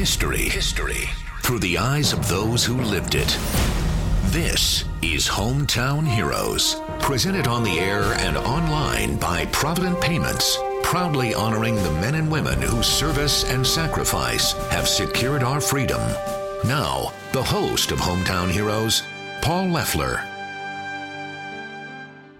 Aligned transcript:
History. 0.00 0.48
History. 0.48 1.10
Through 1.42 1.58
the 1.58 1.76
eyes 1.76 2.14
of 2.14 2.26
those 2.26 2.64
who 2.64 2.80
lived 2.80 3.14
it. 3.14 3.38
This 4.32 4.86
is 5.02 5.28
Hometown 5.28 6.08
Heroes. 6.08 6.76
Presented 7.00 7.46
on 7.46 7.62
the 7.62 7.78
air 7.78 8.04
and 8.14 8.38
online 8.38 9.18
by 9.18 9.44
Provident 9.52 10.00
Payments. 10.00 10.56
Proudly 10.82 11.34
honoring 11.34 11.74
the 11.76 11.92
men 12.00 12.14
and 12.14 12.32
women 12.32 12.62
whose 12.62 12.86
service 12.86 13.44
and 13.44 13.64
sacrifice 13.66 14.52
have 14.70 14.88
secured 14.88 15.42
our 15.42 15.60
freedom. 15.60 16.00
Now, 16.64 17.12
the 17.34 17.42
host 17.42 17.92
of 17.92 17.98
Hometown 17.98 18.50
Heroes, 18.50 19.02
Paul 19.42 19.68
Leffler. 19.68 20.29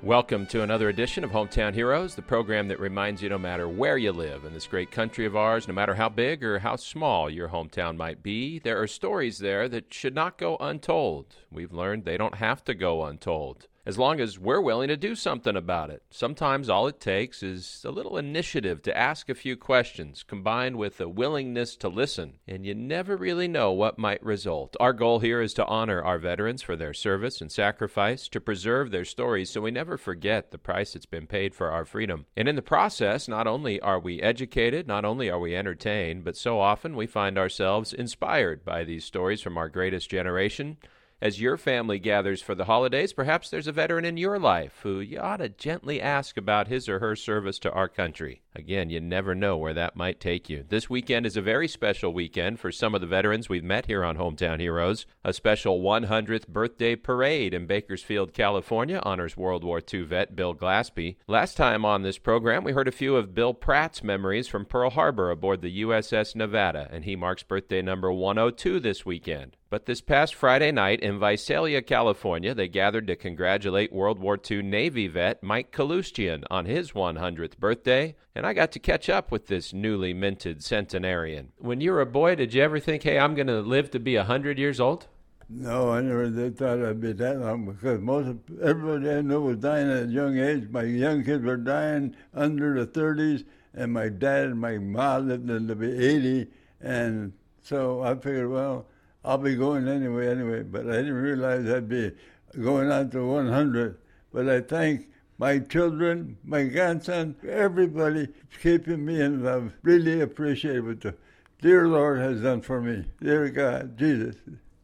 Welcome 0.03 0.46
to 0.46 0.62
another 0.62 0.89
edition 0.89 1.25
of 1.25 1.30
Hometown 1.30 1.75
Heroes, 1.75 2.14
the 2.14 2.23
program 2.23 2.69
that 2.69 2.80
reminds 2.80 3.21
you 3.21 3.29
no 3.29 3.37
matter 3.37 3.69
where 3.69 3.99
you 3.99 4.12
live 4.12 4.46
in 4.46 4.55
this 4.55 4.67
great 4.67 4.91
country 4.91 5.27
of 5.27 5.37
ours, 5.37 5.69
no 5.69 5.75
matter 5.75 5.95
how 5.95 6.09
big 6.09 6.43
or 6.43 6.59
how 6.61 6.77
small 6.77 7.29
your 7.29 7.50
hometown 7.50 7.99
might 7.99 8.23
be, 8.23 8.59
there 8.61 8.81
are 8.81 8.86
stories 8.86 9.40
there 9.40 9.68
that 9.68 9.93
should 9.93 10.14
not 10.14 10.39
go 10.39 10.57
untold. 10.59 11.36
We've 11.53 11.75
learned 11.75 12.07
they 12.07 12.17
don't 12.17 12.36
have 12.36 12.64
to 12.64 12.75
go 12.75 13.04
untold 13.04 13.68
as 13.90 13.99
long 13.99 14.21
as 14.21 14.39
we're 14.39 14.61
willing 14.61 14.86
to 14.86 14.96
do 14.96 15.17
something 15.17 15.57
about 15.57 15.90
it. 15.90 16.00
Sometimes 16.12 16.68
all 16.68 16.86
it 16.86 17.00
takes 17.00 17.43
is 17.43 17.82
a 17.85 17.90
little 17.90 18.17
initiative 18.17 18.82
to 18.82 18.96
ask 18.96 19.29
a 19.29 19.35
few 19.35 19.57
questions 19.57 20.22
combined 20.22 20.76
with 20.76 21.00
a 21.00 21.08
willingness 21.08 21.75
to 21.75 21.89
listen, 21.89 22.34
and 22.46 22.64
you 22.64 22.72
never 22.72 23.17
really 23.17 23.48
know 23.48 23.72
what 23.72 23.98
might 23.98 24.25
result. 24.25 24.76
Our 24.79 24.93
goal 24.93 25.18
here 25.18 25.40
is 25.43 25.53
to 25.54 25.67
honor 25.67 26.00
our 26.00 26.21
veterans 26.21 26.62
for 26.62 26.76
their 26.76 26.95
service 26.95 27.40
and 27.40 27.50
sacrifice, 27.50 28.29
to 28.29 28.40
preserve 28.40 28.93
their 28.93 29.04
stories 29.04 29.50
so 29.50 29.61
we 29.61 29.72
never 29.72 29.98
forget 29.98 30.53
the 30.53 30.59
price 30.59 30.93
that's 30.93 31.04
been 31.04 31.26
paid 31.26 31.53
for 31.53 31.72
our 31.72 31.84
freedom. 31.84 32.27
And 32.36 32.47
in 32.47 32.55
the 32.55 32.62
process, 32.62 33.27
not 33.27 33.48
only 33.48 33.81
are 33.81 33.98
we 33.98 34.22
educated, 34.22 34.86
not 34.86 35.05
only 35.05 35.28
are 35.28 35.41
we 35.41 35.56
entertained, 35.56 36.22
but 36.22 36.36
so 36.36 36.61
often 36.61 36.95
we 36.95 37.09
find 37.09 37.36
ourselves 37.36 37.92
inspired 37.92 38.64
by 38.64 38.84
these 38.84 39.05
stories 39.05 39.41
from 39.41 39.59
our 39.59 39.69
greatest 39.69 40.09
generation. 40.09 40.77
As 41.23 41.39
your 41.39 41.59
family 41.59 41.99
gathers 41.99 42.41
for 42.41 42.55
the 42.55 42.65
holidays, 42.65 43.13
perhaps 43.13 43.51
there's 43.51 43.67
a 43.67 43.73
veteran 43.73 44.07
in 44.07 44.17
your 44.17 44.39
life 44.39 44.81
who 44.83 45.01
you 45.01 45.19
ought 45.19 45.37
to 45.37 45.51
gently 45.51 46.01
ask 46.01 46.39
about 46.39 46.69
his 46.69 46.89
or 46.89 46.99
her 47.01 47.15
service 47.15 47.59
to 47.59 47.71
our 47.73 47.89
country. 47.89 48.41
Again, 48.55 48.91
you 48.91 49.01
never 49.01 49.34
know 49.34 49.56
where 49.56 49.75
that 49.75 49.95
might 49.95 50.19
take 50.19 50.51
you. 50.51 50.65
This 50.69 50.91
weekend 50.91 51.25
is 51.25 51.37
a 51.37 51.43
very 51.43 51.69
special 51.69 52.12
weekend 52.12 52.59
for 52.59 52.73
some 52.73 52.97
of 52.97 53.01
the 53.01 53.06
veterans 53.06 53.48
we've 53.48 53.62
met 53.62 53.87
here 53.87 54.05
on 54.05 54.17
Hometown 54.17 54.59
Heroes. 54.59 55.06
A 55.25 55.33
special 55.33 55.81
100th 55.81 56.48
birthday 56.48 56.97
parade 56.97 57.55
in 57.55 57.67
Bakersfield, 57.67 58.33
California 58.33 59.01
honors 59.05 59.37
World 59.37 59.62
War 59.62 59.81
II 59.81 60.03
vet 60.03 60.34
Bill 60.34 60.55
Glaspie. 60.55 61.17
Last 61.28 61.56
time 61.56 61.84
on 61.84 62.03
this 62.03 62.19
program, 62.19 62.65
we 62.65 62.73
heard 62.73 62.89
a 62.89 62.93
few 62.93 63.15
of 63.15 63.34
Bill 63.34 63.55
Pratt's 63.55 64.03
memories 64.03 64.48
from 64.48 64.65
Pearl 64.65 64.91
Harbor 64.91 65.31
aboard 65.31 65.62
the 65.62 65.83
USS 65.83 66.34
Nevada, 66.34 66.89
and 66.91 67.05
he 67.05 67.15
marks 67.15 67.45
birthday 67.45 67.83
number 67.83 68.12
102 68.12 68.81
this 68.81 69.06
weekend. 69.06 69.56
But 69.71 69.87
this 69.87 70.01
past 70.01 70.34
Friday 70.34 70.73
night 70.73 70.98
in 70.98 71.21
Visalia, 71.21 71.81
California, 71.81 72.53
they 72.55 72.67
gathered 72.67 73.06
to 73.06 73.15
congratulate 73.15 73.93
World 73.93 74.19
War 74.19 74.37
II 74.51 74.65
Navy 74.65 75.06
vet 75.06 75.45
Mike 75.45 75.71
Kaloustian 75.71 76.43
on 76.51 76.65
his 76.65 76.91
100th 76.91 77.56
birthday, 77.56 78.17
I 78.47 78.53
got 78.53 78.73
to 78.73 78.79
catch 78.79 79.09
up 79.09 79.31
with 79.31 79.47
this 79.47 79.73
newly 79.73 80.15
minted 80.15 80.63
centenarian. 80.63 81.53
When 81.59 81.81
you 81.81 81.93
were 81.93 82.01
a 82.01 82.07
boy, 82.07 82.35
did 82.35 82.55
you 82.55 82.63
ever 82.63 82.79
think, 82.79 83.03
hey, 83.03 83.19
I'm 83.19 83.35
going 83.35 83.47
to 83.49 83.61
live 83.61 83.91
to 83.93 83.99
be 83.99 84.17
100 84.17 84.59
years 84.59 84.81
old? 84.81 85.07
No, 85.49 85.91
I 85.91 86.01
never 86.01 86.31
thought 86.51 86.85
I'd 86.85 87.01
be 87.01 87.13
that 87.13 87.41
long 87.41 87.67
because 87.67 88.01
most 88.01 88.29
of 88.29 88.39
everybody 88.63 89.11
I 89.11 89.21
knew 89.21 89.41
was 89.43 89.57
dying 89.57 89.91
at 89.91 90.05
a 90.05 90.07
young 90.07 90.39
age. 90.39 90.69
My 90.71 90.85
young 90.85 91.25
kids 91.25 91.45
were 91.45 91.57
dying 91.57 92.15
under 92.33 92.85
the 92.85 92.87
30s, 92.87 93.45
and 93.75 93.93
my 93.93 94.09
dad 94.09 94.45
and 94.45 94.61
my 94.61 94.79
mom 94.79 95.27
lived 95.27 95.49
to 95.49 95.75
be 95.75 95.91
80, 95.91 96.47
and 96.81 97.33
so 97.63 98.01
I 98.03 98.15
figured, 98.15 98.49
well, 98.49 98.87
I'll 99.25 99.39
be 99.39 99.57
going 99.57 99.89
anyway, 99.89 100.29
anyway. 100.29 100.63
But 100.63 100.89
I 100.89 100.99
didn't 100.99 101.15
realize 101.15 101.69
I'd 101.69 101.89
be 101.89 102.13
going 102.59 102.91
on 102.91 103.11
to 103.11 103.27
100. 103.27 103.99
But 104.33 104.49
I 104.49 104.61
thank 104.61 105.09
my 105.41 105.59
children, 105.59 106.37
my 106.45 106.65
grandson, 106.65 107.34
everybody 107.49 108.28
keeping 108.62 109.06
me 109.06 109.23
in 109.23 109.43
love. 109.43 109.73
Really 109.83 110.21
appreciate 110.21 110.81
what 110.81 111.01
the 111.01 111.15
dear 111.62 111.89
Lord 111.89 112.21
has 112.21 112.43
done 112.43 112.61
for 112.61 112.83
me. 112.83 113.06
Dear 113.23 113.49
God, 113.49 113.97
Jesus, 113.97 114.37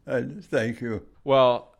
I 0.07 0.21
just 0.21 0.49
thank 0.49 0.81
you. 0.81 1.05
Well, 1.23 1.75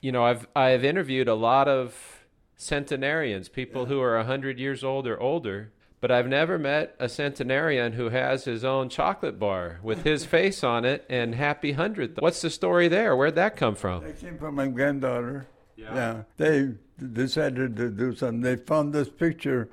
you 0.00 0.10
know, 0.10 0.24
I've 0.24 0.48
I've 0.56 0.84
interviewed 0.84 1.28
a 1.28 1.36
lot 1.36 1.68
of 1.68 2.26
centenarians, 2.56 3.48
people 3.48 3.82
yeah. 3.82 3.88
who 3.88 4.00
are 4.00 4.16
100 4.16 4.58
years 4.58 4.82
old 4.82 5.06
or 5.06 5.20
older, 5.20 5.72
but 6.00 6.10
I've 6.10 6.26
never 6.26 6.58
met 6.58 6.96
a 6.98 7.08
centenarian 7.08 7.92
who 7.92 8.08
has 8.08 8.44
his 8.44 8.64
own 8.64 8.88
chocolate 8.88 9.38
bar 9.38 9.78
with 9.84 10.02
his 10.02 10.24
face 10.36 10.64
on 10.64 10.84
it 10.84 11.06
and 11.08 11.36
happy 11.36 11.72
hundred. 11.72 12.18
What's 12.18 12.42
the 12.42 12.50
story 12.50 12.88
there? 12.88 13.14
Where'd 13.14 13.36
that 13.36 13.56
come 13.56 13.76
from? 13.76 14.02
That 14.02 14.20
came 14.20 14.36
from 14.36 14.56
my 14.56 14.66
granddaughter. 14.66 15.46
Yeah. 15.76 15.94
yeah. 15.94 16.22
They 16.38 16.74
decided 17.12 17.76
to 17.76 17.90
do 17.90 18.14
something. 18.14 18.40
They 18.40 18.56
found 18.56 18.92
this 18.92 19.08
picture 19.08 19.68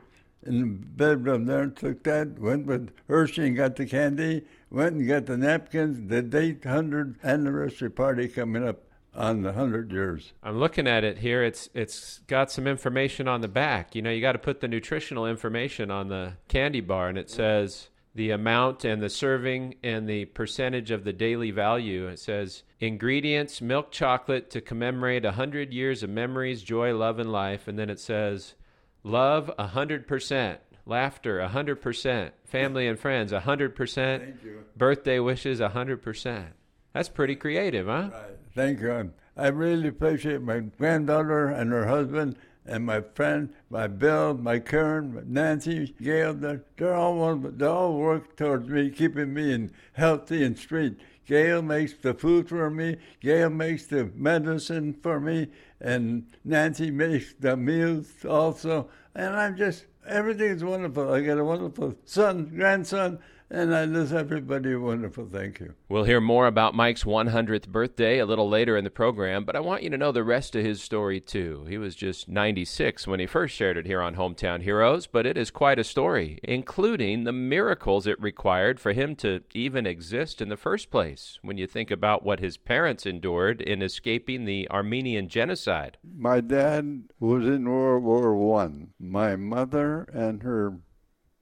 in 0.46 0.60
the 0.60 0.66
bedroom 0.66 1.46
there 1.46 1.68
took 1.68 2.04
that, 2.04 2.40
went 2.40 2.66
with 2.66 2.92
Hershey 3.08 3.48
and 3.48 3.56
got 3.56 3.76
the 3.76 3.86
candy, 3.86 4.44
went 4.70 4.96
and 4.96 5.08
got 5.08 5.26
the 5.26 5.38
napkins, 5.38 6.10
the 6.10 6.22
800th 6.22 7.24
anniversary 7.24 7.90
party 7.90 8.28
coming 8.28 8.68
up 8.68 8.84
on 9.16 9.44
the 9.44 9.54
hundred 9.54 9.92
years. 9.92 10.34
I'm 10.42 10.60
looking 10.60 10.88
at 10.88 11.04
it 11.04 11.20
here. 11.20 11.44
It's 11.44 11.70
it's 11.74 12.20
got 12.28 12.52
some 12.52 12.68
information 12.68 13.28
on 13.28 13.42
the 13.42 13.48
back. 13.48 13.96
You 13.96 14.02
know, 14.02 14.10
you 14.10 14.22
got 14.22 14.32
to 14.32 14.40
put 14.40 14.60
the 14.60 14.68
nutritional 14.68 15.28
information 15.28 15.92
on 15.92 16.08
the 16.08 16.34
candy 16.48 16.82
bar, 16.82 17.10
and 17.10 17.18
it 17.18 17.30
says 17.30 17.90
the 18.16 18.32
amount 18.32 18.86
and 18.86 19.02
the 19.02 19.10
serving 19.10 19.76
and 19.84 20.08
the 20.08 20.26
percentage 20.26 20.92
of 20.92 21.04
the 21.04 21.14
daily 21.14 21.52
value. 21.52 22.08
It 22.08 22.20
says 22.20 22.64
ingredients: 22.80 23.62
milk 23.62 23.92
chocolate 23.92 24.50
to 24.52 24.62
commemorate 24.62 25.26
hundred 25.26 25.74
years 25.74 26.04
of 26.04 26.10
memories, 26.10 26.64
joy, 26.64 26.96
love, 26.96 27.20
and 27.20 27.32
life. 27.32 27.68
And 27.68 27.78
then 27.78 27.90
it 27.90 28.00
says 28.00 28.56
love 29.04 29.52
hundred 29.58 30.08
percent. 30.08 30.60
Laughter, 30.86 31.48
hundred 31.48 31.82
percent. 31.82 32.34
Family 32.44 32.88
and 32.88 33.00
friends, 33.00 33.32
hundred 33.32 33.76
percent. 33.76 34.78
Birthday 34.78 35.20
wishes, 35.20 35.60
hundred 35.60 36.02
percent. 36.02 36.48
That's 36.94 37.10
pretty 37.10 37.36
creative, 37.36 37.88
huh? 37.88 38.10
Right. 38.12 38.38
Thank 38.54 38.82
you. 38.82 39.12
I 39.36 39.48
really 39.48 39.88
appreciate 39.88 40.42
my 40.42 40.60
granddaughter 40.60 41.48
and 41.48 41.72
her 41.72 41.88
husband 41.88 42.36
and 42.66 42.86
my 42.86 43.02
friend, 43.02 43.54
my 43.70 43.88
Bill, 43.88 44.34
my 44.34 44.60
Karen, 44.60 45.24
Nancy, 45.28 45.96
Gail. 46.02 46.34
They're, 46.34 46.64
they're 46.78 46.96
all 46.96 47.36
they 47.36 47.66
all 47.66 47.98
work 47.98 48.36
towards 48.36 48.70
me, 48.70 48.90
keeping 48.90 49.34
me 49.34 49.54
in 49.54 49.72
healthy 49.94 50.44
and 50.44 50.58
straight. 50.58 50.98
Gail 51.26 51.62
makes 51.62 51.94
the 51.94 52.14
food 52.14 52.50
for 52.50 52.70
me. 52.70 52.98
Gail 53.22 53.50
makes 53.50 53.86
the 53.86 54.12
medicine 54.16 54.94
for 54.94 55.20
me, 55.20 55.48
and 55.80 56.26
Nancy 56.44 56.92
makes 56.92 57.34
the 57.40 57.56
meals 57.56 58.12
also. 58.28 58.90
And 59.16 59.36
I'm 59.36 59.56
just 59.56 59.86
everything's 60.06 60.64
wonderful. 60.64 61.14
I 61.14 61.22
got 61.22 61.38
a 61.38 61.46
wonderful 61.46 61.96
son, 62.06 62.52
grandson, 62.56 63.20
and 63.50 63.74
I 63.74 63.86
wish 63.86 64.12
everybody 64.12 64.74
a 64.74 64.80
wonderful 64.80 65.28
thank 65.32 65.60
you. 65.60 65.74
We'll 65.90 66.04
hear 66.04 66.22
more 66.22 66.48
about 66.48 66.76
Mike's 66.76 67.04
100th 67.04 67.68
birthday 67.68 68.20
a 68.20 68.26
little 68.26 68.50
later 68.50 68.78
in 68.78 68.84
the 68.84 68.90
program, 68.90 69.46
but 69.46 69.56
I 69.56 69.60
want 69.60 69.84
you 69.84 69.90
to 69.90 69.98
know 69.98 70.12
the 70.12 70.24
rest 70.24 70.56
of 70.56 70.66
his 70.66 70.82
story 70.82 71.20
too. 71.20 71.66
He 71.68 71.78
was 71.78 71.96
just 71.96 72.28
96 72.28 73.08
when 73.08 73.20
he 73.20 73.26
first 73.26 73.56
shared 73.56 73.78
it 73.78 73.86
here 73.86 74.02
on 74.02 74.16
Hometown 74.16 74.62
Heroes, 74.64 75.08
but 75.08 75.26
it 75.26 75.38
is 75.38 75.52
quite 75.52 75.80
a 75.80 75.84
story, 75.84 76.40
including 76.44 77.24
the 77.24 77.32
miracles 77.32 78.08
it 78.08 78.22
required 78.22 78.80
for 78.80 78.94
him 78.94 79.16
to 79.18 79.42
even 79.54 79.86
exist 79.86 80.42
in 80.42 80.50
the 80.50 80.58
first 80.58 80.90
place. 80.90 81.40
When 81.42 81.58
you 81.58 81.68
think 81.68 81.92
about 81.92 82.24
what 82.24 82.40
his 82.40 82.58
parents 82.58 83.06
endured 83.06 83.62
in 83.62 83.82
escaping 83.82 84.46
the 84.46 84.70
Armenian 84.70 85.28
genocide. 85.28 85.98
My 86.04 86.42
dad 86.42 87.04
was 87.20 87.46
in 87.46 87.70
World 87.70 88.04
War 88.04 88.36
One. 88.36 88.94
My 89.00 89.36
mother 89.36 90.04
and 90.14 90.44
her 90.44 90.78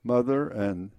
mother 0.03 0.47
and 0.47 0.91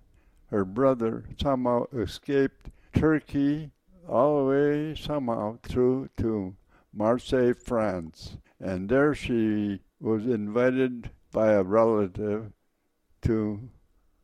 her 0.53 0.67
brother 0.67 1.25
somehow 1.41 1.87
escaped 1.95 2.69
Turkey 2.95 3.71
all 4.07 4.39
the 4.39 4.51
way 4.51 4.95
somehow 4.95 5.57
through 5.63 6.11
to 6.19 6.55
Marseille, 6.93 7.55
France. 7.55 8.37
And 8.61 8.89
there 8.91 9.15
she 9.15 9.81
was 9.99 10.27
invited 10.27 11.11
by 11.33 11.53
a 11.53 11.63
relative 11.63 12.53
to 13.23 13.71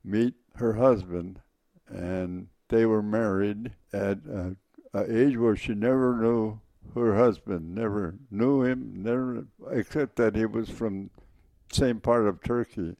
meet 0.05 0.35
her 0.57 0.75
husband. 0.75 1.41
And 1.89 2.49
they 2.69 2.85
were 2.85 3.03
married 3.03 3.73
at 3.95 4.19
an 4.25 4.59
age 4.95 5.39
where 5.39 5.57
she 5.57 5.75
never 5.75 6.15
knew 6.15 6.61
her 6.95 7.17
husband, 7.17 7.75
never 7.75 8.17
knew 8.31 8.63
him, 8.63 9.03
never 9.03 9.47
except 9.71 10.17
that 10.17 10.37
he 10.37 10.45
was 10.45 10.69
from 10.69 11.09
same 11.73 12.01
part 12.01 12.27
of 12.27 12.43
Turkey. 12.43 12.97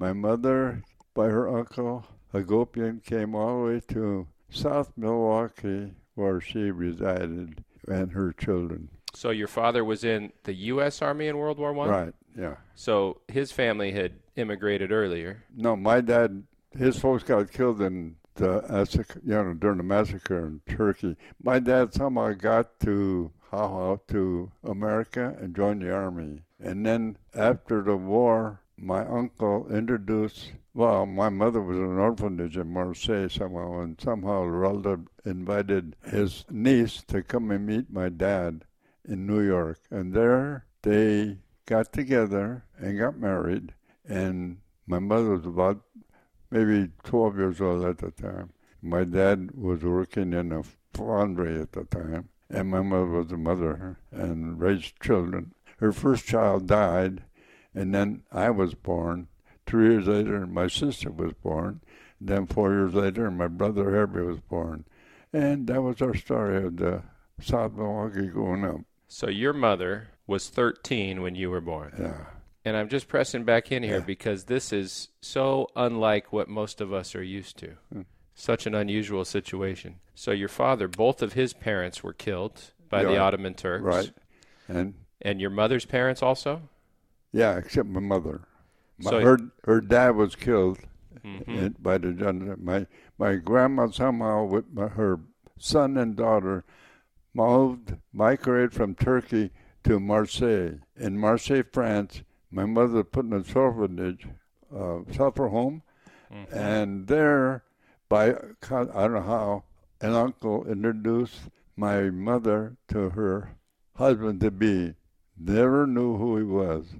My 0.00 0.12
mother, 0.12 0.82
by 1.14 1.26
her 1.26 1.48
uncle, 1.48 2.04
Hagopian 2.32 3.02
came 3.04 3.34
all 3.34 3.60
the 3.60 3.64
way 3.66 3.80
to 3.88 4.26
South 4.50 4.92
Milwaukee, 4.96 5.94
where 6.14 6.40
she 6.40 6.70
resided, 6.70 7.64
and 7.86 8.12
her 8.12 8.32
children. 8.32 8.88
So 9.14 9.30
your 9.30 9.48
father 9.48 9.84
was 9.84 10.04
in 10.04 10.32
the 10.44 10.54
U.S. 10.54 11.00
Army 11.00 11.26
in 11.26 11.38
World 11.38 11.58
War 11.58 11.72
One. 11.72 11.88
Right. 11.88 12.14
Yeah. 12.38 12.56
So 12.74 13.20
his 13.28 13.50
family 13.50 13.92
had 13.92 14.12
immigrated 14.36 14.92
earlier. 14.92 15.44
No, 15.56 15.74
my 15.74 16.00
dad, 16.00 16.44
his 16.76 16.98
folks 16.98 17.24
got 17.24 17.50
killed 17.50 17.80
in 17.80 18.16
the 18.34 19.08
you 19.24 19.32
know 19.32 19.54
during 19.54 19.78
the 19.78 19.82
massacre 19.82 20.46
in 20.46 20.60
Turkey. 20.68 21.16
My 21.42 21.58
dad 21.58 21.94
somehow 21.94 22.32
got 22.32 22.78
to 22.80 23.32
how 23.50 24.00
to 24.08 24.52
America 24.62 25.34
and 25.40 25.56
joined 25.56 25.82
the 25.82 25.94
army, 25.94 26.42
and 26.60 26.84
then 26.84 27.16
after 27.34 27.82
the 27.82 27.96
war, 27.96 28.60
my 28.78 29.06
uncle 29.06 29.66
introduced. 29.70 30.52
Well, 30.74 31.06
my 31.06 31.28
mother 31.30 31.62
was 31.62 31.78
in 31.78 31.84
an 31.84 31.98
orphanage 31.98 32.56
in 32.56 32.72
Marseille 32.72 33.28
somehow, 33.28 33.80
and 33.80 34.00
somehow 34.00 34.44
Ralda 34.44 35.06
invited 35.24 35.96
his 36.04 36.44
niece 36.50 37.02
to 37.08 37.22
come 37.22 37.50
and 37.50 37.66
meet 37.66 37.90
my 37.90 38.10
dad 38.10 38.64
in 39.04 39.26
New 39.26 39.40
York, 39.40 39.78
and 39.90 40.12
there 40.12 40.66
they 40.82 41.38
got 41.64 41.92
together 41.92 42.64
and 42.78 42.98
got 42.98 43.18
married, 43.18 43.72
and 44.06 44.58
my 44.86 44.98
mother 44.98 45.30
was 45.30 45.46
about 45.46 45.80
maybe 46.50 46.90
12 47.04 47.38
years 47.38 47.60
old 47.60 47.84
at 47.84 47.98
the 47.98 48.10
time. 48.10 48.50
My 48.82 49.04
dad 49.04 49.52
was 49.52 49.82
working 49.82 50.32
in 50.32 50.52
a 50.52 50.62
foundry 50.92 51.60
at 51.60 51.72
the 51.72 51.84
time, 51.84 52.28
and 52.50 52.70
my 52.70 52.82
mother 52.82 53.06
was 53.06 53.32
a 53.32 53.36
mother 53.36 53.98
and 54.10 54.60
raised 54.60 55.00
children. 55.00 55.54
Her 55.78 55.92
first 55.92 56.26
child 56.26 56.66
died, 56.66 57.24
and 57.76 57.94
then 57.94 58.22
I 58.32 58.50
was 58.50 58.74
born. 58.74 59.28
Three 59.66 59.90
years 59.92 60.06
later, 60.06 60.46
my 60.46 60.66
sister 60.68 61.10
was 61.10 61.32
born. 61.34 61.80
Then 62.20 62.46
four 62.46 62.72
years 62.72 62.94
later, 62.94 63.30
my 63.30 63.46
brother 63.48 63.90
Herbie 63.90 64.22
was 64.22 64.40
born. 64.40 64.84
And 65.32 65.66
that 65.66 65.82
was 65.82 66.00
our 66.00 66.14
story 66.14 66.64
of 66.64 66.76
the 66.76 67.02
South 67.40 67.72
Milwaukee 67.74 68.28
growing 68.28 68.64
up. 68.64 68.80
So 69.08 69.28
your 69.28 69.52
mother 69.52 70.08
was 70.26 70.48
13 70.48 71.20
when 71.20 71.34
you 71.34 71.50
were 71.50 71.60
born. 71.60 71.92
Yeah. 71.98 72.26
And 72.64 72.76
I'm 72.76 72.88
just 72.88 73.06
pressing 73.08 73.44
back 73.44 73.70
in 73.70 73.82
here 73.82 73.98
Yeah. 73.98 74.04
because 74.04 74.44
this 74.44 74.72
is 74.72 75.08
so 75.20 75.68
unlike 75.76 76.32
what 76.32 76.48
most 76.48 76.80
of 76.80 76.92
us 76.92 77.14
are 77.14 77.22
used 77.22 77.58
to. 77.58 77.74
Hmm. 77.92 78.00
Such 78.34 78.66
an 78.66 78.74
unusual 78.74 79.24
situation. 79.24 79.96
So 80.14 80.30
your 80.30 80.48
father, 80.48 80.88
both 80.88 81.22
of 81.22 81.34
his 81.34 81.52
parents 81.52 82.02
were 82.02 82.12
killed 82.12 82.72
by 82.88 83.02
the 83.04 83.18
Ottoman 83.18 83.54
Turks. 83.54 83.84
Right. 83.84 84.10
And 84.68 84.94
And 85.22 85.40
your 85.40 85.50
mother's 85.50 85.84
parents 85.84 86.22
also? 86.22 86.68
Yeah, 87.32 87.56
except 87.56 87.88
my 87.88 88.00
mother. 88.00 88.42
My, 88.98 89.10
So- 89.10 89.20
her 89.20 89.38
her 89.64 89.80
dad 89.80 90.16
was 90.16 90.34
killed 90.36 90.78
Mhm. 91.24 91.82
by 91.82 91.98
the 91.98 92.12
general. 92.12 92.56
My 92.58 92.86
my 93.18 93.36
grandma 93.36 93.88
somehow 93.88 94.44
with 94.44 94.72
my, 94.72 94.88
her 94.88 95.20
son 95.58 95.96
and 95.96 96.14
daughter 96.16 96.64
moved 97.34 97.96
migrated 98.12 98.72
from 98.72 98.94
Turkey 98.94 99.50
to 99.84 100.00
Marseille. 100.00 100.78
In 100.96 101.18
Marseille, 101.18 101.62
France, 101.72 102.22
my 102.50 102.64
mother 102.64 103.04
put 103.04 103.26
in 103.26 103.32
a 103.32 103.44
orphanage, 103.58 104.26
uh, 104.74 105.00
suffer 105.12 105.48
home, 105.48 105.82
Mm-hmm. 106.32 106.58
and 106.58 107.06
there, 107.06 107.62
by 108.08 108.30
I 108.30 108.34
don't 109.02 109.12
know 109.14 109.20
how, 109.22 109.64
an 110.00 110.12
uncle 110.14 110.66
introduced 110.66 111.50
my 111.76 112.10
mother 112.10 112.76
to 112.88 113.10
her 113.10 113.50
husband 113.94 114.40
to 114.40 114.50
be. 114.50 114.94
Never 115.38 115.86
knew 115.86 116.16
who 116.16 116.36
he 116.38 116.42
was, 116.42 116.94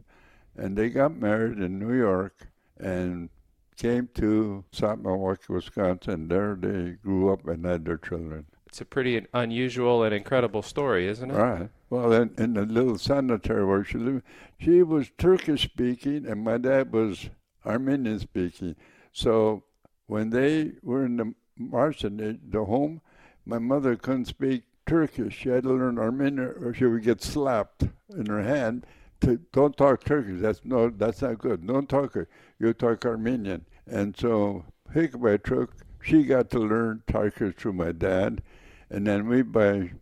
and 0.57 0.77
they 0.77 0.89
got 0.89 1.17
married 1.17 1.59
in 1.59 1.79
New 1.79 1.95
York 1.95 2.49
and 2.79 3.29
came 3.77 4.09
to 4.15 4.65
South 4.73 4.99
Milwaukee, 4.99 5.45
Wisconsin. 5.53 6.29
There 6.29 6.57
they 6.59 6.93
grew 7.03 7.33
up 7.33 7.47
and 7.47 7.65
had 7.65 7.85
their 7.85 7.99
children. 7.99 8.47
It's 8.67 8.81
a 8.81 8.85
pretty 8.85 9.25
unusual 9.33 10.03
and 10.03 10.15
incredible 10.15 10.63
story, 10.63 11.07
isn't 11.09 11.31
it? 11.31 11.35
Right. 11.35 11.69
Well, 11.89 12.13
in, 12.13 12.35
in 12.37 12.55
the 12.55 12.67
little 12.67 12.99
cemetery 12.99 13.65
where 13.65 13.85
she 13.85 13.99
lived, 13.99 14.23
she 14.59 14.83
was 14.83 15.11
Turkish 15.17 15.63
speaking, 15.63 16.27
and 16.27 16.43
my 16.43 16.59
dad 16.59 16.93
was 16.93 17.31
Armenian 17.65 18.19
speaking. 18.19 18.77
So 19.13 19.65
when 20.07 20.31
they 20.31 20.73
were 20.83 21.05
in 21.05 21.17
the 21.17 21.35
Martian, 21.57 22.41
the 22.47 22.65
home, 22.65 23.01
my 23.45 23.59
mother 23.59 23.97
couldn't 23.97 24.27
speak 24.27 24.65
Turkish. 24.85 25.37
She 25.37 25.49
had 25.49 25.63
to 25.63 25.73
learn 25.73 25.99
Armenian, 25.99 26.41
or 26.41 26.75
she 26.75 26.85
would 26.85 27.03
get 27.03 27.23
slapped 27.23 27.85
in 28.15 28.27
her 28.27 28.43
hand. 28.43 28.85
To 29.23 29.39
don't 29.53 29.77
talk 29.77 30.05
Turkish. 30.05 30.41
That's 30.41 30.61
no. 30.65 30.91
That's 30.91 31.23
not 31.23 31.39
good. 31.39 31.67
Don't 31.67 31.89
talk. 31.89 32.17
it. 32.17 32.29
You 32.59 32.73
talk 32.73 33.05
Armenian. 33.07 33.65
And 33.87 34.17
so 34.17 34.65
hick 34.93 35.19
by 35.21 35.37
truck, 35.39 35.75
she 36.03 36.25
got 36.25 36.51
to 36.51 36.59
learn 36.59 37.03
Turkish 37.07 37.55
through 37.57 37.73
my 37.75 37.93
dad, 37.93 38.43
and 38.91 39.07
then 39.07 39.27
we 39.29 39.43
by, 39.43 39.75
you 39.75 39.93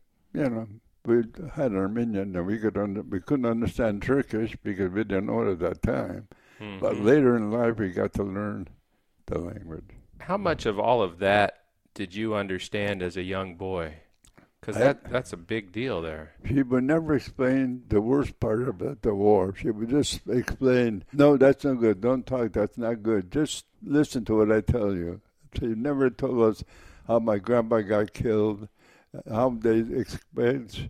know, 0.50 0.66
we 1.06 1.22
had 1.54 1.74
Armenian 1.74 2.34
and 2.34 2.46
we 2.46 2.58
could 2.58 2.76
under, 2.78 3.02
we 3.02 3.20
couldn't 3.20 3.46
understand 3.46 4.02
Turkish 4.02 4.56
because 4.62 4.90
we 4.90 5.04
didn't 5.04 5.26
know 5.26 5.42
it 5.42 5.52
at 5.52 5.58
that 5.60 5.82
time. 5.82 6.28
But 6.80 6.94
Mhm. 6.94 7.04
later 7.04 7.36
in 7.36 7.50
life, 7.50 7.78
we 7.78 7.90
got 7.90 8.14
to 8.14 8.22
learn 8.22 8.68
the 9.26 9.38
language. 9.38 9.90
How 10.20 10.36
much 10.38 10.64
of 10.66 10.78
all 10.78 11.02
of 11.02 11.18
that 11.18 11.64
did 11.92 12.14
you 12.14 12.34
understand 12.34 13.02
as 13.02 13.16
a 13.18 13.22
young 13.22 13.56
boy? 13.56 13.96
Because 14.64 14.80
that, 14.80 15.10
that's 15.10 15.32
a 15.34 15.36
big 15.36 15.72
deal 15.72 16.00
there. 16.00 16.32
She 16.46 16.62
would 16.62 16.84
never 16.84 17.14
explain 17.16 17.82
the 17.88 18.00
worst 18.00 18.40
part 18.40 18.66
of 18.66 18.80
it, 18.80 19.02
the 19.02 19.14
war. 19.14 19.54
She 19.54 19.70
would 19.70 19.90
just 19.90 20.22
explain, 20.26 21.04
no, 21.12 21.36
that's 21.36 21.64
not 21.64 21.80
good. 21.80 22.00
Don't 22.00 22.26
talk. 22.26 22.54
That's 22.54 22.78
not 22.78 23.02
good. 23.02 23.30
Just 23.30 23.66
listen 23.82 24.24
to 24.24 24.38
what 24.38 24.50
I 24.50 24.62
tell 24.62 24.94
you. 24.94 25.20
She 25.58 25.66
never 25.66 26.08
told 26.08 26.42
us 26.50 26.64
how 27.06 27.18
my 27.18 27.36
grandpa 27.36 27.82
got 27.82 28.14
killed, 28.14 28.68
how 29.28 29.50
they 29.60 29.80
experienced, 29.80 30.88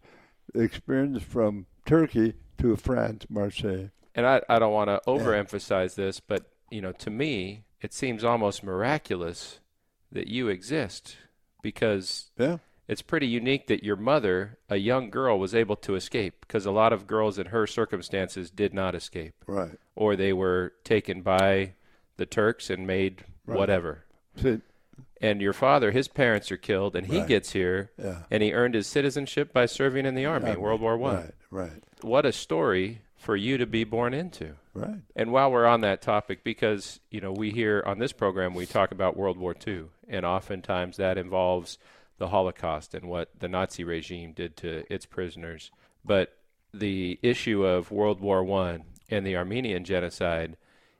experienced 0.54 1.26
from 1.26 1.66
Turkey 1.84 2.34
to 2.58 2.76
France, 2.76 3.26
Marseille. 3.28 3.90
And 4.14 4.24
I, 4.24 4.40
I 4.48 4.60
don't 4.60 4.72
want 4.72 4.88
to 4.88 5.00
overemphasize 5.08 5.96
this, 5.96 6.20
but 6.20 6.44
you 6.70 6.80
know, 6.80 6.92
to 6.92 7.10
me, 7.10 7.64
it 7.80 7.92
seems 7.92 8.22
almost 8.22 8.62
miraculous 8.62 9.58
that 10.12 10.28
you 10.28 10.46
exist 10.46 11.16
because 11.60 12.30
Yeah. 12.38 12.58
It's 12.88 13.02
pretty 13.02 13.26
unique 13.26 13.66
that 13.68 13.82
your 13.84 13.96
mother, 13.96 14.58
a 14.68 14.76
young 14.76 15.10
girl, 15.10 15.38
was 15.38 15.54
able 15.54 15.76
to 15.76 15.94
escape 15.94 16.34
because 16.40 16.66
a 16.66 16.70
lot 16.70 16.92
of 16.92 17.06
girls 17.06 17.38
in 17.38 17.46
her 17.46 17.66
circumstances 17.66 18.50
did 18.50 18.74
not 18.74 18.94
escape 18.94 19.34
Right. 19.46 19.78
or 19.96 20.16
they 20.16 20.32
were 20.32 20.72
taken 20.84 21.22
by 21.22 21.74
the 22.16 22.26
Turks 22.26 22.70
and 22.70 22.86
made 22.86 23.24
Right. 23.46 23.58
whatever. 23.58 24.04
And 25.20 25.40
your 25.40 25.52
father, 25.54 25.90
his 25.90 26.06
parents 26.08 26.52
are 26.52 26.56
killed, 26.58 26.94
and 26.94 27.06
he 27.06 27.18
Right. 27.18 27.28
gets 27.28 27.52
here, 27.52 27.90
yeah. 27.96 28.22
and 28.30 28.42
he 28.42 28.52
earned 28.52 28.74
his 28.74 28.86
citizenship 28.86 29.52
by 29.52 29.64
serving 29.66 30.04
in 30.06 30.14
the 30.14 30.26
army. 30.26 30.54
World 30.56 30.80
War 30.82 30.96
One. 30.98 31.16
Right, 31.16 31.34
right, 31.50 31.82
What 32.02 32.26
a 32.26 32.32
story 32.32 33.00
for 33.16 33.34
you 33.36 33.56
to 33.56 33.64
be 33.66 33.84
born 33.84 34.12
into. 34.12 34.56
right. 34.74 34.98
And 35.16 35.32
while 35.32 35.50
we're 35.50 35.64
on 35.66 35.80
that 35.80 36.02
topic, 36.02 36.44
because 36.44 37.00
you 37.10 37.20
know 37.22 37.32
we 37.32 37.50
here 37.52 37.82
on 37.86 37.98
this 37.98 38.12
program 38.12 38.54
we 38.54 38.66
talk 38.66 38.92
about 38.92 39.16
World 39.16 39.38
War 39.38 39.54
II, 39.66 39.84
and 40.08 40.26
oftentimes 40.26 40.98
that 40.98 41.16
involves 41.16 41.78
the 42.18 42.28
Holocaust 42.28 42.94
and 42.94 43.08
what 43.08 43.30
the 43.38 43.48
Nazi 43.48 43.84
regime 43.84 44.32
did 44.32 44.56
to 44.58 44.84
its 44.92 45.06
prisoners. 45.06 45.70
But 46.04 46.36
the 46.72 47.18
issue 47.22 47.64
of 47.64 47.90
World 47.90 48.20
War 48.20 48.44
One 48.44 48.84
and 49.10 49.26
the 49.26 49.36
Armenian 49.36 49.84
genocide 49.84 50.56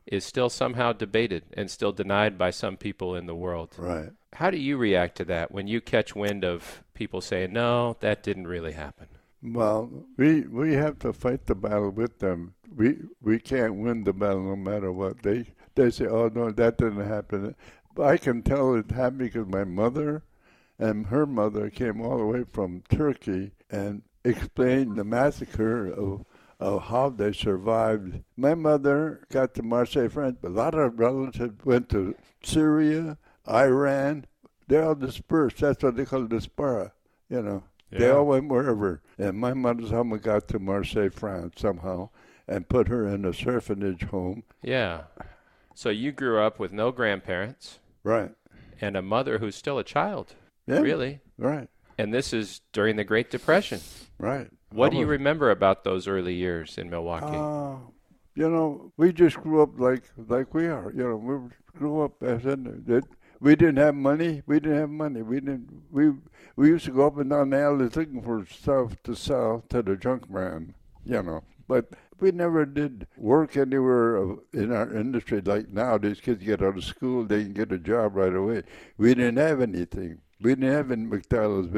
is 0.07 0.25
still 0.25 0.51
somehow 0.51 0.93
debated 0.93 1.45
and 1.55 1.71
still 1.71 1.93
denied 1.93 2.37
by 2.37 2.51
some 2.51 2.77
people 2.77 3.15
in 3.15 3.27
the 3.27 3.35
world. 3.35 3.75
Right. 3.79 4.11
How 4.35 4.51
do 4.51 4.59
you 4.59 4.77
react 4.77 5.17
to 5.17 5.25
that 5.27 5.53
when 5.53 5.67
you 5.67 5.81
catch 5.81 6.15
wind 6.15 6.45
of 6.45 6.83
people 6.93 7.21
saying, 7.21 7.53
"No, 7.53 7.97
that 8.01 8.23
didn't 8.23 8.47
really 8.47 8.73
happen"? 8.73 9.09
Well, 9.43 9.91
we 10.17 10.43
we 10.43 10.75
have 10.75 10.99
to 11.01 11.13
fight 11.13 11.47
the 11.47 11.55
battle 11.55 11.91
with 11.91 12.19
them. 12.19 12.55
We 12.75 12.97
we 13.23 13.39
can't 13.39 13.77
win 13.77 14.05
the 14.05 14.13
battle 14.13 14.43
no 14.43 14.57
matter 14.57 14.93
what. 14.93 15.23
They 15.23 15.47
they 15.75 15.91
say, 15.91 16.07
"Oh 16.07 16.31
no, 16.35 16.51
that 16.51 16.79
didn't 16.79 17.07
happen." 17.07 17.55
But 17.95 18.07
I 18.07 18.17
can 18.17 18.43
tell 18.43 18.75
it 18.75 18.91
happened 18.91 19.19
because 19.19 19.47
my 19.47 19.65
mother 19.65 20.25
and 20.79 21.07
her 21.07 21.27
mother 21.27 21.71
came 21.71 22.01
all 22.01 22.19
the 22.19 22.25
way 22.27 22.45
from 22.45 22.83
Turkey 22.89 23.53
and 23.71 24.03
explained 24.25 24.97
the 24.97 25.05
massacre 25.05 25.89
of 25.91 26.25
of 26.61 26.85
how 26.85 27.11
they 27.11 27.33
survived. 27.33 28.23
My 28.37 28.55
mother 28.55 29.27
got 29.31 29.55
to 29.55 29.63
Marseille, 29.63 30.09
France, 30.09 30.39
but 30.41 30.53
a 30.53 30.55
lot 30.55 30.75
of 30.75 30.99
relatives 30.99 31.65
went 31.65 31.89
to 31.91 32.15
Syria, 32.43 33.19
Iran. 33.49 34.25
They're 34.69 34.85
all 34.85 34.95
dispersed. 34.95 35.59
That's 35.59 35.83
what 35.83 35.97
they 35.97 36.05
call 36.05 36.27
diaspora. 36.27 36.93
You 37.29 37.43
know. 37.43 37.65
They 37.91 38.11
all 38.11 38.27
went 38.27 38.49
wherever. 38.49 39.03
And 39.19 39.39
my 39.39 39.53
mother's 39.55 39.91
home 39.91 40.11
got 40.19 40.49
to 40.49 40.59
Marseille, 40.59 41.11
France 41.11 41.55
somehow 41.59 42.11
and 42.47 42.69
put 42.69 42.89
her 42.89 43.07
in 43.09 43.25
a 43.25 43.33
orphanage 43.47 44.05
home. 44.05 44.43
Yeah. 44.63 45.03
So 45.75 45.91
you 45.91 46.13
grew 46.13 46.39
up 46.41 46.59
with 46.59 46.73
no 46.73 46.93
grandparents 46.93 47.79
Right. 48.03 48.33
and 48.81 48.97
a 48.97 49.03
mother 49.03 49.39
who's 49.39 49.57
still 49.57 49.79
a 49.79 49.85
child, 49.85 50.35
Yeah. 50.67 50.81
really. 50.81 51.21
Right. 51.39 51.69
And 51.99 52.13
this 52.13 52.33
is 52.33 52.61
during 52.73 52.97
the 52.97 53.05
Great 53.05 53.31
Depression. 53.31 53.81
Right. 54.19 54.49
What 54.71 54.91
do 54.91 54.99
you 54.99 55.07
remember 55.07 55.51
about 55.51 55.85
those 55.85 56.09
early 56.09 56.35
years 56.35 56.79
in 56.79 56.91
Milwaukee? 56.91 57.27
Uh, 57.27 57.77
you 58.35 58.51
know, 58.51 58.93
we 58.97 59.13
just 59.13 59.37
grew 59.37 59.63
up 59.63 59.79
like 59.79 60.03
like 60.29 60.53
we 60.53 60.67
are. 60.67 60.93
You 60.93 61.09
know, 61.11 61.17
we 61.17 61.79
grew 61.79 62.03
up 62.03 62.23
as 62.23 62.45
in 62.45 62.83
that 62.87 63.05
we 63.41 63.55
didn't 63.55 63.77
have 63.77 63.95
money. 63.95 64.43
We 64.47 64.59
didn't 64.59 64.79
have 64.79 64.91
money. 64.91 65.23
We 65.23 65.41
didn't. 65.41 65.83
We 65.93 66.13
we 66.57 66.69
used 66.69 66.87
to 66.87 66.91
go 66.91 67.07
up 67.07 67.19
and 67.19 67.31
down 67.31 67.51
the 67.51 67.61
alleys 67.61 67.95
looking 67.95 68.23
for 68.23 68.45
stuff 68.47 68.97
to 69.05 69.15
sell 69.15 69.63
to 69.69 69.83
the 69.83 69.97
junk 69.97 70.29
man. 70.29 70.75
You 71.05 71.23
know, 71.23 71.45
but 71.69 71.93
we 72.19 72.33
never 72.33 72.65
did 72.65 73.07
work 73.17 73.57
anywhere 73.57 74.37
in 74.53 74.73
our 74.73 74.93
industry 74.93 75.41
like 75.41 75.69
now. 75.69 75.99
These 75.99 76.21
kids 76.21 76.43
get 76.43 76.63
out 76.63 76.77
of 76.77 76.85
school, 76.85 77.25
they 77.25 77.43
can 77.45 77.53
get 77.53 77.71
a 77.71 77.79
job 77.79 78.17
right 78.17 78.35
away. 78.35 78.63
We 78.97 79.15
didn't 79.15 79.37
have 79.37 79.61
anything. 79.61 80.21
We 80.41 80.51
didn't 80.51 80.73
have 80.73 80.91
any 80.91 81.05
McDonald's 81.05 81.75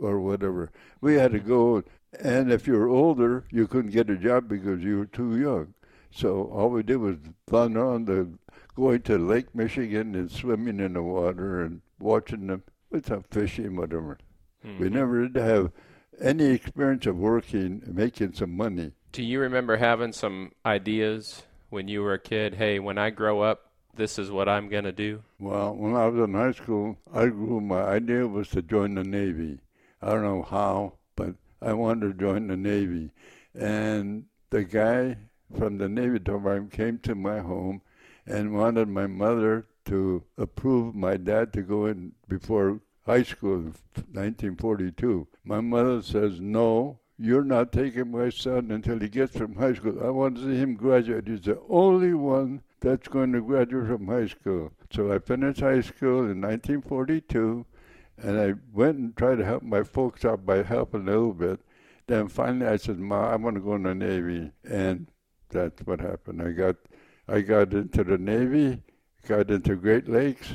or 0.00 0.20
whatever. 0.20 0.70
We 1.00 1.14
had 1.14 1.32
to 1.32 1.40
go, 1.40 1.82
and 2.20 2.52
if 2.52 2.66
you 2.66 2.74
were 2.74 2.88
older, 2.88 3.44
you 3.50 3.66
couldn't 3.66 3.92
get 3.92 4.10
a 4.10 4.16
job 4.16 4.48
because 4.48 4.82
you 4.82 4.98
were 4.98 5.06
too 5.06 5.38
young. 5.38 5.74
So 6.10 6.44
all 6.52 6.70
we 6.70 6.82
did 6.82 6.96
was 6.96 7.16
run 7.50 7.76
on 7.76 8.04
the 8.04 8.30
going 8.74 9.02
to 9.02 9.18
Lake 9.18 9.54
Michigan 9.54 10.14
and 10.14 10.30
swimming 10.30 10.80
in 10.80 10.92
the 10.92 11.02
water 11.02 11.62
and 11.62 11.80
watching 11.98 12.46
them 12.46 12.62
with 12.90 13.06
some 13.06 13.24
fishing, 13.30 13.76
whatever. 13.76 14.18
Hmm. 14.62 14.78
We 14.78 14.90
never 14.90 15.26
did 15.28 15.42
have 15.42 15.72
any 16.20 16.46
experience 16.46 17.06
of 17.06 17.16
working, 17.16 17.82
making 17.86 18.34
some 18.34 18.56
money. 18.56 18.92
Do 19.12 19.22
you 19.22 19.40
remember 19.40 19.76
having 19.76 20.12
some 20.12 20.52
ideas 20.64 21.42
when 21.70 21.88
you 21.88 22.02
were 22.02 22.14
a 22.14 22.18
kid? 22.18 22.54
Hey, 22.54 22.78
when 22.78 22.98
I 22.98 23.10
grow 23.10 23.40
up, 23.40 23.65
this 23.96 24.18
is 24.18 24.30
what 24.30 24.48
I'm 24.48 24.68
going 24.68 24.84
to 24.84 24.92
do? 24.92 25.22
Well, 25.38 25.74
when 25.74 25.94
I 25.94 26.06
was 26.06 26.22
in 26.22 26.34
high 26.34 26.52
school, 26.52 26.98
I 27.12 27.26
grew. 27.26 27.60
My 27.60 27.82
idea 27.82 28.26
was 28.26 28.48
to 28.50 28.62
join 28.62 28.94
the 28.94 29.04
Navy. 29.04 29.60
I 30.00 30.10
don't 30.10 30.22
know 30.22 30.42
how, 30.42 30.94
but 31.16 31.34
I 31.60 31.72
wanted 31.72 32.06
to 32.06 32.24
join 32.24 32.46
the 32.46 32.56
Navy. 32.56 33.10
And 33.54 34.26
the 34.50 34.64
guy 34.64 35.16
from 35.58 35.78
the 35.78 35.88
Navy 35.88 36.18
department 36.18 36.72
came 36.72 36.98
to 37.00 37.14
my 37.14 37.40
home 37.40 37.82
and 38.26 38.54
wanted 38.54 38.88
my 38.88 39.06
mother 39.06 39.66
to 39.86 40.24
approve 40.36 40.94
my 40.94 41.16
dad 41.16 41.52
to 41.54 41.62
go 41.62 41.86
in 41.86 42.12
before 42.28 42.80
high 43.06 43.22
school 43.22 43.54
in 43.54 43.74
1942. 44.12 45.26
My 45.44 45.60
mother 45.60 46.02
says, 46.02 46.40
No, 46.40 46.98
you're 47.18 47.44
not 47.44 47.72
taking 47.72 48.10
my 48.10 48.28
son 48.28 48.70
until 48.70 48.98
he 48.98 49.08
gets 49.08 49.36
from 49.36 49.54
high 49.54 49.74
school. 49.74 50.04
I 50.04 50.10
want 50.10 50.36
to 50.36 50.42
see 50.42 50.56
him 50.56 50.74
graduate. 50.74 51.28
He's 51.28 51.40
the 51.42 51.60
only 51.68 52.12
one 52.14 52.62
that's 52.86 53.08
going 53.08 53.32
to 53.32 53.40
graduate 53.40 53.88
from 53.88 54.06
high 54.06 54.28
school. 54.28 54.70
So 54.92 55.12
I 55.12 55.18
finished 55.18 55.58
high 55.58 55.80
school 55.80 56.20
in 56.30 56.40
1942, 56.40 57.66
and 58.18 58.40
I 58.40 58.54
went 58.72 58.98
and 58.98 59.16
tried 59.16 59.38
to 59.38 59.44
help 59.44 59.64
my 59.64 59.82
folks 59.82 60.24
out 60.24 60.46
by 60.46 60.62
helping 60.62 61.02
a 61.02 61.10
little 61.10 61.32
bit. 61.32 61.60
Then 62.06 62.28
finally, 62.28 62.66
I 62.66 62.76
said, 62.76 63.00
"Ma, 63.00 63.32
I 63.32 63.36
want 63.36 63.56
to 63.56 63.60
go 63.60 63.74
in 63.74 63.82
the 63.82 63.94
Navy," 63.94 64.52
and 64.62 65.08
that's 65.48 65.84
what 65.84 66.00
happened. 66.00 66.40
I 66.40 66.52
got, 66.52 66.76
I 67.26 67.40
got 67.40 67.74
into 67.74 68.04
the 68.04 68.18
Navy, 68.18 68.82
got 69.26 69.50
into 69.50 69.74
Great 69.74 70.08
Lakes, 70.08 70.54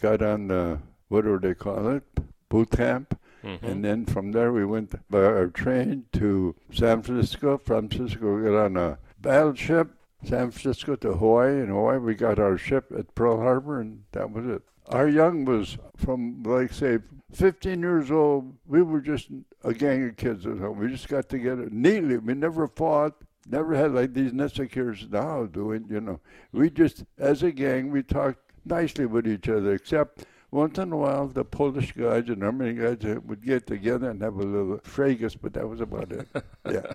got 0.00 0.22
on 0.22 0.48
the 0.48 0.78
what 1.08 1.24
do 1.24 1.38
they 1.38 1.54
call 1.54 1.88
it, 1.88 2.04
boot 2.48 2.70
camp, 2.70 3.20
mm-hmm. 3.44 3.66
and 3.66 3.84
then 3.84 4.06
from 4.06 4.32
there 4.32 4.50
we 4.50 4.64
went 4.64 4.94
by 5.10 5.22
our 5.24 5.48
train 5.48 6.06
to 6.12 6.56
San 6.72 7.02
Francisco. 7.02 7.58
From 7.58 7.90
San 7.90 7.98
Francisco, 7.98 8.34
we 8.34 8.44
got 8.44 8.64
on 8.64 8.76
a 8.78 8.98
battleship, 9.20 9.95
San 10.24 10.50
Francisco 10.50 10.96
to 10.96 11.14
Hawaii. 11.14 11.60
In 11.60 11.68
Hawaii, 11.68 11.98
we 11.98 12.14
got 12.14 12.38
our 12.38 12.56
ship 12.56 12.92
at 12.96 13.14
Pearl 13.14 13.38
Harbor, 13.38 13.80
and 13.80 14.04
that 14.12 14.30
was 14.30 14.46
it. 14.46 14.62
Our 14.88 15.08
young 15.08 15.44
was 15.44 15.78
from, 15.96 16.42
like, 16.44 16.72
say, 16.72 16.98
15 17.32 17.80
years 17.80 18.10
old. 18.10 18.56
We 18.66 18.82
were 18.82 19.00
just 19.00 19.28
a 19.64 19.74
gang 19.74 20.08
of 20.08 20.16
kids 20.16 20.46
at 20.46 20.58
home. 20.58 20.78
We 20.78 20.88
just 20.88 21.08
got 21.08 21.28
together 21.28 21.68
neatly. 21.70 22.18
We 22.18 22.34
never 22.34 22.66
fought, 22.68 23.14
never 23.48 23.74
had 23.74 23.92
like 23.92 24.14
these 24.14 24.32
necessitors 24.32 25.06
now 25.10 25.46
doing, 25.46 25.86
you 25.90 26.00
know. 26.00 26.20
We 26.52 26.70
just, 26.70 27.04
as 27.18 27.42
a 27.42 27.50
gang, 27.50 27.90
we 27.90 28.02
talked 28.02 28.52
nicely 28.64 29.06
with 29.06 29.26
each 29.26 29.48
other, 29.48 29.74
except 29.74 30.24
once 30.50 30.78
in 30.78 30.92
a 30.92 30.96
while 30.96 31.26
the 31.26 31.44
Polish 31.44 31.92
guys 31.92 32.28
and 32.28 32.42
Armenian 32.42 32.96
guys 32.96 33.20
would 33.24 33.44
get 33.44 33.66
together 33.66 34.10
and 34.10 34.22
have 34.22 34.36
a 34.36 34.42
little 34.42 34.78
fracas, 34.82 35.36
but 35.36 35.52
that 35.54 35.68
was 35.68 35.80
about 35.80 36.12
it. 36.12 36.28
yeah. 36.70 36.92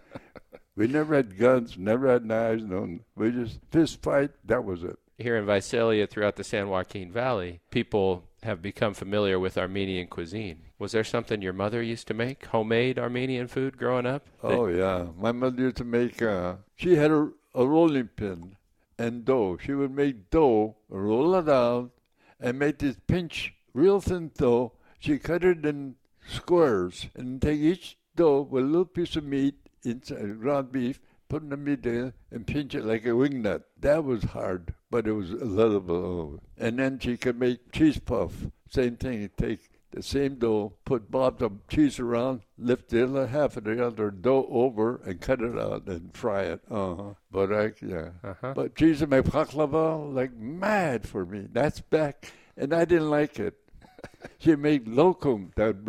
We 0.82 0.88
never 0.88 1.16
had 1.16 1.38
guns, 1.38 1.78
never 1.78 2.08
had 2.08 2.26
knives, 2.26 2.64
no. 2.64 2.98
We 3.16 3.30
just 3.30 3.60
fist 3.70 4.02
fight, 4.02 4.32
that 4.46 4.66
was 4.66 4.84
it. 4.84 4.98
Here 5.20 5.38
in 5.38 5.46
Visalia, 5.46 6.08
throughout 6.08 6.38
the 6.38 6.44
San 6.44 6.70
Joaquin 6.70 7.12
Valley, 7.12 7.60
people 7.70 8.24
have 8.42 8.64
become 8.64 8.96
familiar 8.96 9.40
with 9.40 9.60
Armenian 9.60 10.08
cuisine. 10.08 10.64
Was 10.80 10.94
there 10.94 11.04
something 11.04 11.40
your 11.40 11.54
mother 11.54 11.84
used 11.84 12.08
to 12.08 12.16
make, 12.16 12.48
homemade 12.48 12.98
Armenian 12.98 13.48
food 13.48 13.78
growing 13.78 14.08
up? 14.08 14.26
Oh 14.42 14.66
yeah, 14.66 15.10
my 15.16 15.32
mother 15.32 15.62
used 15.62 15.78
to 15.78 15.84
make. 15.84 16.20
Uh, 16.20 16.56
she 16.76 16.96
had 16.96 17.12
a, 17.12 17.30
a 17.54 17.68
rolling 17.68 18.08
pin 18.16 18.56
and 18.98 19.24
dough. 19.24 19.60
She 19.64 19.76
would 19.76 19.92
make 19.92 20.32
dough, 20.32 20.78
roll 20.90 21.36
it 21.36 21.48
out, 21.48 21.92
and 22.40 22.58
make 22.58 22.80
this 22.80 22.98
pinch 23.06 23.54
real 23.76 24.02
thin 24.02 24.32
dough. 24.36 24.74
She 24.98 25.20
cut 25.20 25.44
it 25.44 25.64
in 25.64 25.98
squares 26.28 27.06
and 27.14 27.40
take 27.40 27.60
each 27.60 28.00
dough 28.16 28.48
with 28.50 28.64
a 28.64 28.68
little 28.68 28.86
piece 28.86 29.16
of 29.16 29.24
meat 29.26 29.61
inside 29.84 30.40
ground 30.40 30.72
beef, 30.72 31.00
put 31.30 31.44
in 31.44 31.50
the 31.50 31.58
meat 31.58 31.86
in, 31.86 32.14
and 32.30 32.46
pinch 32.46 32.76
it 32.76 32.86
like 32.86 33.06
a 33.06 33.16
wing 33.16 33.42
nut. 33.42 33.64
That 33.80 34.04
was 34.04 34.24
hard, 34.24 34.74
but 34.90 35.08
it 35.08 35.14
was 35.14 35.32
a 35.32 35.46
little 35.46 35.80
bit. 35.80 35.94
Oh. 35.94 36.40
And 36.58 36.78
then 36.78 37.00
she 37.00 37.18
could 37.18 37.40
make 37.40 37.72
cheese 37.72 38.00
puff. 38.00 38.34
Same 38.70 38.98
thing. 38.98 39.30
Take 39.38 39.70
the 39.92 40.02
same 40.02 40.36
dough, 40.36 40.74
put 40.86 41.12
blobs 41.12 41.42
of 41.42 41.68
cheese 41.68 42.00
around, 42.00 42.42
lift 42.58 42.90
the 42.90 43.04
other 43.04 43.28
half 43.28 43.58
of 43.58 43.66
the 43.66 43.86
other 43.86 44.10
dough 44.10 44.48
over, 44.50 45.02
and 45.06 45.22
cut 45.22 45.42
it 45.42 45.58
out 45.58 45.88
and 45.88 46.16
fry 46.16 46.44
it. 46.44 46.62
Uh 46.70 46.96
huh. 46.96 47.14
But 47.30 47.54
I, 47.54 47.72
yeah. 47.82 48.10
Uh-huh. 48.24 48.54
But 48.56 48.76
cheese 48.76 49.06
make 49.06 49.26
baklava 49.26 50.14
like 50.14 50.34
mad 50.36 51.08
for 51.08 51.26
me. 51.26 51.48
That's 51.52 51.82
back, 51.82 52.32
and 52.58 52.74
I 52.74 52.86
didn't 52.86 53.10
like 53.10 53.40
it. 53.40 53.56
she 54.40 54.56
made 54.56 54.86
lokum, 54.86 55.54
that 55.56 55.86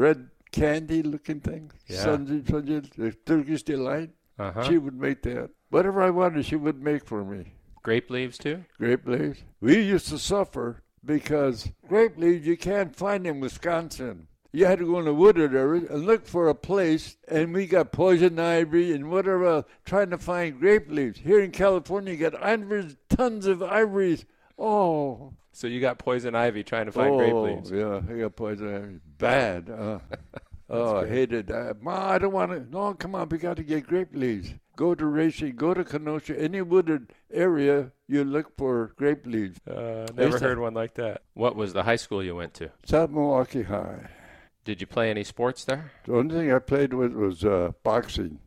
red 0.57 0.89
candy-looking 0.89 1.41
thing. 1.41 1.71
Yeah. 1.87 2.19
Turkish 3.27 3.63
delight. 3.63 4.11
Uh-huh. 4.39 4.65
She 4.65 4.79
would 4.79 4.99
make 4.99 5.23
that. 5.23 5.51
Whatever 5.71 6.03
I 6.03 6.11
wanted, 6.11 6.45
she 6.47 6.57
would 6.57 6.83
make 6.83 7.05
for 7.05 7.25
me 7.25 7.55
Grape 7.83 8.11
leaves 8.11 8.39
too? 8.39 8.65
grape 8.79 9.07
leaves. 9.07 9.43
We 9.61 9.81
used 9.81 10.09
to 10.09 10.19
suffer 10.19 10.83
because 11.05 11.71
grape 11.89 12.17
leaves 12.17 12.47
you 12.47 12.57
can't 12.57 12.95
find 12.95 13.27
in 13.27 13.41
Wisconsin. 13.41 14.29
You 14.53 14.67
had 14.67 14.81
to 14.81 14.87
go 14.87 14.99
in 14.99 15.07
the 15.07 15.15
wooded 15.15 15.55
area 15.55 15.83
and 15.91 16.05
look 16.07 16.27
for 16.27 16.49
a 16.49 16.55
place, 16.55 17.17
and 17.27 17.55
we 17.55 17.67
got 17.67 17.91
poison 17.91 18.39
ivy 18.39 18.93
and 18.93 19.11
whatever 19.11 19.47
else, 19.47 19.67
trying 19.87 20.11
to 20.11 20.19
find 20.19 20.61
grape 20.61 20.91
leaves. 20.91 21.19
Here 21.21 21.41
in 21.41 21.53
California, 21.53 22.13
you 22.13 22.19
got 22.19 22.41
hundreds, 22.41 22.97
tons 23.09 23.47
of 23.47 23.63
ivories. 23.63 24.27
Oh, 24.59 25.33
So 25.53 25.67
you 25.67 25.81
got 25.81 25.99
poison 25.99 26.35
ivy 26.35 26.63
trying 26.63 26.87
to 26.87 26.93
find 26.93 27.17
grape 27.17 27.33
oh, 27.33 27.43
leaves. 27.45 27.71
Yeah, 27.71 28.03
I 28.09 28.19
got 28.19 28.37
poison 28.37 28.75
ivy. 28.75 29.01
Bad. 29.23 29.71
Uh, 29.71 29.99
oh, 30.69 30.97
I 30.97 31.09
hated 31.09 31.47
that. 31.47 31.81
Ma, 31.81 32.11
I 32.11 32.19
don't 32.19 32.33
want 32.33 32.51
to. 32.51 32.69
No, 32.71 32.93
come 32.95 33.15
on, 33.15 33.29
we 33.29 33.39
got 33.39 33.57
to 33.57 33.63
get 33.63 33.87
grape 33.87 34.09
leaves. 34.13 34.53
Go 34.75 34.95
to 34.95 35.07
Racine, 35.07 35.55
go 35.55 35.75
to 35.75 35.85
Kenosha, 35.85 36.39
any 36.41 36.61
wooded 36.61 37.13
area, 37.33 37.93
you 38.09 38.25
look 38.25 38.57
for 38.57 38.93
grape 38.97 39.25
leaves. 39.27 39.61
Uh, 39.67 40.07
never 40.17 40.39
heard 40.39 40.59
one 40.59 40.75
like 40.75 40.95
that. 40.95 41.23
What 41.35 41.57
was 41.57 41.73
the 41.73 41.85
high 41.85 41.97
school 41.97 42.23
you 42.23 42.35
went 42.35 42.55
to? 42.55 42.71
South 42.85 43.11
Milwaukee 43.11 43.63
High. 43.63 44.09
Did 44.65 44.81
you 44.81 44.87
play 44.87 45.11
any 45.11 45.25
sports 45.25 45.65
there? 45.65 45.93
The 46.05 46.15
only 46.15 46.35
thing 46.35 46.53
I 46.53 46.59
played 46.59 46.95
with 46.95 47.13
was 47.13 47.45
uh, 47.45 47.73
boxing. 47.83 48.39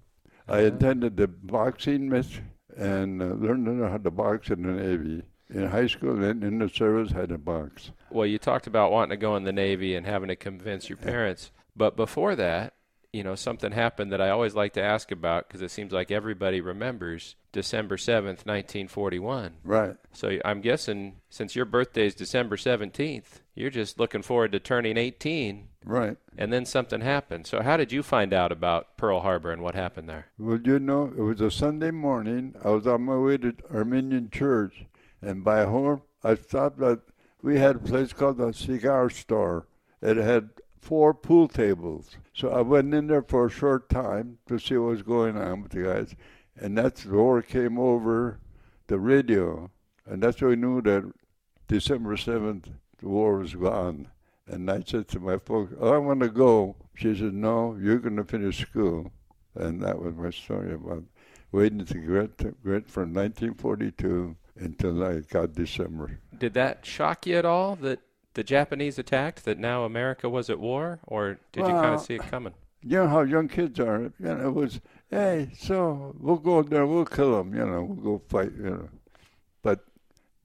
I 0.48 0.60
attended 0.60 1.18
the 1.18 1.28
boxing 1.28 2.10
match 2.10 2.42
and 2.78 3.22
uh, 3.22 3.26
learned 3.26 3.82
how 3.82 3.98
to 3.98 4.12
box 4.12 4.50
in 4.50 4.64
the 4.64 4.72
Navy. 4.74 5.24
In 5.54 5.68
high 5.68 5.88
school 5.88 6.24
and 6.24 6.44
in 6.44 6.58
the 6.60 6.70
service, 6.70 7.12
had 7.12 7.30
to 7.30 7.38
box. 7.38 7.92
Well, 8.10 8.26
you 8.26 8.38
talked 8.40 8.68
about 8.68 8.92
wanting 8.92 9.12
to 9.12 9.18
go 9.22 9.36
in 9.36 9.44
the 9.44 9.54
Navy 9.54 9.96
and 9.96 10.06
having 10.06 10.30
to 10.30 10.36
convince 10.36 10.90
your 10.90 10.98
parents. 10.98 11.52
But 11.76 11.96
before 11.96 12.36
that, 12.36 12.74
you 13.14 13.24
know, 13.24 13.36
something 13.36 13.72
happened 13.72 14.12
that 14.12 14.20
I 14.22 14.30
always 14.30 14.56
like 14.56 14.74
to 14.74 14.82
ask 14.84 15.12
about 15.12 15.48
because 15.48 15.62
it 15.62 15.72
seems 15.72 15.94
like 15.94 16.12
everybody 16.12 16.60
remembers 16.60 17.36
December 17.54 17.96
7th, 17.96 18.46
1941. 18.46 19.54
Right. 19.64 19.96
So 20.12 20.38
I'm 20.44 20.60
guessing 20.62 21.18
since 21.30 21.56
your 21.56 21.66
birthday 21.66 22.08
is 22.08 22.16
December 22.16 22.58
17th, 22.58 23.42
you're 23.54 23.70
just 23.70 24.00
looking 24.00 24.22
forward 24.22 24.52
to 24.52 24.60
turning 24.60 24.98
18 24.98 25.68
Right. 25.86 26.18
and 26.38 26.52
then 26.52 26.66
something 26.66 27.00
happened. 27.02 27.48
So 27.48 27.62
how 27.62 27.78
did 27.78 27.92
you 27.94 28.04
find 28.04 28.34
out 28.34 28.52
about 28.52 28.98
Pearl 28.98 29.22
Harbor 29.22 29.52
and 29.52 29.62
what 29.62 29.76
happened 29.76 30.10
there? 30.10 30.26
Well, 30.38 30.60
you 30.62 30.80
know, 30.80 31.14
it 31.18 31.22
was 31.22 31.40
a 31.40 31.52
Sunday 31.52 31.92
morning. 31.92 32.56
I 32.66 32.72
was 32.72 32.86
on 32.88 33.04
my 33.04 33.18
way 33.18 33.38
to 33.38 33.54
Armenian 33.74 34.30
church, 34.30 34.86
and 35.22 35.44
by 35.44 35.66
home, 35.66 36.02
I 36.24 36.36
stopped 36.36 36.82
at. 36.82 37.00
We 37.42 37.60
had 37.60 37.76
a 37.76 37.80
place 37.80 38.12
called 38.12 38.38
the 38.38 38.52
Cigar 38.54 39.10
Store. 39.10 39.68
It 40.02 40.18
had 40.18 40.50
four 40.80 41.14
pool 41.14 41.48
tables. 41.48 42.18
So 42.34 42.50
I 42.50 42.62
went 42.62 42.94
in 42.94 43.08
there 43.08 43.22
for 43.22 43.46
a 43.46 43.50
short 43.50 43.90
time 43.90 44.40
to 44.48 44.60
see 44.60 44.78
what 44.78 44.90
was 44.90 45.02
going 45.04 45.38
on 45.38 45.64
with 45.64 45.72
the 45.72 45.84
guys, 45.84 46.16
and 46.56 46.78
that's 46.78 47.06
war 47.06 47.42
came 47.42 47.80
over 47.80 48.40
the 48.88 49.00
radio, 49.00 49.72
and 50.06 50.22
that's 50.22 50.42
when 50.42 50.50
we 50.50 50.56
knew 50.56 50.82
that 50.82 51.12
December 51.68 52.18
seventh, 52.18 52.70
the 53.00 53.08
war 53.08 53.38
was 53.40 53.56
gone. 53.56 54.10
And 54.48 54.70
I 54.70 54.84
said 54.86 55.08
to 55.10 55.20
my 55.20 55.38
folks, 55.38 55.74
"Oh, 55.80 55.94
I 55.94 55.98
want 55.98 56.20
to 56.22 56.30
go." 56.30 56.76
She 56.94 57.16
said, 57.16 57.34
"No, 57.34 57.76
you're 57.76 57.98
going 58.00 58.18
to 58.18 58.24
finish 58.24 58.62
school." 58.62 59.12
And 59.56 59.82
that 59.82 60.00
was 60.00 60.16
my 60.16 60.30
story 60.30 60.74
about 60.74 61.04
waiting 61.52 61.86
to 61.86 61.94
get, 61.94 62.38
to 62.40 62.56
get 62.64 62.88
from 62.88 63.14
1942 63.14 64.36
until 64.58 65.04
I 65.04 65.20
got 65.20 65.54
December. 65.54 66.20
Did 66.38 66.54
that 66.54 66.86
shock 66.86 67.26
you 67.26 67.38
at 67.38 67.46
all 67.46 67.76
that 67.78 68.00
the 68.34 68.44
Japanese 68.44 69.00
attacked, 69.00 69.46
that 69.46 69.58
now 69.58 69.84
America 69.84 70.30
was 70.30 70.50
at 70.50 70.60
war, 70.60 71.00
or 71.08 71.40
did 71.52 71.66
you 71.66 71.74
kind 71.74 71.96
of 71.96 72.02
see 72.02 72.16
it 72.16 72.24
coming? 72.24 72.54
You 72.82 72.98
know 73.00 73.08
how 73.08 73.22
young 73.22 73.48
kids 73.48 73.80
are. 73.80 74.02
You 74.02 74.12
know, 74.20 74.48
it 74.48 74.54
was 74.54 74.82
hey, 75.10 75.50
so 75.58 76.16
we'll 76.20 76.38
go 76.38 76.62
there, 76.62 76.86
we'll 76.86 77.06
kill 77.06 77.38
them, 77.38 77.54
you 77.56 77.66
know, 77.66 77.84
we'll 77.84 78.18
go 78.18 78.24
fight, 78.28 78.52
you 78.58 78.70
know. 78.70 78.90
But 79.62 79.80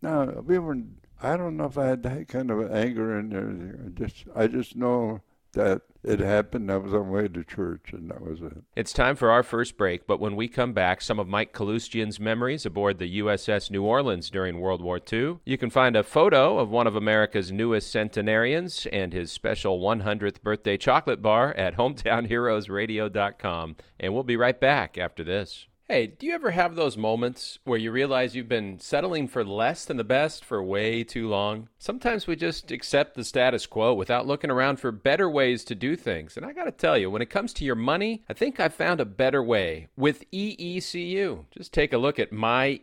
no, 0.02 0.42
we 0.46 0.58
were. 0.58 0.78
I 1.22 1.36
don't 1.36 1.58
know 1.58 1.66
if 1.66 1.76
I 1.76 1.86
had 1.86 2.02
that 2.04 2.28
kind 2.28 2.50
of 2.50 2.72
anger 2.72 3.18
in 3.18 3.28
there. 3.28 3.78
I 3.84 3.88
just, 3.90 4.24
I 4.34 4.46
just 4.46 4.74
know 4.74 5.20
that 5.52 5.82
it 6.02 6.20
happened. 6.20 6.72
I 6.72 6.78
was 6.78 6.94
on 6.94 7.06
my 7.06 7.10
way 7.10 7.28
to 7.28 7.44
church, 7.44 7.92
and 7.92 8.10
that 8.10 8.22
was 8.22 8.40
it. 8.40 8.62
It's 8.74 8.92
time 8.92 9.16
for 9.16 9.30
our 9.30 9.42
first 9.42 9.76
break, 9.76 10.06
but 10.06 10.20
when 10.20 10.34
we 10.34 10.48
come 10.48 10.72
back, 10.72 11.02
some 11.02 11.18
of 11.18 11.28
Mike 11.28 11.52
Kaloustian's 11.52 12.18
memories 12.18 12.64
aboard 12.64 12.98
the 12.98 13.20
USS 13.20 13.70
New 13.70 13.82
Orleans 13.82 14.30
during 14.30 14.60
World 14.60 14.80
War 14.80 14.98
II. 15.12 15.40
You 15.44 15.58
can 15.58 15.70
find 15.70 15.96
a 15.96 16.02
photo 16.02 16.58
of 16.58 16.70
one 16.70 16.86
of 16.86 16.96
America's 16.96 17.52
newest 17.52 17.90
centenarians 17.90 18.86
and 18.86 19.12
his 19.12 19.30
special 19.30 19.80
100th 19.80 20.40
birthday 20.42 20.78
chocolate 20.78 21.20
bar 21.20 21.52
at 21.54 21.76
hometownheroesradio.com. 21.76 23.76
And 23.98 24.14
we'll 24.14 24.22
be 24.22 24.36
right 24.36 24.58
back 24.58 24.96
after 24.96 25.22
this. 25.22 25.66
Hey, 25.90 26.06
do 26.06 26.24
you 26.24 26.34
ever 26.34 26.52
have 26.52 26.76
those 26.76 26.96
moments 26.96 27.58
where 27.64 27.76
you 27.76 27.90
realize 27.90 28.36
you've 28.36 28.46
been 28.46 28.78
settling 28.78 29.26
for 29.26 29.44
less 29.44 29.84
than 29.84 29.96
the 29.96 30.04
best 30.04 30.44
for 30.44 30.62
way 30.62 31.02
too 31.02 31.26
long? 31.28 31.68
Sometimes 31.80 32.28
we 32.28 32.36
just 32.36 32.70
accept 32.70 33.16
the 33.16 33.24
status 33.24 33.66
quo 33.66 33.92
without 33.92 34.24
looking 34.24 34.52
around 34.52 34.78
for 34.78 34.92
better 34.92 35.28
ways 35.28 35.64
to 35.64 35.74
do 35.74 35.96
things. 35.96 36.36
And 36.36 36.46
I 36.46 36.52
got 36.52 36.66
to 36.66 36.70
tell 36.70 36.96
you, 36.96 37.10
when 37.10 37.22
it 37.22 37.30
comes 37.30 37.52
to 37.54 37.64
your 37.64 37.74
money, 37.74 38.22
I 38.28 38.34
think 38.34 38.60
I've 38.60 38.72
found 38.72 39.00
a 39.00 39.04
better 39.04 39.42
way 39.42 39.88
with 39.96 40.30
EECU. 40.30 41.46
Just 41.50 41.72
take 41.72 41.92
a 41.92 41.98
look 41.98 42.20
at 42.20 42.30
myeecu.org 42.30 42.80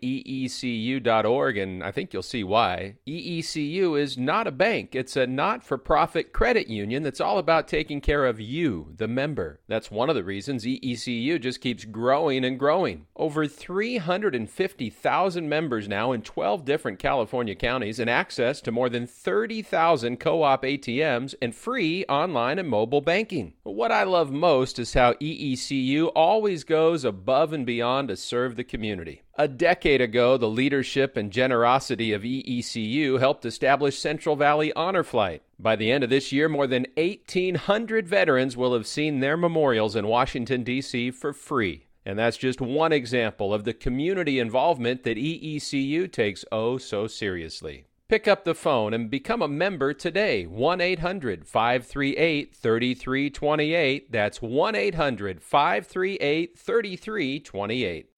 and 1.58 1.84
I 1.84 1.92
think 1.94 2.12
you'll 2.12 2.24
see 2.24 2.44
why. 2.44 2.96
EECU 3.08 3.98
is 3.98 4.18
not 4.18 4.48
a 4.48 4.52
bank, 4.52 4.96
it's 4.96 5.16
a 5.16 5.26
not 5.26 5.64
for 5.64 5.78
profit 5.78 6.34
credit 6.34 6.68
union 6.68 7.04
that's 7.04 7.22
all 7.22 7.38
about 7.38 7.70
taking 7.70 8.02
care 8.02 8.26
of 8.26 8.42
you, 8.42 8.92
the 8.98 9.08
member. 9.08 9.62
That's 9.70 9.90
one 9.90 10.10
of 10.10 10.18
the 10.18 10.26
reasons 10.26 10.66
EECU 10.66 11.40
just 11.40 11.62
keeps 11.62 11.86
growing 11.86 12.44
and 12.44 12.60
growing. 12.60 12.97
Over 13.16 13.48
350,000 13.48 15.50
members 15.50 15.88
now 15.88 16.12
in 16.12 16.22
12 16.22 16.66
different 16.66 17.00
California 17.00 17.56
counties 17.56 18.00
and 18.00 18.10
access 18.10 18.62
to 18.62 18.72
more 18.72 18.90
than 18.90 19.06
30,000 19.06 20.20
co 20.20 20.44
op 20.44 20.64
ATMs 20.64 21.36
and 21.42 21.54
free 21.54 22.06
online 22.06 22.60
and 22.60 22.70
mobile 22.70 23.02
banking. 23.02 23.54
What 23.64 23.92
I 23.92 24.04
love 24.04 24.32
most 24.32 24.80
is 24.80 24.94
how 24.94 25.14
EECU 25.14 26.12
always 26.16 26.64
goes 26.64 27.04
above 27.04 27.54
and 27.54 27.66
beyond 27.66 28.08
to 28.08 28.16
serve 28.16 28.56
the 28.56 28.64
community. 28.64 29.24
A 29.40 29.48
decade 29.48 30.02
ago, 30.02 30.38
the 30.38 30.50
leadership 30.50 31.16
and 31.16 31.32
generosity 31.32 32.12
of 32.12 32.24
EECU 32.24 33.20
helped 33.20 33.46
establish 33.46 34.00
Central 34.00 34.36
Valley 34.36 34.74
Honor 34.74 35.04
Flight. 35.04 35.44
By 35.60 35.76
the 35.76 35.92
end 35.92 36.04
of 36.04 36.10
this 36.10 36.32
year, 36.32 36.50
more 36.50 36.68
than 36.68 36.88
1,800 36.96 38.08
veterans 38.08 38.58
will 38.58 38.74
have 38.74 38.88
seen 38.88 39.20
their 39.20 39.38
memorials 39.38 39.96
in 39.96 40.08
Washington, 40.08 40.64
D.C. 40.64 41.12
for 41.12 41.34
free. 41.34 41.87
And 42.08 42.18
that's 42.18 42.38
just 42.38 42.62
one 42.62 42.94
example 42.94 43.54
of 43.54 43.66
the 43.66 43.74
community 43.74 44.40
involvement 44.40 45.04
that 45.04 45.18
EECU 45.18 46.10
takes 46.10 46.46
oh 46.54 46.78
so 46.78 47.06
seriously. 47.06 47.84
Pick 48.08 48.30
up 48.30 48.46
the 48.46 48.56
phone 48.56 48.94
and 48.94 49.12
become 49.12 49.42
a 49.42 49.50
member 49.50 49.94
today. 49.94 50.46
1 50.46 50.80
800 50.80 51.46
538 51.46 52.56
3328. 52.56 54.10
That's 54.10 54.42
1 54.42 54.76
800 54.76 55.44
538 55.44 56.58
3328. 56.58 58.10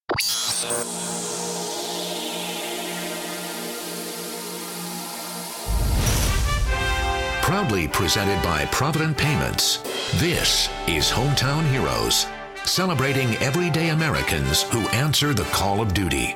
Proudly 7.42 7.88
presented 7.88 8.40
by 8.44 8.66
Provident 8.66 9.18
Payments. 9.18 9.78
This 10.20 10.70
is 10.88 11.10
Hometown 11.10 11.68
Heroes, 11.72 12.28
celebrating 12.70 13.36
everyday 13.38 13.90
Americans 13.90 14.62
who 14.64 14.88
answer 14.90 15.34
the 15.34 15.44
call 15.46 15.82
of 15.82 15.94
duty. 15.94 16.36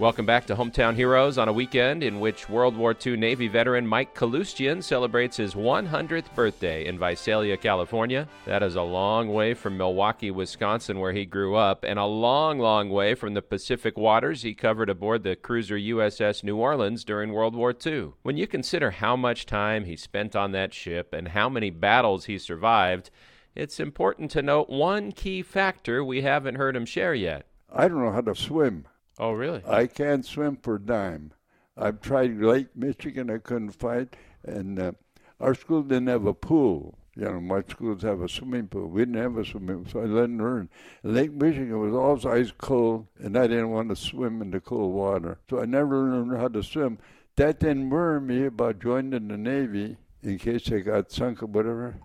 Welcome 0.00 0.24
back 0.24 0.46
to 0.46 0.56
Hometown 0.56 0.94
Heroes 0.94 1.36
on 1.36 1.48
a 1.48 1.52
weekend 1.52 2.02
in 2.02 2.20
which 2.20 2.48
World 2.48 2.74
War 2.74 2.96
II 3.04 3.18
Navy 3.18 3.48
veteran 3.48 3.86
Mike 3.86 4.14
Kaloustian 4.14 4.82
celebrates 4.82 5.36
his 5.36 5.52
100th 5.52 6.34
birthday 6.34 6.86
in 6.86 6.98
Visalia, 6.98 7.58
California. 7.58 8.26
That 8.46 8.62
is 8.62 8.76
a 8.76 8.82
long 8.82 9.28
way 9.28 9.52
from 9.52 9.76
Milwaukee, 9.76 10.30
Wisconsin, 10.30 11.00
where 11.00 11.12
he 11.12 11.26
grew 11.26 11.54
up, 11.54 11.84
and 11.84 11.98
a 11.98 12.06
long, 12.06 12.58
long 12.58 12.88
way 12.88 13.14
from 13.14 13.34
the 13.34 13.42
Pacific 13.42 13.98
waters 13.98 14.40
he 14.40 14.54
covered 14.54 14.88
aboard 14.88 15.22
the 15.22 15.36
cruiser 15.36 15.76
USS 15.76 16.42
New 16.42 16.56
Orleans 16.56 17.04
during 17.04 17.34
World 17.34 17.54
War 17.54 17.74
II. 17.84 18.12
When 18.22 18.38
you 18.38 18.46
consider 18.46 18.92
how 18.92 19.16
much 19.16 19.44
time 19.44 19.84
he 19.84 19.96
spent 19.96 20.34
on 20.34 20.52
that 20.52 20.72
ship 20.72 21.12
and 21.12 21.28
how 21.28 21.50
many 21.50 21.68
battles 21.68 22.24
he 22.24 22.38
survived, 22.38 23.10
it's 23.54 23.78
important 23.78 24.30
to 24.30 24.40
note 24.40 24.70
one 24.70 25.12
key 25.12 25.42
factor 25.42 26.02
we 26.02 26.22
haven't 26.22 26.54
heard 26.54 26.74
him 26.74 26.86
share 26.86 27.12
yet. 27.12 27.44
I 27.70 27.86
don't 27.86 28.02
know 28.02 28.12
how 28.12 28.22
to 28.22 28.34
swim. 28.34 28.86
Oh, 29.18 29.32
really? 29.32 29.62
I 29.66 29.86
can't 29.86 30.24
swim 30.24 30.56
for 30.56 30.76
a 30.76 30.80
dime. 30.80 31.32
I've 31.76 32.00
tried 32.00 32.40
Lake 32.40 32.76
Michigan, 32.76 33.30
I 33.30 33.38
couldn't 33.38 33.70
fight, 33.70 34.16
and 34.44 34.78
uh, 34.78 34.92
our 35.38 35.54
school 35.54 35.82
didn't 35.82 36.08
have 36.08 36.26
a 36.26 36.34
pool. 36.34 36.98
You 37.16 37.24
know, 37.24 37.40
my 37.40 37.62
schools 37.68 38.02
have 38.02 38.20
a 38.20 38.28
swimming 38.28 38.68
pool. 38.68 38.88
We 38.88 39.02
didn't 39.02 39.20
have 39.20 39.36
a 39.36 39.44
swimming 39.44 39.84
pool, 39.84 39.92
so 39.92 40.00
I 40.00 40.06
didn't 40.06 40.38
learn. 40.38 40.68
Lake 41.02 41.32
Michigan 41.32 41.78
was 41.78 41.94
always 41.94 42.26
ice 42.26 42.52
cold, 42.56 43.08
and 43.18 43.36
I 43.36 43.46
didn't 43.46 43.70
want 43.70 43.88
to 43.90 43.96
swim 43.96 44.40
in 44.42 44.50
the 44.50 44.60
cold 44.60 44.94
water. 44.94 45.38
So 45.48 45.60
I 45.60 45.64
never 45.64 45.98
learned 45.98 46.36
how 46.36 46.48
to 46.48 46.62
swim. 46.62 46.98
That 47.36 47.60
didn't 47.60 47.90
worry 47.90 48.20
me 48.20 48.46
about 48.46 48.80
joining 48.80 49.28
the 49.28 49.36
Navy 49.36 49.96
in 50.22 50.38
case 50.38 50.70
I 50.70 50.80
got 50.80 51.10
sunk 51.10 51.42
or 51.42 51.46
whatever. 51.46 51.96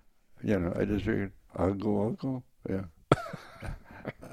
You 0.44 0.60
know, 0.60 0.74
I 0.78 0.86
just 0.86 1.06
figured, 1.06 1.34
I'll 1.56 1.74
go, 1.74 2.02
I'll 2.02 2.12
go. 2.12 2.44
Yeah. 2.70 2.86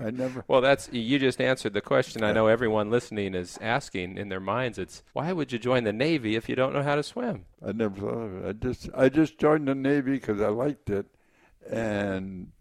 I 0.00 0.10
never. 0.10 0.44
Well, 0.48 0.60
that's 0.60 0.88
you 0.92 1.18
just 1.18 1.40
answered 1.40 1.72
the 1.72 1.80
question. 1.80 2.22
I 2.24 2.32
know 2.32 2.46
everyone 2.46 2.90
listening 2.90 3.34
is 3.34 3.58
asking 3.60 4.18
in 4.18 4.28
their 4.28 4.40
minds. 4.40 4.78
It's 4.78 5.02
why 5.12 5.32
would 5.32 5.52
you 5.52 5.58
join 5.58 5.84
the 5.84 5.92
Navy 5.92 6.36
if 6.36 6.48
you 6.48 6.54
don't 6.54 6.72
know 6.72 6.82
how 6.82 6.94
to 6.94 7.02
swim? 7.02 7.46
I 7.64 7.72
never 7.72 8.00
thought 8.00 8.08
of 8.08 8.44
it. 8.44 8.48
I 8.48 8.52
just 8.52 8.88
I 8.94 9.08
just 9.08 9.38
joined 9.38 9.68
the 9.68 9.74
Navy 9.74 10.12
because 10.12 10.40
I 10.40 10.48
liked 10.48 10.90
it, 10.90 11.06
and 11.70 12.52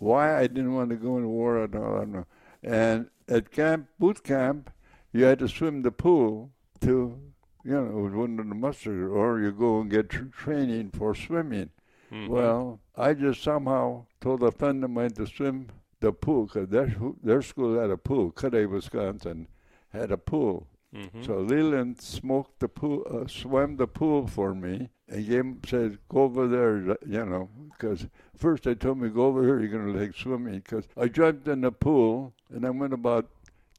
why 0.00 0.36
I 0.36 0.46
didn't 0.46 0.74
want 0.74 0.90
to 0.90 0.96
go 0.96 1.18
in 1.18 1.28
war, 1.28 1.62
I 1.62 1.66
don't, 1.66 1.84
I 1.84 1.98
don't 1.98 2.12
know. 2.12 2.26
And 2.62 3.10
at 3.28 3.50
camp, 3.50 3.88
boot 3.98 4.24
camp, 4.24 4.70
you 5.12 5.24
had 5.24 5.38
to 5.40 5.48
swim 5.48 5.82
the 5.82 5.92
pool 5.92 6.50
to, 6.80 7.18
you 7.64 7.70
know, 7.70 7.86
it 7.86 8.02
was 8.02 8.14
one 8.14 8.40
of 8.40 8.48
the 8.48 8.54
muster, 8.54 9.10
or 9.10 9.40
you 9.40 9.52
go 9.52 9.80
and 9.80 9.90
get 9.90 10.08
tr- 10.08 10.24
training 10.24 10.90
for 10.90 11.14
swimming. 11.14 11.70
Mm-hmm. 12.10 12.32
Well, 12.32 12.80
I 12.96 13.14
just 13.14 13.42
somehow 13.42 14.06
told 14.20 14.42
a 14.42 14.50
friend 14.50 14.82
of 14.82 14.90
mine 14.90 15.12
to 15.12 15.26
swim 15.26 15.68
the 16.00 16.12
pool 16.12 16.46
because 16.46 16.68
their, 16.68 16.94
their 17.22 17.42
school 17.42 17.78
had 17.78 17.90
a 17.90 17.96
pool. 17.96 18.30
Cudahy, 18.30 18.66
Wisconsin 18.66 19.46
had 19.90 20.10
a 20.10 20.16
pool. 20.16 20.66
Mhm. 20.94 21.24
So 21.24 21.38
Leland 21.38 22.00
smoked 22.00 22.58
the 22.58 22.68
pool, 22.68 23.06
uh, 23.08 23.26
swam 23.28 23.76
the 23.76 23.86
pool 23.86 24.26
for 24.26 24.54
me, 24.56 24.90
and 25.08 25.24
gave, 25.26 25.56
said, 25.64 25.98
"Go 26.08 26.22
over 26.22 26.48
there," 26.48 26.78
you 27.06 27.24
know. 27.24 27.48
Because 27.70 28.08
first 28.34 28.64
they 28.64 28.74
told 28.74 28.98
me, 28.98 29.08
"Go 29.08 29.26
over 29.26 29.44
here, 29.44 29.60
you're 29.60 29.68
going 29.68 29.92
to 29.92 29.98
like 30.00 30.14
swimming." 30.14 30.58
Because 30.58 30.88
I 30.96 31.06
jumped 31.06 31.46
in 31.46 31.60
the 31.60 31.70
pool 31.70 32.32
and 32.52 32.66
I 32.66 32.70
went 32.70 32.92
about 32.92 33.28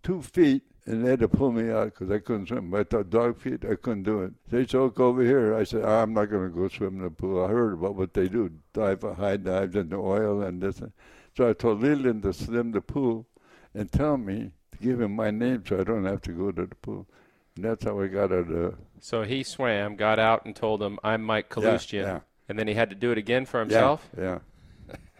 two 0.04 0.22
feet, 0.22 0.64
and 0.86 1.04
they 1.04 1.10
had 1.10 1.20
to 1.20 1.28
pull 1.28 1.52
me 1.52 1.70
out 1.70 1.86
because 1.94 2.10
I 2.10 2.20
couldn't 2.20 2.48
swim. 2.48 2.74
I 2.74 2.84
thought 2.86 3.10
dog 3.10 3.38
feet, 3.38 3.66
I 3.66 3.76
couldn't 3.76 4.04
do 4.04 4.22
it. 4.22 4.32
They 4.50 4.66
said, 4.66 4.80
"Oh, 4.80 4.90
go 4.90 5.08
over 5.08 5.22
here." 5.24 5.54
I 5.54 5.66
said, 5.66 5.84
"I'm 5.84 6.14
not 6.14 6.30
going 6.30 6.50
to 6.50 6.56
go 6.56 6.70
swim 6.70 6.96
in 6.96 7.04
the 7.04 7.10
pool." 7.12 7.44
I 7.44 7.50
heard 7.50 7.74
about 7.74 7.96
what 7.96 8.14
they 8.14 8.30
do: 8.30 8.52
dive, 8.72 9.02
high 9.02 9.36
dives 9.36 9.76
in 9.76 9.90
the 9.90 9.98
oil 9.98 10.42
and 10.42 10.62
this. 10.62 10.80
And 10.80 10.94
so 11.36 11.50
I 11.50 11.54
told 11.54 11.82
Leland 11.82 12.24
to 12.24 12.34
swim 12.34 12.72
the 12.72 12.82
pool 12.82 13.28
and 13.74 13.92
tell 13.92 14.18
me 14.18 14.52
to 14.72 14.78
give 14.78 15.02
him 15.02 15.16
my 15.16 15.32
name 15.32 15.64
so 15.68 15.80
I 15.80 15.84
don't 15.84 16.06
have 16.06 16.22
to 16.24 16.32
go 16.32 16.52
to 16.52 16.66
the 16.66 16.76
pool. 16.76 17.08
And 17.56 17.66
that's 17.66 17.84
how 17.84 18.00
I 18.00 18.08
got 18.08 18.32
out 18.32 18.50
of 18.50 18.76
So 19.00 19.24
he 19.24 19.44
swam, 19.44 19.96
got 19.96 20.20
out, 20.20 20.46
and 20.46 20.56
told 20.56 20.82
him, 20.82 21.00
"I'm 21.04 21.22
Mike 21.24 21.50
Kaloustian," 21.50 22.04
yeah. 22.04 22.20
and 22.48 22.58
then 22.58 22.68
he 22.68 22.74
had 22.74 22.90
to 22.90 22.96
do 22.96 23.12
it 23.12 23.18
again 23.18 23.46
for 23.46 23.60
himself. 23.60 24.08
Yeah, 24.18 24.40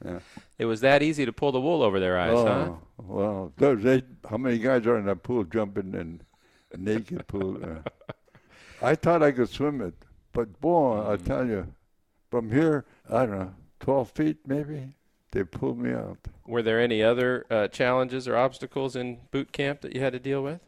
yeah. 0.04 0.20
It 0.58 0.66
was 0.66 0.82
that 0.82 1.04
easy 1.04 1.26
to 1.26 1.34
pull 1.34 1.52
the 1.52 1.60
wool 1.60 1.82
over 1.82 2.00
their 2.00 2.18
eyes, 2.20 2.34
oh, 2.34 2.46
huh? 2.46 2.72
well, 2.98 3.54
they, 3.58 4.04
how 4.30 4.38
many 4.38 4.60
guys 4.60 4.86
are 4.86 4.98
in 4.98 5.06
that 5.06 5.24
pool 5.24 5.44
jumping 5.44 5.94
in 5.94 6.22
a 6.72 6.78
naked 6.78 7.28
pool? 7.28 7.58
Uh, 7.64 8.14
I 8.82 8.96
thought 8.96 9.22
I 9.24 9.32
could 9.32 9.50
swim 9.50 9.82
it, 9.82 9.96
but 10.32 10.60
boy, 10.62 11.12
I 11.12 11.18
tell 11.18 11.46
you, 11.48 11.74
from 12.30 12.52
here, 12.52 12.86
I 13.10 13.26
don't 13.26 13.40
know, 13.40 13.54
12 13.80 14.12
feet 14.12 14.38
maybe, 14.46 14.94
they 15.32 15.44
pulled 15.44 15.80
me 15.80 15.92
out. 15.92 16.18
Were 16.46 16.62
there 16.62 16.80
any 16.80 17.02
other 17.02 17.46
uh, 17.50 17.68
challenges 17.68 18.28
or 18.28 18.36
obstacles 18.36 18.96
in 18.96 19.20
boot 19.32 19.52
camp 19.52 19.82
that 19.82 19.96
you 19.96 20.02
had 20.02 20.14
to 20.14 20.20
deal 20.20 20.44
with? 20.44 20.60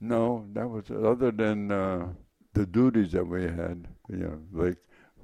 No, 0.00 0.46
that 0.52 0.68
was 0.68 0.90
other 0.90 1.30
than 1.30 1.70
uh, 1.70 2.08
the 2.52 2.66
duties 2.66 3.12
that 3.12 3.26
we 3.26 3.44
had. 3.44 3.88
You 4.08 4.16
know, 4.16 4.38
like 4.52 4.76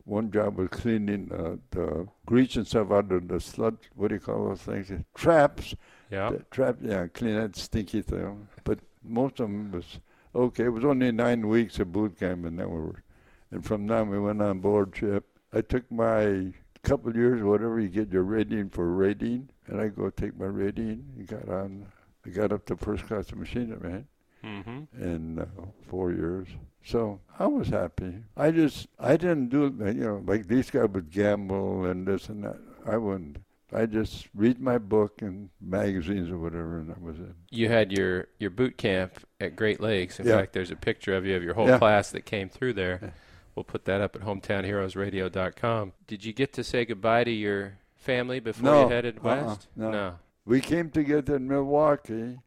one 0.05 0.31
job 0.31 0.57
was 0.57 0.69
cleaning 0.71 1.31
uh, 1.33 1.57
the 1.71 2.07
grease 2.27 2.57
and 2.57 2.67
stuff 2.67 2.91
out 2.91 3.13
of 3.13 3.29
the 3.29 3.41
sludge. 3.41 3.91
What 3.95 4.09
do 4.09 4.15
you 4.15 4.21
call 4.21 4.49
those 4.49 4.63
things? 4.63 4.91
Traps. 5.15 5.75
Yeah. 6.11 6.31
The 6.31 6.45
trap. 6.51 6.79
Yeah, 6.81 7.07
clean 7.09 7.37
that 7.37 7.57
stinky 7.57 8.03
thing. 8.03 8.49
But 8.65 8.79
most 9.03 9.41
of 9.41 9.49
them 9.49 9.73
was 9.73 9.99
okay. 10.35 10.65
It 10.65 10.71
was 10.71 10.85
only 10.85 11.13
nine 11.13 11.47
weeks 11.49 11.79
of 11.79 11.93
boot 11.93 12.19
camp, 12.19 12.47
and 12.47 12.59
then 12.59 12.71
we 12.71 12.81
were, 12.81 13.03
and 13.51 13.65
from 13.65 13.87
then 13.87 14.09
we 14.09 14.19
went 14.19 14.41
on 14.41 14.61
board 14.61 14.97
ship. 14.97 15.27
I 15.53 15.61
took 15.61 15.91
my 15.91 16.53
couple 16.83 17.11
of 17.11 17.17
years, 17.17 17.43
whatever, 17.43 17.79
you 17.81 17.89
get 17.89 18.11
your 18.13 18.23
rating 18.23 18.71
for 18.71 18.91
rating, 18.91 19.49
and 19.67 19.81
I 19.81 19.89
go 19.89 20.11
take 20.11 20.39
my 20.39 20.47
rating. 20.47 21.05
and 21.17 21.27
got 21.27 21.49
on, 21.49 21.87
I 22.27 22.31
got 22.31 22.53
up 22.53 22.65
to 22.67 22.77
first 22.77 23.07
class 23.07 23.31
of 23.31 23.39
machine 23.39 23.77
man 23.83 24.07
Mm-hmm. 24.43 25.03
in 25.03 25.39
uh, 25.39 25.45
four 25.87 26.13
years. 26.13 26.49
So 26.83 27.21
I 27.39 27.47
was 27.47 27.69
happy. 27.69 28.15
I 28.39 28.51
just, 28.51 28.89
I 28.99 29.19
didn't 29.19 29.51
do, 29.51 29.65
you 29.85 29.93
know, 29.93 30.23
like 30.27 30.49
these 30.49 30.71
guys 30.71 30.89
would 30.89 31.11
gamble 31.11 31.85
and 31.85 32.07
this 32.07 32.31
and 32.31 32.43
that. 32.45 32.57
I 32.87 32.97
wouldn't. 32.97 33.37
I 33.71 33.85
just 33.85 34.29
read 34.35 34.59
my 34.59 34.79
book 34.79 35.21
and 35.21 35.51
magazines 35.61 36.31
or 36.31 36.39
whatever, 36.39 36.79
and 36.79 36.89
that 36.89 37.03
was 37.03 37.21
it. 37.21 37.35
You 37.51 37.69
had 37.69 37.93
your, 37.93 38.29
your 38.39 38.49
boot 38.51 38.79
camp 38.79 39.13
at 39.43 39.57
Great 39.57 39.79
Lakes. 39.79 40.19
In 40.19 40.27
Yeah. 40.27 40.39
fact, 40.39 40.55
there's 40.55 40.71
a 40.71 40.77
picture 40.77 41.15
of 41.15 41.27
you 41.27 41.37
of 41.37 41.43
your 41.43 41.53
whole 41.55 41.69
Yeah. 41.69 41.79
class 41.79 42.11
that 42.13 42.23
came 42.25 42.49
through 42.49 42.73
there. 42.73 43.13
We'll 43.61 43.65
put 43.67 43.85
that 43.85 44.01
up 44.01 44.17
at 44.17 44.23
hometownheroesradio.com. 44.23 45.93
Did 46.07 46.25
you 46.25 46.33
get 46.33 46.55
to 46.55 46.65
say 46.65 46.87
goodbye 46.87 47.25
to 47.25 47.31
your 47.31 47.75
family 47.95 48.41
before 48.41 48.65
No. 48.65 48.83
you 48.85 48.89
headed 48.89 49.19
Uh-uh. 49.23 49.45
west? 49.49 49.69
No. 49.77 50.15
We 50.47 50.63
came 50.63 50.89
together 50.89 51.37
in 51.37 51.47
Milwaukee, 51.47 52.39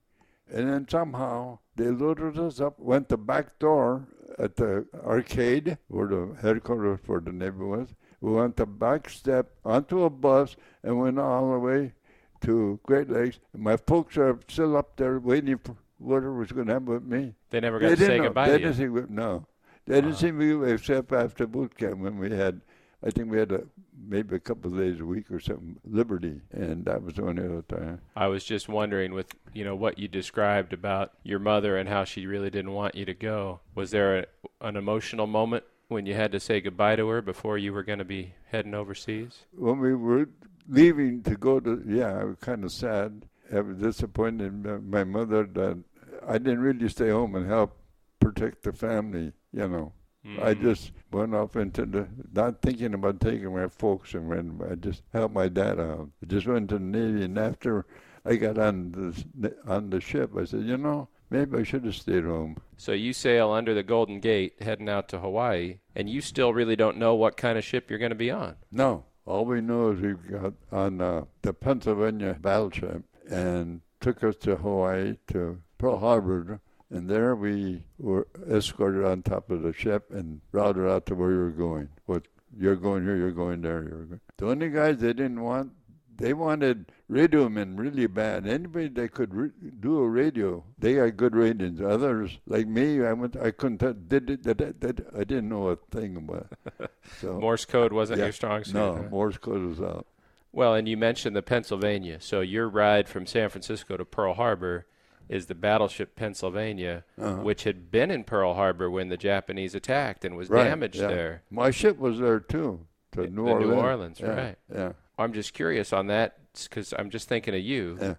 and 0.51 0.69
then 0.69 0.87
somehow 0.89 1.59
they 1.75 1.89
loaded 1.91 2.39
us 2.39 2.59
up, 2.59 2.79
went 2.79 3.09
the 3.09 3.17
back 3.17 3.59
door 3.59 4.07
at 4.39 4.55
the 4.55 4.87
arcade 5.05 5.77
where 5.87 6.07
the 6.07 6.35
headquarters 6.41 6.99
for 7.03 7.19
the 7.19 7.31
Navy 7.31 7.59
was. 7.63 7.89
We 8.19 8.31
went 8.31 8.55
the 8.55 8.65
back 8.65 9.07
step 9.07 9.51
onto 9.63 10.01
a 10.05 10.09
bus 10.09 10.55
and 10.81 10.99
went 10.99 11.19
all 11.19 11.51
the 11.51 11.59
way 11.59 11.93
to 12.41 12.79
Great 12.81 13.11
Lakes. 13.11 13.39
And 13.53 13.61
my 13.61 13.77
folks 13.77 14.17
are 14.17 14.39
still 14.47 14.75
up 14.75 14.95
there 14.95 15.19
waiting 15.19 15.59
for 15.59 15.75
whatever 15.99 16.33
was 16.33 16.51
going 16.51 16.65
to 16.67 16.73
happen 16.73 16.87
with 16.91 17.03
me. 17.03 17.35
They 17.51 17.59
never 17.59 17.77
got 17.77 17.89
They 17.89 17.95
to 17.97 18.01
say 18.01 18.07
didn't 18.07 18.17
know. 18.17 18.23
goodbye 18.29 18.47
They 18.49 18.57
to 18.57 18.63
didn't 18.73 18.79
you. 18.95 19.01
see, 19.05 19.13
no. 19.13 19.45
They 19.85 19.95
didn't 19.95 20.13
uh, 20.13 20.17
see 20.17 20.31
me 20.31 20.71
except 20.71 21.11
after 21.11 21.45
boot 21.47 21.77
camp 21.77 21.99
when 21.99 22.17
we 22.17 22.31
had, 22.31 22.61
I 23.05 23.09
think 23.09 23.29
we 23.29 23.37
had 23.37 23.51
a, 23.51 23.63
maybe 24.07 24.35
a 24.35 24.39
couple 24.39 24.71
of 24.71 24.77
days 24.77 24.99
a 24.99 25.05
week 25.05 25.29
or 25.29 25.39
something, 25.39 25.77
Liberty, 25.85 26.39
and 26.51 26.85
that 26.85 27.03
was 27.03 27.15
the 27.15 27.23
only 27.25 27.43
other 27.43 27.63
time. 27.63 27.99
I 28.15 28.27
was 28.27 28.43
just 28.45 28.69
wondering 28.69 29.13
with 29.13 29.35
you 29.53 29.63
know 29.65 29.75
what 29.75 29.99
you 29.99 30.07
described 30.07 30.71
about 30.73 31.11
your 31.23 31.39
mother 31.39 31.77
and 31.77 31.89
how 31.89 32.05
she 32.05 32.25
really 32.25 32.49
didn't 32.49 32.71
want 32.73 32.95
you 32.95 33.05
to 33.05 33.13
go. 33.13 33.59
Was 33.75 33.91
there 33.91 34.19
a, 34.19 34.25
an 34.61 34.77
emotional 34.77 35.27
moment 35.27 35.65
when 35.89 36.05
you 36.05 36.13
had 36.13 36.31
to 36.31 36.39
say 36.39 36.61
goodbye 36.61 36.95
to 36.95 37.07
her 37.09 37.21
before 37.21 37.57
you 37.57 37.73
were 37.73 37.83
going 37.83 37.99
to 37.99 38.05
be 38.05 38.33
heading 38.51 38.73
overseas? 38.73 39.45
When 39.55 39.79
we 39.79 39.93
were 39.93 40.29
leaving 40.69 41.23
to 41.23 41.35
go 41.35 41.59
to, 41.59 41.83
yeah, 41.85 42.19
I 42.19 42.23
was 42.23 42.37
kind 42.39 42.63
of 42.63 42.71
sad. 42.71 43.25
I 43.53 43.59
was 43.59 43.77
disappointed 43.77 44.47
in 44.47 44.63
my- 44.63 44.77
my 44.77 45.03
mother 45.03 45.43
that 45.43 45.83
I 46.25 46.37
didn't 46.37 46.61
really 46.61 46.87
stay 46.87 47.09
home 47.09 47.35
and 47.35 47.45
help 47.45 47.77
protect 48.21 48.63
the 48.63 48.71
family, 48.71 49.33
you 49.53 49.67
know. 49.67 49.93
I 50.41 50.53
Mhm. 50.53 50.61
just 50.61 50.93
went 51.11 51.35
off 51.35 51.57
into 51.57 51.85
the, 51.85 52.07
not 52.33 52.61
thinking 52.61 52.93
about 52.93 53.19
taking 53.19 53.53
my 53.53 53.67
folks 53.67 54.13
and 54.13 54.29
when 54.29 54.61
I 54.71 54.75
just 54.75 55.03
helped 55.11 55.35
my 55.35 55.49
dad 55.49 55.81
out. 55.81 56.11
I 56.21 56.25
just 56.27 56.47
went 56.47 56.69
to 56.69 56.75
the 56.75 56.83
Navy, 56.83 57.25
and 57.25 57.37
after 57.37 57.85
I 58.25 58.37
got 58.37 58.57
on 58.57 58.91
the 59.37 59.53
on 59.67 59.89
the 59.89 59.99
ship, 59.99 60.31
I 60.37 60.45
said, 60.45 60.61
you 60.61 60.77
know, 60.77 61.09
maybe 61.29 61.57
I 61.57 61.63
should 61.63 61.83
have 61.83 61.95
stayed 61.95 62.23
home. 62.23 62.55
So 62.77 62.93
you 62.93 63.11
sail 63.11 63.51
under 63.51 63.73
the 63.73 63.83
Golden 63.83 64.21
Gate 64.21 64.53
heading 64.61 64.87
out 64.87 65.09
to 65.09 65.19
Hawaii, 65.19 65.79
and 65.93 66.09
you 66.09 66.21
still 66.21 66.53
really 66.53 66.77
don't 66.77 66.97
know 66.97 67.15
what 67.15 67.35
kind 67.35 67.57
of 67.57 67.65
ship 67.65 67.89
you're 67.89 67.99
going 67.99 68.11
to 68.11 68.15
be 68.15 68.31
on. 68.31 68.55
No, 68.71 69.03
all 69.25 69.43
we 69.43 69.59
know 69.59 69.91
is 69.91 69.99
we 69.99 70.13
got 70.13 70.53
on 70.71 71.01
uh, 71.01 71.25
the 71.41 71.53
Pennsylvania 71.53 72.37
battleship 72.39 73.03
and 73.29 73.81
took 73.99 74.23
us 74.23 74.37
to 74.37 74.55
Hawaii 74.55 75.17
to 75.27 75.59
Pearl 75.77 75.97
Harbor. 75.99 76.61
And 76.93 77.09
there 77.09 77.35
we 77.35 77.83
were 77.97 78.27
escorted 78.49 79.03
on 79.03 79.23
top 79.23 79.49
of 79.49 79.63
the 79.63 79.73
ship 79.73 80.11
and 80.11 80.41
routed 80.51 80.87
out 80.87 81.05
to 81.07 81.15
where 81.15 81.31
you 81.31 81.37
were 81.39 81.49
going. 81.49 81.89
What 82.05 82.27
you're 82.57 82.75
going 82.75 83.03
here, 83.03 83.15
you're 83.17 83.31
going 83.31 83.61
there, 83.61 83.81
you're 83.83 84.05
going. 84.05 84.21
The 84.37 84.47
only 84.47 84.69
guys 84.69 84.97
they 84.97 85.07
didn't 85.13 85.41
want, 85.41 85.71
they 86.15 86.33
wanted 86.33 86.91
radio 87.07 87.49
men 87.49 87.75
really 87.75 88.05
bad. 88.05 88.45
Anybody 88.45 88.89
that 88.89 89.11
could 89.11 89.33
re- 89.33 89.49
do 89.79 89.97
a 90.01 90.07
radio, 90.07 90.63
they 90.77 90.93
had 90.93 91.17
good 91.17 91.35
ratings. 91.35 91.81
Others, 91.81 92.37
like 92.45 92.67
me, 92.67 93.03
I 93.03 93.13
went, 93.13 93.35
I 93.37 93.49
couldn't. 93.49 93.79
Tell, 93.79 93.93
did, 93.93 94.27
did, 94.27 94.43
did, 94.43 94.79
did, 94.79 95.05
I 95.17 95.23
didn't 95.23 95.49
know 95.49 95.69
a 95.69 95.77
thing 95.91 96.15
about. 96.15 96.47
It. 96.79 96.91
So 97.19 97.39
Morse 97.39 97.65
code 97.65 97.91
wasn't 97.91 98.19
Yeah. 98.19 98.25
your 98.25 98.33
strong 98.33 98.63
suit. 98.63 98.75
no? 98.75 99.07
Morse 99.09 99.37
code 99.37 99.63
was 99.63 99.81
out. 99.81 100.05
Well, 100.51 100.75
and 100.75 100.87
you 100.87 100.95
mentioned 100.95 101.35
the 101.35 101.41
Pennsylvania. 101.41 102.17
So 102.21 102.41
your 102.41 102.69
ride 102.69 103.09
from 103.09 103.25
San 103.25 103.49
Francisco 103.49 103.97
to 103.97 104.05
Pearl 104.05 104.35
Harbor 104.35 104.85
is 105.33 105.47
the 105.47 105.55
battleship 105.55 106.15
Pennsylvania, 106.15 107.03
Uh-huh. 107.19 107.41
which 107.41 107.63
had 107.63 107.89
been 107.91 108.11
in 108.11 108.23
Pearl 108.23 108.53
Harbor 108.53 108.89
when 108.89 109.09
the 109.09 109.17
Japanese 109.17 109.73
attacked 109.75 110.23
and 110.25 110.37
was 110.37 110.49
Right, 110.49 110.63
damaged 110.65 110.97
yeah. 110.99 111.07
there. 111.07 111.43
My 111.49 111.71
ship 111.71 111.97
was 111.97 112.19
there 112.19 112.39
too, 112.39 112.85
to 113.13 113.21
The 113.23 113.27
New 113.27 113.43
New 113.45 113.49
Orleans. 113.73 113.73
Orleans, 113.81 114.19
yeah, 114.19 114.27
right. 114.27 114.57
Yeah, 114.73 114.91
I'm 115.17 115.33
just 115.33 115.53
curious 115.53 115.91
on 115.93 116.07
that 116.07 116.37
because 116.63 116.93
I'm 116.97 117.09
just 117.09 117.27
thinking 117.27 117.55
of 117.55 117.61
you. 117.61 117.97
yeah. 117.99 118.15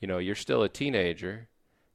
You 0.00 0.06
know, 0.08 0.18
you're 0.18 0.34
still 0.36 0.62
a 0.62 0.68
teenager, 0.68 1.48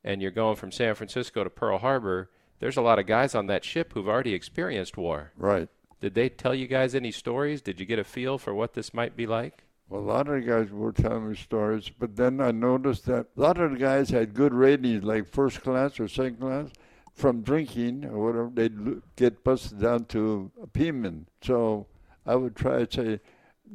and 0.04 0.22
you're 0.22 0.32
going 0.32 0.56
from 0.58 0.72
San 0.72 0.94
Francisco 0.96 1.44
to 1.44 1.50
Pearl 1.50 1.78
Harbor. 1.78 2.30
There's 2.60 2.76
a 2.78 2.82
lot 2.82 3.00
of 3.00 3.06
guys 3.08 3.34
on 3.36 3.48
that 3.48 3.64
ship 3.64 3.94
who've 3.94 4.08
already 4.10 4.34
experienced 4.34 4.98
war. 4.98 5.32
Right. 5.38 5.70
Did 6.02 6.14
they 6.14 6.28
tell 6.30 6.54
you 6.54 6.68
guys 6.68 6.96
any 6.96 7.12
stories? 7.12 7.62
Did 7.62 7.80
you 7.80 7.86
get 7.86 8.00
a 8.00 8.04
feel 8.04 8.38
for 8.38 8.54
what 8.54 8.74
this 8.74 8.94
might 8.94 9.16
be 9.16 9.26
like? 9.26 9.64
Well, 9.90 10.02
a 10.02 10.04
lot 10.04 10.28
of 10.28 10.36
the 10.36 10.48
guys 10.48 10.72
were 10.72 10.92
telling 10.92 11.30
me 11.30 11.36
stories, 11.36 11.90
but 12.00 12.16
then 12.16 12.42
I 12.42 12.52
noticed 12.52 13.06
that 13.06 13.28
a 13.38 13.42
lot 13.42 13.60
of 13.60 13.72
the 13.72 13.78
guys 13.78 14.10
had 14.10 14.34
good 14.34 14.54
ratings, 14.54 15.04
like 15.04 15.28
first 15.28 15.62
class 15.62 16.00
or 16.00 16.08
second 16.08 16.40
class, 16.40 16.70
from 17.14 17.42
drinking 17.42 18.06
or 18.06 18.26
whatever. 18.26 18.52
They'd 18.54 19.02
get 19.16 19.44
busted 19.44 19.82
down 19.82 20.06
to 20.06 20.52
a 20.62 20.68
Peaman. 20.68 21.28
So 21.42 21.88
I 22.26 22.36
would 22.36 22.56
try 22.56 22.86
to 22.86 22.92
say, 22.92 23.20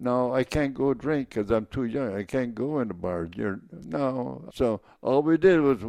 no, 0.00 0.34
I 0.34 0.44
can't 0.44 0.74
go 0.74 0.94
drink 0.94 1.30
because 1.30 1.50
I'm 1.50 1.66
too 1.66 1.84
young. 1.84 2.14
I 2.14 2.22
can't 2.24 2.54
go 2.54 2.80
in 2.80 2.88
the 2.88 2.94
bars. 2.94 3.30
You're 3.34 3.60
no. 3.84 4.48
So 4.54 4.80
all 5.02 5.22
we 5.22 5.36
did 5.36 5.60
was 5.60 5.82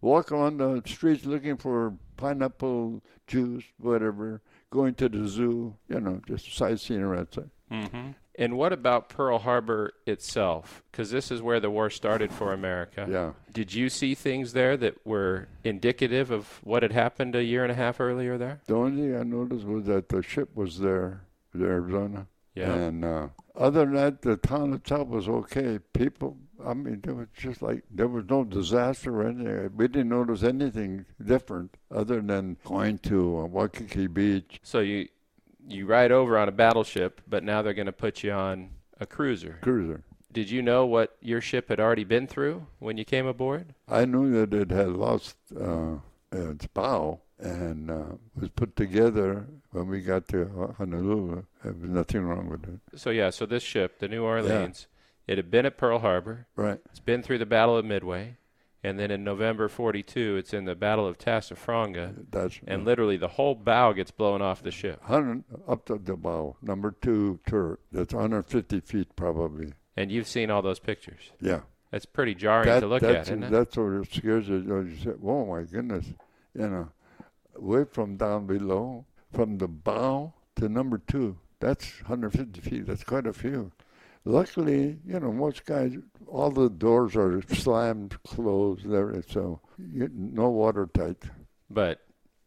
walk 0.00 0.32
on 0.32 0.58
the 0.58 0.82
streets 0.86 1.24
looking 1.24 1.56
for 1.56 1.94
pineapple 2.16 3.02
juice, 3.26 3.64
whatever. 3.78 4.42
Going 4.70 4.94
to 4.96 5.08
the 5.08 5.26
zoo, 5.26 5.76
you 5.88 6.00
know, 6.00 6.20
just 6.26 6.54
sightseeing 6.54 7.00
around. 7.00 7.28
Mm-hmm. 7.72 8.10
And 8.38 8.56
what 8.56 8.72
about 8.72 9.08
Pearl 9.08 9.40
Harbor 9.40 9.92
itself? 10.06 10.84
Because 10.92 11.10
this 11.10 11.32
is 11.32 11.42
where 11.42 11.58
the 11.58 11.70
war 11.70 11.90
started 11.90 12.32
for 12.32 12.52
America. 12.52 13.06
Yeah. 13.10 13.32
Did 13.52 13.74
you 13.74 13.88
see 13.88 14.14
things 14.14 14.52
there 14.52 14.76
that 14.76 15.04
were 15.04 15.48
indicative 15.64 16.30
of 16.30 16.60
what 16.62 16.84
had 16.84 16.92
happened 16.92 17.34
a 17.34 17.42
year 17.42 17.64
and 17.64 17.72
a 17.72 17.74
half 17.74 18.00
earlier 18.00 18.38
there? 18.38 18.60
The 18.68 18.76
only 18.76 19.02
thing 19.02 19.16
I 19.16 19.24
noticed 19.24 19.64
was 19.64 19.86
that 19.86 20.08
the 20.08 20.22
ship 20.22 20.50
was 20.54 20.78
there, 20.78 21.22
the 21.52 21.64
Arizona. 21.64 22.28
Yeah. 22.54 22.72
And 22.72 23.04
uh, 23.04 23.28
other 23.56 23.84
than 23.84 23.94
that, 23.94 24.22
the 24.22 24.36
town 24.36 24.72
itself 24.72 25.08
was 25.08 25.28
okay. 25.28 25.80
People, 25.92 26.36
I 26.64 26.74
mean, 26.74 27.00
there 27.02 27.14
was 27.14 27.26
just 27.36 27.60
like, 27.60 27.82
there 27.90 28.08
was 28.08 28.24
no 28.30 28.44
disaster 28.44 29.20
or 29.20 29.28
anything. 29.28 29.70
We 29.76 29.88
didn't 29.88 30.10
notice 30.10 30.44
anything 30.44 31.06
different 31.24 31.76
other 31.90 32.20
than 32.20 32.56
going 32.64 32.98
to 32.98 33.40
uh, 33.40 33.44
Waikiki 33.46 34.06
Beach, 34.06 34.60
So 34.62 34.78
you 34.78 35.08
you 35.70 35.86
ride 35.86 36.12
over 36.12 36.38
on 36.38 36.48
a 36.48 36.52
battleship, 36.52 37.20
but 37.28 37.44
now 37.44 37.62
they're 37.62 37.74
going 37.74 37.86
to 37.86 37.92
put 37.92 38.22
you 38.22 38.32
on 38.32 38.70
a 39.00 39.06
cruiser. 39.06 39.58
cruiser. 39.62 40.02
Did 40.32 40.50
you 40.50 40.62
know 40.62 40.84
what 40.84 41.16
your 41.20 41.40
ship 41.40 41.68
had 41.68 41.80
already 41.80 42.04
been 42.04 42.26
through 42.26 42.66
when 42.78 42.98
you 42.98 43.04
came 43.04 43.26
aboard? 43.26 43.74
I 43.88 44.04
knew 44.04 44.30
that 44.32 44.52
it 44.52 44.70
had 44.70 44.88
lost 44.88 45.36
uh, 45.58 45.96
its 46.30 46.66
bow 46.66 47.20
and 47.38 47.90
uh, 47.90 48.04
was 48.38 48.50
put 48.50 48.76
together 48.76 49.46
when 49.70 49.88
we 49.88 50.00
got 50.00 50.28
to 50.28 50.74
Honolulu. 50.76 51.44
There 51.62 51.72
was 51.72 51.90
nothing 51.90 52.22
wrong 52.22 52.48
with 52.48 52.64
it. 52.64 52.98
So 52.98 53.10
yeah, 53.10 53.30
so 53.30 53.46
this 53.46 53.62
ship, 53.62 54.00
the 54.00 54.08
New 54.08 54.24
Orleans, 54.24 54.86
it 55.26 55.38
had 55.38 55.50
been 55.50 55.66
at 55.66 55.78
Pearl 55.78 56.00
Harbor. 56.00 56.46
Right. 56.56 56.80
It's 56.90 57.00
been 57.00 57.22
through 57.22 57.38
the 57.38 57.46
Battle 57.46 57.76
of 57.76 57.84
Midway, 57.84 58.36
and 58.84 58.98
then 58.98 59.10
in 59.10 59.24
November 59.24 59.68
42, 59.68 60.36
it's 60.36 60.54
in 60.54 60.64
the 60.64 60.74
Battle 60.74 61.06
of 61.06 61.18
Tassafaronga, 61.18 62.26
That's 62.30 62.60
and 62.66 62.84
literally 62.84 63.16
the 63.16 63.28
whole 63.28 63.54
bow 63.54 63.92
gets 63.92 64.10
blown 64.10 64.40
off 64.42 64.62
the 64.62 64.70
ship. 64.70 65.00
100 65.08 65.44
up 65.66 65.84
to 65.86 65.98
the 65.98 66.16
bow, 66.16 66.56
number 66.62 66.92
two 67.00 67.40
turret. 67.46 67.80
That's 67.90 68.14
150 68.14 68.80
feet 68.80 69.16
probably. 69.16 69.72
And 69.96 70.12
you've 70.12 70.28
seen 70.28 70.50
all 70.50 70.62
those 70.62 70.78
pictures. 70.78 71.32
Yeah. 71.40 71.60
That's 71.90 72.06
pretty 72.06 72.34
jarring 72.34 72.66
That- 72.66 72.80
to 72.80 72.86
look 72.86 73.02
at, 73.02 73.22
isn't 73.22 73.42
it? 73.44 73.50
That's 73.50 73.76
what 73.76 74.06
scares 74.12 74.48
you. 74.48 74.56
You 74.58 74.96
say, 74.96 75.12
oh 75.24 75.46
my 75.46 75.62
goodness. 75.62 76.06
You 76.54 76.68
know, 76.68 76.88
way 77.56 77.84
from 77.84 78.16
down 78.16 78.46
below, 78.46 79.06
from 79.32 79.58
the 79.58 79.68
bow 79.68 80.34
to 80.56 80.68
number 80.68 80.98
two, 80.98 81.38
that's 81.60 82.00
150 82.02 82.60
feet. 82.60 82.86
That's 82.86 83.04
quite 83.04 83.26
a 83.26 83.32
few. 83.32 83.72
Luckily, 84.28 84.98
you 85.06 85.18
know, 85.18 85.32
most 85.32 85.64
guys, 85.64 85.94
all 86.26 86.50
the 86.50 86.68
doors 86.68 87.16
are 87.16 87.40
slammed 87.48 88.22
closed, 88.24 88.84
everything, 88.84 89.24
so 89.32 89.60
you, 89.78 90.10
no 90.12 90.50
watertight. 90.50 91.16
But 91.70 92.00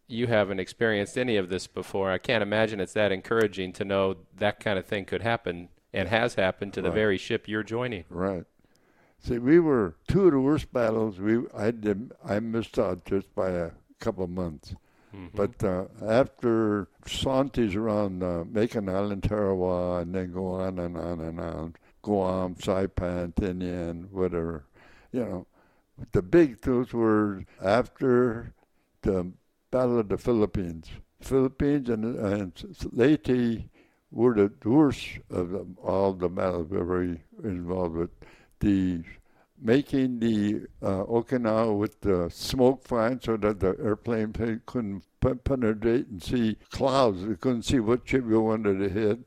you 0.08 0.28
haven't 0.28 0.60
experienced 0.60 1.18
any 1.18 1.38
of 1.38 1.50
this 1.50 1.66
before. 1.66 2.12
I 2.12 2.20
can't 2.20 2.44
imagine 2.44 2.80
it's 2.80 2.94
that 2.94 3.12
encouraging 3.12 3.74
to 3.74 3.84
know 3.84 4.18
that 4.38 4.60
kind 4.60 4.78
of 4.78 4.86
thing 4.86 5.06
could 5.06 5.24
happen 5.24 5.70
and 5.92 6.08
has 6.08 6.36
happened 6.36 6.74
to 6.74 6.84
the 6.84 6.90
Right. 6.90 6.96
very 6.96 7.18
ship 7.18 7.48
you're 7.48 7.64
joining. 7.64 8.04
Right. 8.12 8.44
See, 9.18 9.40
we 9.40 9.60
were 9.60 9.96
two 10.08 10.26
of 10.26 10.34
the 10.34 10.40
worst 10.40 10.72
battles. 10.72 11.20
We 11.20 11.40
I 11.52 11.72
did 11.72 12.12
I 12.24 12.40
missed 12.42 12.78
out 12.78 13.06
just 13.06 13.34
by 13.34 13.50
a 13.50 13.72
couple 14.00 14.24
of 14.24 14.30
months. 14.30 14.76
Mhm. 15.14 15.30
But 15.34 15.64
uh, 15.64 15.86
after 16.06 16.88
Santis 17.06 17.76
around 17.76 18.24
uh, 18.24 18.46
Makin 18.50 18.88
Island, 18.90 19.24
Tarawa, 19.24 20.02
and 20.02 20.16
then 20.16 20.32
go 20.32 20.48
on 20.54 20.80
and 20.80 20.98
on 20.98 21.20
and 21.20 21.40
on. 21.40 21.76
Guam, 22.02 22.56
Saipan, 22.56 23.34
Tinian, 23.36 24.10
whatever. 24.10 24.66
You 25.12 25.20
know, 25.20 25.48
the 26.14 26.22
big 26.22 26.62
those 26.62 26.94
were 26.94 27.46
after 27.62 28.54
the 29.02 29.32
Battle 29.70 30.00
of 30.00 30.10
the 30.10 30.18
Philippines. 30.18 30.90
Philippines 31.22 31.90
and, 31.90 32.04
and 32.18 32.78
Leyte 32.92 33.70
were 34.12 34.34
the 34.34 34.52
worst 34.70 35.20
of 35.30 35.52
them, 35.52 35.78
all 35.82 36.14
the 36.14 36.28
battles 36.28 36.70
we 36.70 36.78
were 36.80 37.18
involved 37.44 37.96
with. 37.96 38.10
The 38.60 39.04
making 39.62 40.20
the 40.20 40.62
uh, 40.82 41.04
Okinawa 41.06 41.78
with 41.78 42.02
the 42.02 42.30
smoke 42.30 42.84
fine 42.84 43.22
so 43.22 43.38
that 43.38 43.60
the 43.60 43.76
airplane 43.82 44.34
couldn't 44.66 45.04
penetrate 45.44 46.08
and 46.08 46.22
see 46.22 46.58
clouds. 46.72 47.26
They 47.26 47.36
couldn't 47.36 47.64
see 47.64 47.80
what 47.80 48.08
ship 48.08 48.26
you 48.28 48.42
wanted 48.42 48.80
to 48.80 48.90
hit. 48.90 49.20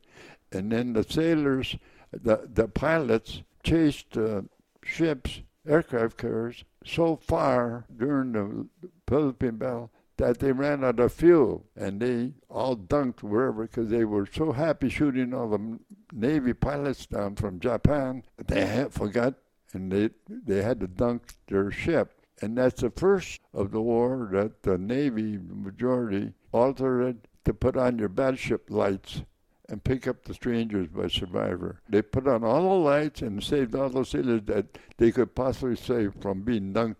And 0.51 0.73
then 0.73 0.93
the 0.93 1.05
sailors, 1.05 1.77
the, 2.13 2.49
the 2.53 2.69
pilots 2.69 3.43
chased 3.63 4.17
uh, 4.17 4.43
ships, 4.85 5.41
aircraft 5.67 6.17
carriers, 6.17 6.65
so 6.85 7.17
far 7.17 7.87
during 7.97 8.33
the 8.33 8.67
Philippine 9.09 9.57
battle 9.57 9.91
that 10.17 10.39
they 10.39 10.53
ran 10.53 10.85
out 10.85 11.01
of 11.01 11.13
fuel 11.13 11.65
and 11.77 12.01
they 12.01 12.33
all 12.49 12.77
dunked 12.77 13.23
wherever 13.23 13.63
because 13.63 13.89
they 13.89 14.05
were 14.05 14.27
so 14.33 14.53
happy 14.53 14.89
shooting 14.89 15.35
all 15.35 15.49
the 15.49 15.79
Navy 16.13 16.53
pilots 16.53 17.07
down 17.07 17.35
from 17.35 17.59
Japan. 17.59 18.23
They 18.47 18.87
forgot 18.91 19.35
and 19.75 19.93
they 19.93 20.11
they 20.29 20.63
had 20.63 20.81
to 20.81 20.87
dunk 20.87 21.35
their 21.49 21.71
ship. 21.71 22.13
And 22.41 22.59
that's 22.59 22.81
the 22.81 22.91
first 22.91 23.41
of 23.53 23.71
the 23.71 23.81
war 23.81 24.29
that 24.33 24.63
the 24.63 24.77
Navy 24.77 25.39
majority 25.39 26.33
altered 26.53 27.29
to 27.45 27.55
put 27.55 27.77
on 27.77 27.99
your 27.99 28.09
battleship 28.09 28.71
lights 28.71 29.23
and 29.69 29.85
pick 29.85 30.07
up 30.07 30.25
the 30.25 30.35
strangers 30.35 30.89
by 30.89 31.09
survivor. 31.09 31.81
They 31.89 32.03
put 32.03 32.27
on 32.27 32.45
all 32.45 32.63
the 32.63 32.85
lights 32.85 33.23
and 33.23 33.43
saved 33.43 33.75
all 33.75 33.89
the 33.89 34.05
sailors 34.05 34.43
that 34.47 34.79
they 34.99 35.13
could 35.13 35.35
possibly 35.35 35.77
save 35.77 36.15
from 36.21 36.43
being 36.43 36.73
dunked 36.73 36.97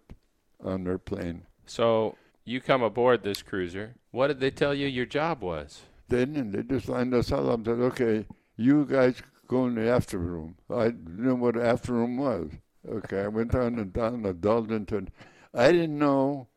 on 0.63 0.85
their 0.85 0.99
plane. 0.99 1.43
So 1.67 2.17
you 2.45 2.61
come 2.61 2.83
aboard 2.83 3.23
this 3.23 3.43
cruiser. 3.43 3.97
What 4.13 4.29
did 4.29 4.41
they 4.41 4.51
tell 4.51 4.75
you 4.75 4.87
your 4.87 5.07
job 5.07 5.43
was? 5.43 5.83
Then. 6.09 6.53
They 6.53 6.63
just 6.63 6.89
lined 6.89 7.13
us 7.15 7.33
all 7.33 7.51
up 7.51 7.57
and 7.57 7.67
said, 7.67 7.81
okay, 7.81 8.27
you 8.57 8.87
guys 8.87 9.21
go 9.49 9.67
in 9.67 9.75
the 9.75 9.89
after 9.89 10.19
room. 10.19 10.57
I 10.71 10.85
didn't 10.85 11.19
know 11.19 11.35
what 11.35 11.55
the 11.55 11.67
after 11.67 11.93
room 11.93 12.17
was. 12.17 12.51
Okay, 12.89 13.23
I 13.23 13.29
went 13.29 13.53
down 13.53 13.79
and 13.79 13.93
down 13.93 14.23
the 14.23 14.35
Dalton. 14.35 15.11
I 15.53 15.73
didn't 15.73 15.99
know. 15.99 16.49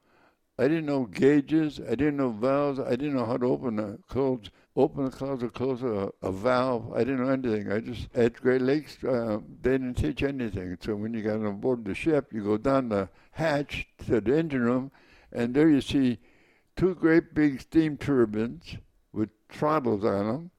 I 0.60 0.64
didn't 0.64 0.88
know 0.88 1.06
gauges. 1.06 1.80
I 1.80 1.92
didn't 1.92 2.18
know 2.18 2.32
valves. 2.32 2.80
I 2.80 2.92
didn't 2.92 3.16
know 3.16 3.26
how 3.26 3.38
to 3.38 3.46
open 3.46 3.80
a 3.80 3.98
close, 4.12 4.50
open 4.76 5.06
a 5.06 5.12
closet, 5.12 5.54
close 5.54 5.84
a, 5.84 6.10
a 6.22 6.32
valve. 6.32 6.92
I 6.94 7.00
didn't 7.00 7.24
know 7.24 7.32
anything. 7.32 7.72
I 7.72 7.80
just 7.80 8.10
at 8.16 8.34
Great 8.42 8.62
Lakes, 8.62 9.04
uh, 9.04 9.40
they 9.62 9.72
didn't 9.72 9.96
teach 9.96 10.24
anything. 10.24 10.78
So 10.82 10.96
when 10.96 11.14
you 11.14 11.22
got 11.22 11.46
on 11.46 11.60
board 11.60 11.86
the 11.86 11.94
ship, 11.94 12.34
you 12.34 12.44
go 12.44 12.58
down 12.58 12.90
the 12.90 13.10
hatch 13.32 13.88
to 14.08 14.20
the 14.20 14.38
engine 14.38 14.64
room 14.64 14.92
and 15.32 15.54
there 15.54 15.70
you 15.70 15.82
see 15.82 16.20
two 16.76 16.96
great 16.96 17.34
big 17.34 17.62
steam 17.62 17.98
turbines 17.98 18.78
with 19.12 19.30
throttles 19.50 20.06
on 20.06 20.28
them, 20.28 20.52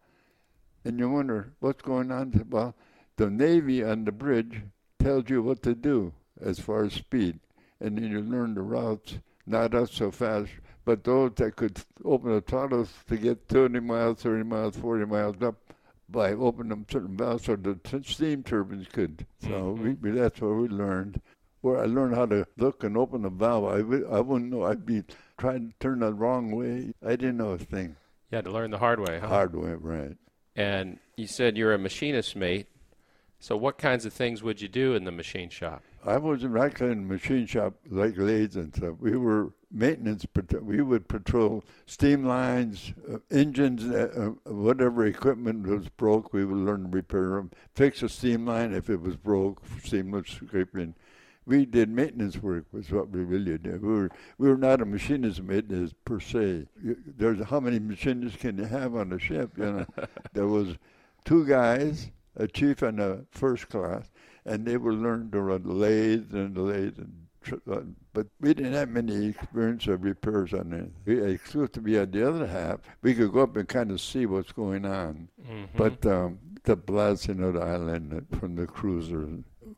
and 0.85 0.99
you 0.99 1.09
wonder 1.09 1.55
what's 1.61 1.83
going 1.83 2.11
on. 2.11 2.47
Well, 2.51 2.75
the 3.17 3.31
Navy 3.31 3.83
on 3.83 4.05
the 4.05 4.13
bridge 4.13 4.63
tells 5.09 5.31
you 5.31 5.43
what 5.43 5.63
to 5.63 5.75
do 5.75 6.13
as 6.39 6.61
far 6.61 6.85
as 6.85 6.93
speed, 6.93 7.39
and 7.81 7.97
then 7.97 8.11
you 8.11 8.21
learn 8.21 8.53
the 8.53 8.61
routes, 8.61 9.15
not 9.47 9.75
us 9.75 9.91
so 9.91 10.11
fast, 10.11 10.51
but 10.85 11.03
those 11.03 11.33
that 11.37 11.57
could 11.57 11.81
open 12.05 12.35
the 12.35 12.43
throttles 12.43 12.93
to 13.09 13.17
get 13.17 13.49
30 13.49 13.81
miles, 13.81 14.21
30 14.21 14.45
miles, 14.45 14.77
40 14.77 15.07
miles 15.07 15.43
up 15.43 15.55
by 16.11 16.33
opening 16.33 16.85
certain 16.91 17.17
valves 17.17 17.47
so 17.47 17.57
the 17.57 17.79
steam 18.05 18.43
turbines 18.43 18.87
could. 18.93 19.25
So 19.41 19.49
mm-hmm. 19.49 19.95
we, 20.03 20.11
that's 20.11 20.43
what 20.43 20.57
we 20.57 20.69
learned 20.69 21.23
where 21.63 21.79
I 21.79 21.87
learned 21.87 22.15
how 22.15 22.27
to 22.27 22.47
look 22.59 22.85
and 22.85 22.97
open 22.97 23.25
a 23.25 23.31
valve. 23.31 23.65
I 23.65 23.79
w- 23.79 24.09
I 24.11 24.21
wouldn't 24.21 24.51
know. 24.51 24.65
I'd 24.65 24.87
be 24.87 25.03
trying 25.39 25.71
to 25.71 25.75
turn 25.81 26.01
the 26.01 26.13
wrong 26.13 26.53
way. 26.53 26.93
I 27.05 27.17
didn't 27.17 27.39
know 27.39 27.51
a 27.51 27.59
thing. 27.59 27.97
You 28.31 28.37
had 28.37 28.45
to 28.45 28.53
learn 28.53 28.71
the 28.71 28.79
hard 28.79 29.01
way, 29.01 29.19
huh? 29.19 29.27
Hard 29.27 29.57
way, 29.57 29.73
right. 29.73 30.17
And 30.55 30.99
you 31.17 31.27
said 31.27 31.57
you're 31.57 31.73
a 31.73 31.79
machinist 31.79 32.37
mate. 32.37 32.67
So 33.41 33.57
what 33.57 33.79
kinds 33.79 34.05
of 34.05 34.13
things 34.13 34.43
would 34.43 34.61
you 34.61 34.69
do 34.69 34.95
in 34.95 35.05
the 35.05 35.13
machine 35.13 35.49
shop? 35.49 35.83
I 36.05 36.17
wasn't 36.17 36.57
actually 36.57 36.93
in 36.93 37.03
the 37.03 37.15
machine 37.15 37.47
shop 37.47 37.75
like 37.89 38.17
lathes 38.17 38.57
and 38.57 38.75
stuff. 38.75 38.97
We 38.99 39.17
were 39.17 39.53
maintenance. 39.71 40.27
We 40.61 40.81
would 40.81 41.09
patrol 41.09 41.65
steam 41.87 42.25
lines, 42.25 42.93
uh, 43.13 43.19
engines, 43.31 43.85
uh, 43.85 44.33
uh, 44.47 44.53
whatever 44.53 45.07
equipment 45.07 45.67
was 45.67 45.89
broke. 45.89 46.33
We 46.33 46.45
would 46.45 46.59
learn 46.59 46.85
to 46.85 46.89
repair 46.89 47.31
them. 47.31 47.51
Fix 47.75 48.03
a 48.03 48.09
steam 48.09 48.47
line 48.47 48.73
if 48.73 48.91
it 48.91 49.01
was 49.01 49.17
broke. 49.17 49.63
Steam 49.83 50.11
was 50.11 50.27
scraping 50.29 50.95
we 51.49 51.65
did 51.65 51.89
maintenance 51.89 52.37
work 52.37 52.67
was 52.73 52.91
what 52.91 53.09
we 53.09 53.21
really 53.21 53.57
did. 53.57 53.83
We 53.83 53.89
were 53.89 54.11
we 54.37 54.49
were 54.49 54.59
not 54.59 54.83
a 54.83 54.85
machinist 54.85 55.43
maintenance 55.43 55.95
per 56.05 56.21
se. 56.21 56.67
There's 56.77 57.43
how 57.47 57.59
many 57.59 57.79
machinists 57.79 58.39
can 58.39 58.59
you 58.59 58.67
have 58.67 58.95
on 58.95 59.13
a 59.13 59.19
ship? 59.19 59.53
You 59.57 59.65
know, 59.73 59.87
there 60.35 60.47
was 60.47 60.77
two 61.25 61.47
guys, 61.47 62.11
a 62.39 62.47
chief 62.47 62.83
and 62.83 63.01
a 63.01 63.25
first 63.31 63.69
class, 63.69 64.11
and 64.45 64.67
they 64.67 64.77
would 64.77 64.95
learn 64.95 65.31
to 65.33 65.41
run 65.41 65.65
lathes 65.65 66.33
and 66.33 66.57
lathes 66.57 66.99
and. 66.99 67.25
Uh, 67.71 67.81
but 68.13 68.27
we 68.41 68.53
didn't 68.53 68.75
have 68.75 68.91
many 68.91 69.29
experience 69.29 69.87
of 69.87 70.05
repairs 70.05 70.53
on 70.53 70.71
it. 70.73 70.91
We 71.07 71.33
exclusively 71.33 71.95
had 71.95 72.13
the 72.13 72.29
other 72.29 72.47
half. 72.47 72.81
We 73.01 73.15
could 73.15 73.33
go 73.33 73.41
up 73.41 73.57
and 73.57 73.67
kind 73.67 73.91
of 73.91 74.03
see 74.03 74.27
what's 74.27 74.53
going 74.53 74.85
on. 74.85 75.29
Mm-hmm. 75.41 75.65
But 75.75 76.05
um, 76.05 76.41
the 76.65 76.77
blasting 76.77 77.43
of 77.43 77.55
the 77.55 77.61
island 77.61 78.27
from 78.39 78.55
the 78.57 78.67
cruiser 78.67 79.27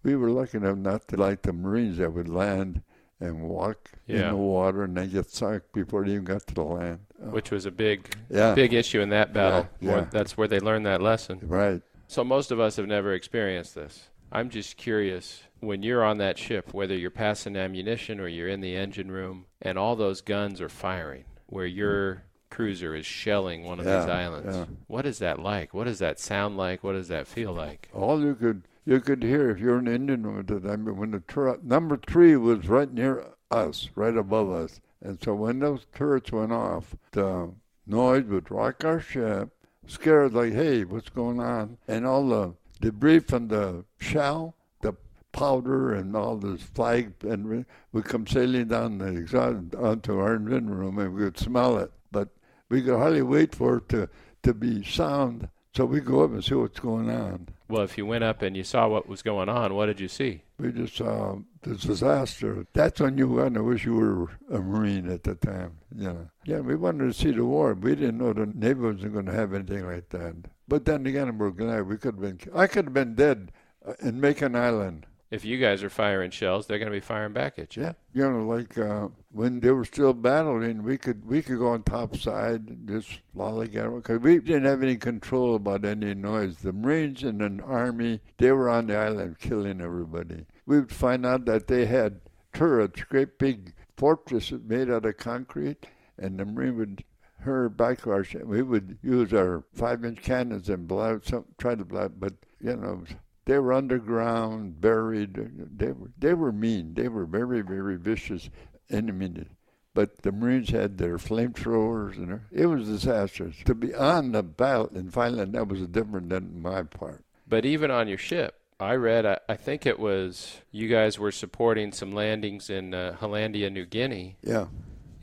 we 0.03 0.17
were 0.17 0.31
lucky 0.31 0.59
enough 0.59 0.77
not 0.77 1.09
to 1.09 1.17
like 1.17 1.43
the 1.43 1.53
Marines 1.53 1.99
that 1.99 2.13
would 2.13 2.29
land 2.29 2.83
and 3.21 3.43
walk 3.43 3.91
yeah. 4.07 4.17
in 4.17 4.29
the 4.29 4.37
water 4.37 4.85
and 4.85 4.97
then 4.97 5.11
get 5.11 5.29
sunk 5.29 5.63
before 5.75 6.05
they 6.05 6.13
even 6.13 6.25
got 6.25 6.47
to 6.47 6.55
the 6.55 6.63
land. 6.63 7.01
Oh. 7.23 7.31
Which 7.31 7.51
was 7.51 7.67
a 7.67 7.71
big, 7.71 8.15
yeah. 8.31 8.55
big 8.55 8.73
issue 8.73 9.01
in 9.01 9.11
that 9.11 9.35
battle. 9.35 9.69
Yeah. 9.81 9.91
yeah. 9.91 10.07
That's 10.11 10.39
where 10.39 10.49
they 10.49 10.59
learned 10.59 10.87
that 10.87 11.03
lesson. 11.03 11.41
Right. 11.43 11.83
So 12.11 12.25
most 12.25 12.51
of 12.51 12.59
us 12.59 12.75
have 12.75 12.89
never 12.89 13.13
experienced 13.13 13.77
this. 13.77 14.09
I'm 14.33 14.51
just 14.51 14.77
curious 14.77 15.45
when 15.61 15.85
you're 15.85 16.03
on 16.03 16.19
that 16.19 16.39
ship, 16.39 16.75
whether 16.75 16.97
you're 16.97 17.09
passing 17.09 17.55
ammunition 17.55 18.19
or 18.19 18.27
you're 18.27 18.49
in 18.49 18.61
the 18.61 18.75
engine 18.75 19.13
room, 19.13 19.47
and 19.63 19.79
all 19.79 19.95
those 19.95 20.21
guns 20.21 20.61
are 20.61 20.69
firing, 20.69 21.23
where 21.47 21.67
your 21.67 22.25
cruiser 22.51 22.97
is 22.97 23.07
shelling 23.07 23.63
one 23.63 23.79
of 23.79 23.87
yeah, 23.87 24.01
these 24.01 24.09
islands. 24.09 24.57
Yeah. 24.57 24.65
What 24.89 25.07
is 25.07 25.21
that 25.21 25.39
like? 25.39 25.73
What 25.73 25.85
does 25.85 26.01
that 26.01 26.19
sound 26.19 26.57
like? 26.57 26.83
What 26.83 26.95
does 26.95 27.07
that 27.07 27.29
feel 27.29 27.53
like? 27.53 27.89
All 27.95 28.21
you 28.21 28.35
could 28.35 28.65
you 28.85 28.99
could 28.99 29.23
hear 29.23 29.49
if 29.49 29.61
you're 29.61 29.79
an 29.79 29.87
Indian 29.87 30.37
with 30.37 30.51
it. 30.51 30.69
I 30.69 30.75
mean, 30.75 30.97
when 30.97 31.13
the 31.13 31.21
tur- 31.21 31.61
number 31.63 31.97
three 31.97 32.35
was 32.35 32.67
right 32.67 32.93
near 32.93 33.25
us, 33.53 33.89
right 33.95 34.17
above 34.17 34.51
us, 34.51 34.81
and 35.01 35.23
so 35.23 35.37
when 35.37 35.61
those 35.61 35.87
turrets 35.95 36.33
went 36.33 36.51
off, 36.51 36.97
the 37.13 37.53
noise 37.87 38.25
would 38.25 38.51
rock 38.51 38.85
our 38.85 38.99
ship, 38.99 39.51
scared 39.87 40.33
like, 40.35 40.53
hey, 40.53 40.85
what's 40.85 41.09
going 41.11 41.41
on? 41.41 41.79
And 41.89 42.07
all 42.07 42.29
the 42.29 42.55
debris 42.81 43.21
from 43.21 43.49
the 43.49 43.85
shell, 43.99 44.55
the 44.81 44.95
powder 45.33 45.95
and 45.95 46.17
all 46.17 46.37
this 46.37 46.63
flag, 46.63 47.13
and 47.23 47.65
would 47.93 48.05
come 48.05 48.27
sailing 48.27 48.69
down 48.69 48.99
the 48.99 49.07
exhaust 49.07 49.75
onto 49.75 50.19
our 50.19 50.37
engine 50.37 50.71
room, 50.71 50.99
and 50.99 51.15
we 51.15 51.23
could 51.23 51.39
smell 51.39 51.79
it. 51.79 51.93
But 52.11 52.29
we 52.69 52.83
could 52.83 52.97
hardly 52.97 53.23
wait 53.23 53.55
for 53.55 53.79
it 53.79 53.89
to, 53.91 54.09
to 54.43 54.55
be 54.55 54.85
sound, 54.85 55.49
so 55.75 55.85
we 55.85 56.01
go 56.01 56.25
up 56.25 56.33
and 56.33 56.45
see 56.45 56.55
what's 56.55 56.81
going 56.81 57.11
on. 57.11 57.49
Well, 57.69 57.83
if 57.83 57.97
you 57.97 58.07
went 58.07 58.25
up 58.25 58.43
and 58.43 58.57
you 58.57 58.65
saw 58.65 58.89
what 58.89 59.09
was 59.09 59.23
going 59.23 59.49
on, 59.49 59.75
what 59.75 59.87
did 59.87 60.01
you 60.01 60.09
see? 60.09 60.43
We 60.61 60.73
just 60.73 60.97
saw 60.97 61.39
the 61.63 61.75
disaster. 61.75 62.67
That's 62.73 63.01
when 63.01 63.17
you 63.17 63.37
kind 63.37 63.57
of 63.57 63.65
wish 63.65 63.85
you 63.85 63.95
were 63.95 64.29
a 64.51 64.61
Marine 64.61 65.11
at 65.11 65.25
the 65.25 65.35
time. 65.35 65.79
You 65.97 66.05
know. 66.05 66.31
Yeah, 66.45 66.61
we 66.61 66.77
wanted 66.77 67.07
to 67.07 67.13
see 67.13 67.31
the 67.31 67.45
war. 67.45 67.75
We 67.75 67.95
didn't 67.95 68.19
know 68.19 68.33
the 68.33 68.47
Navy 68.47 68.81
wasn't 68.81 69.15
going 69.15 69.27
to 69.27 69.33
have 69.33 69.55
anything 69.55 69.87
like 69.87 70.11
that. 70.11 70.37
But 70.69 70.85
then 70.85 71.07
again, 71.07 71.39
we're 71.39 71.51
glad 71.51 71.89
we 71.89 71.97
could 71.97 72.15
have 72.15 72.21
been. 72.21 72.41
I 72.55 72.67
could 72.67 72.87
have 72.87 72.95
been 72.95 73.15
dead 73.15 73.53
uh, 73.87 73.95
in 74.01 74.21
Makin 74.21 74.55
Island 74.55 75.07
if 75.31 75.45
you 75.45 75.59
guys 75.59 75.83
are 75.83 75.91
firing 75.91 76.31
shells, 76.31 76.67
they're 76.67 76.79
going 76.79 76.91
to 76.91 76.97
be 76.97 77.01
firing 77.01 77.33
back 77.33 77.59
at 77.59 77.77
you. 77.77 77.85
Yeah, 77.85 77.93
you 78.13 78.31
know, 78.31 78.47
like 78.47 78.77
uh, 78.77 79.09
when 79.31 79.61
they 79.61 79.71
were 79.71 79.85
still 79.85 80.13
battling, 80.13 80.83
we 80.83 80.99
could 80.99 81.25
we 81.25 81.41
could 81.43 81.59
go 81.59 81.69
on 81.69 81.85
top 81.85 82.17
side 82.17 82.89
just 82.89 83.21
lollygag 83.37 83.95
because 83.97 84.21
we 84.21 84.39
didn't 84.39 84.65
have 84.65 84.83
any 84.83 84.97
control 84.97 85.55
about 85.55 85.85
any 85.85 86.15
noise. 86.15 86.59
The 86.59 86.73
Marines 86.73 87.23
and 87.23 87.41
the 87.41 87.63
Army, 87.65 88.21
they 88.39 88.51
were 88.51 88.69
on 88.69 88.89
the 88.89 88.97
island 88.97 89.39
killing 89.39 89.81
everybody. 89.81 90.47
We 90.67 90.81
would 90.81 90.93
find 90.93 91.25
out 91.25 91.45
that 91.47 91.69
they 91.69 91.87
had 91.87 92.21
turrets, 92.53 93.03
great 93.05 93.39
big 93.39 93.75
fortresses 93.97 94.61
made 94.65 94.91
out 94.91 95.07
of 95.07 95.17
concrete, 95.17 95.87
and 96.19 96.39
the 96.39 96.45
Marine 96.45 96.77
would 96.77 97.05
her 97.41 97.69
back 97.69 98.07
our 98.07 98.25
we 98.45 98.63
would 98.63 98.99
use 99.03 99.33
our 99.33 99.65
five 99.75 100.05
inch 100.05 100.23
cannons 100.23 100.69
and 100.69 100.87
blow 100.87 101.19
some 101.25 101.45
try 101.59 101.75
to 101.75 101.85
blow 101.85 102.09
but 102.09 102.35
you 102.61 102.77
know 102.77 103.03
they 103.51 103.59
were 103.59 103.73
underground, 103.73 104.81
buried. 104.81 105.35
They 105.77 105.91
were 105.91 106.13
they 106.17 106.35
were 106.35 106.53
mean. 106.53 106.95
They 106.95 107.09
were 107.09 107.25
very 107.25 107.63
very 107.63 107.97
vicious 107.97 108.49
enemy. 108.89 109.47
but 109.93 110.23
the 110.23 110.31
Marines 110.31 110.71
had 110.71 110.99
their 110.99 111.19
flamethrowers, 111.19 112.17
and 112.17 112.43
it 112.53 112.67
was 112.67 112.87
disastrous. 112.87 113.57
To 113.65 113.75
be 113.75 113.93
on 113.93 114.31
the 114.31 114.45
battle 114.45 114.91
in 114.95 115.11
Finland, 115.11 115.55
that 115.55 115.67
was 115.67 115.81
different 115.89 116.29
than 116.29 116.63
my 116.63 116.85
part. 116.85 117.25
But 117.49 117.65
even 117.65 117.91
on 117.91 118.07
your 118.07 118.19
ship, 118.19 118.55
I 118.79 118.95
read, 118.95 119.27
I, 119.27 119.39
I 119.49 119.57
think 119.57 119.85
it 119.85 119.99
was 119.99 120.59
you 120.71 120.87
guys 120.87 121.19
were 121.19 121.33
supporting 121.33 121.91
some 121.91 122.13
landings 122.13 122.71
in 122.71 122.95
uh, 122.95 123.17
Hollandia, 123.17 123.69
New 123.69 123.85
Guinea. 123.85 124.37
Yeah. 124.45 124.67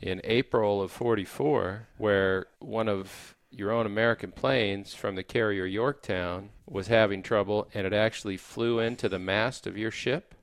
In 0.02 0.20
April 0.22 0.82
of 0.82 0.92
44, 0.92 1.88
where 1.96 2.46
one 2.60 2.88
of 2.88 3.34
your 3.50 3.70
own 3.72 3.86
American 3.86 4.32
planes 4.32 4.94
from 4.94 5.14
the 5.14 5.22
carrier 5.22 5.64
Yorktown 5.64 6.50
was 6.66 6.88
having 6.88 7.22
trouble 7.22 7.68
and 7.74 7.86
it 7.86 7.92
actually 7.92 8.36
flew 8.36 8.78
into 8.78 9.08
the 9.08 9.18
mast 9.18 9.66
of 9.66 9.76
your 9.78 9.90
ship? 9.90 10.34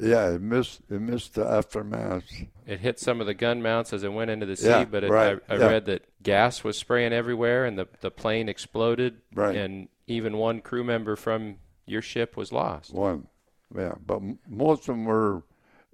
Yeah, 0.00 0.30
it 0.30 0.40
missed 0.42 0.80
it 0.90 1.00
missed 1.00 1.34
the 1.34 1.44
aftermath. 1.44 2.24
It 2.66 2.80
hit 2.80 3.00
some 3.00 3.20
of 3.20 3.26
the 3.26 3.34
gun 3.34 3.62
mounts 3.62 3.92
as 3.92 4.04
it 4.04 4.12
went 4.12 4.30
into 4.30 4.46
the 4.46 4.56
sea, 4.56 4.68
Yeah, 4.68 4.84
but 4.84 5.02
it, 5.04 5.10
right, 5.10 5.38
I, 5.48 5.54
I 5.54 5.58
yeah. 5.58 5.66
read 5.66 5.86
that 5.86 6.04
gas 6.22 6.62
was 6.62 6.76
spraying 6.76 7.12
everywhere 7.12 7.64
and 7.64 7.76
the, 7.78 7.88
the 8.00 8.10
plane 8.10 8.48
exploded, 8.48 9.22
Right. 9.34 9.56
and 9.56 9.88
even 10.06 10.36
one 10.36 10.60
crew 10.60 10.84
member 10.84 11.16
from 11.16 11.56
your 11.86 12.02
ship 12.02 12.36
was 12.36 12.52
lost. 12.52 12.92
One, 12.94 13.26
yeah, 13.74 13.94
but 14.04 14.16
m- 14.16 14.38
most 14.48 14.82
of 14.82 14.86
them 14.94 15.04
were. 15.04 15.42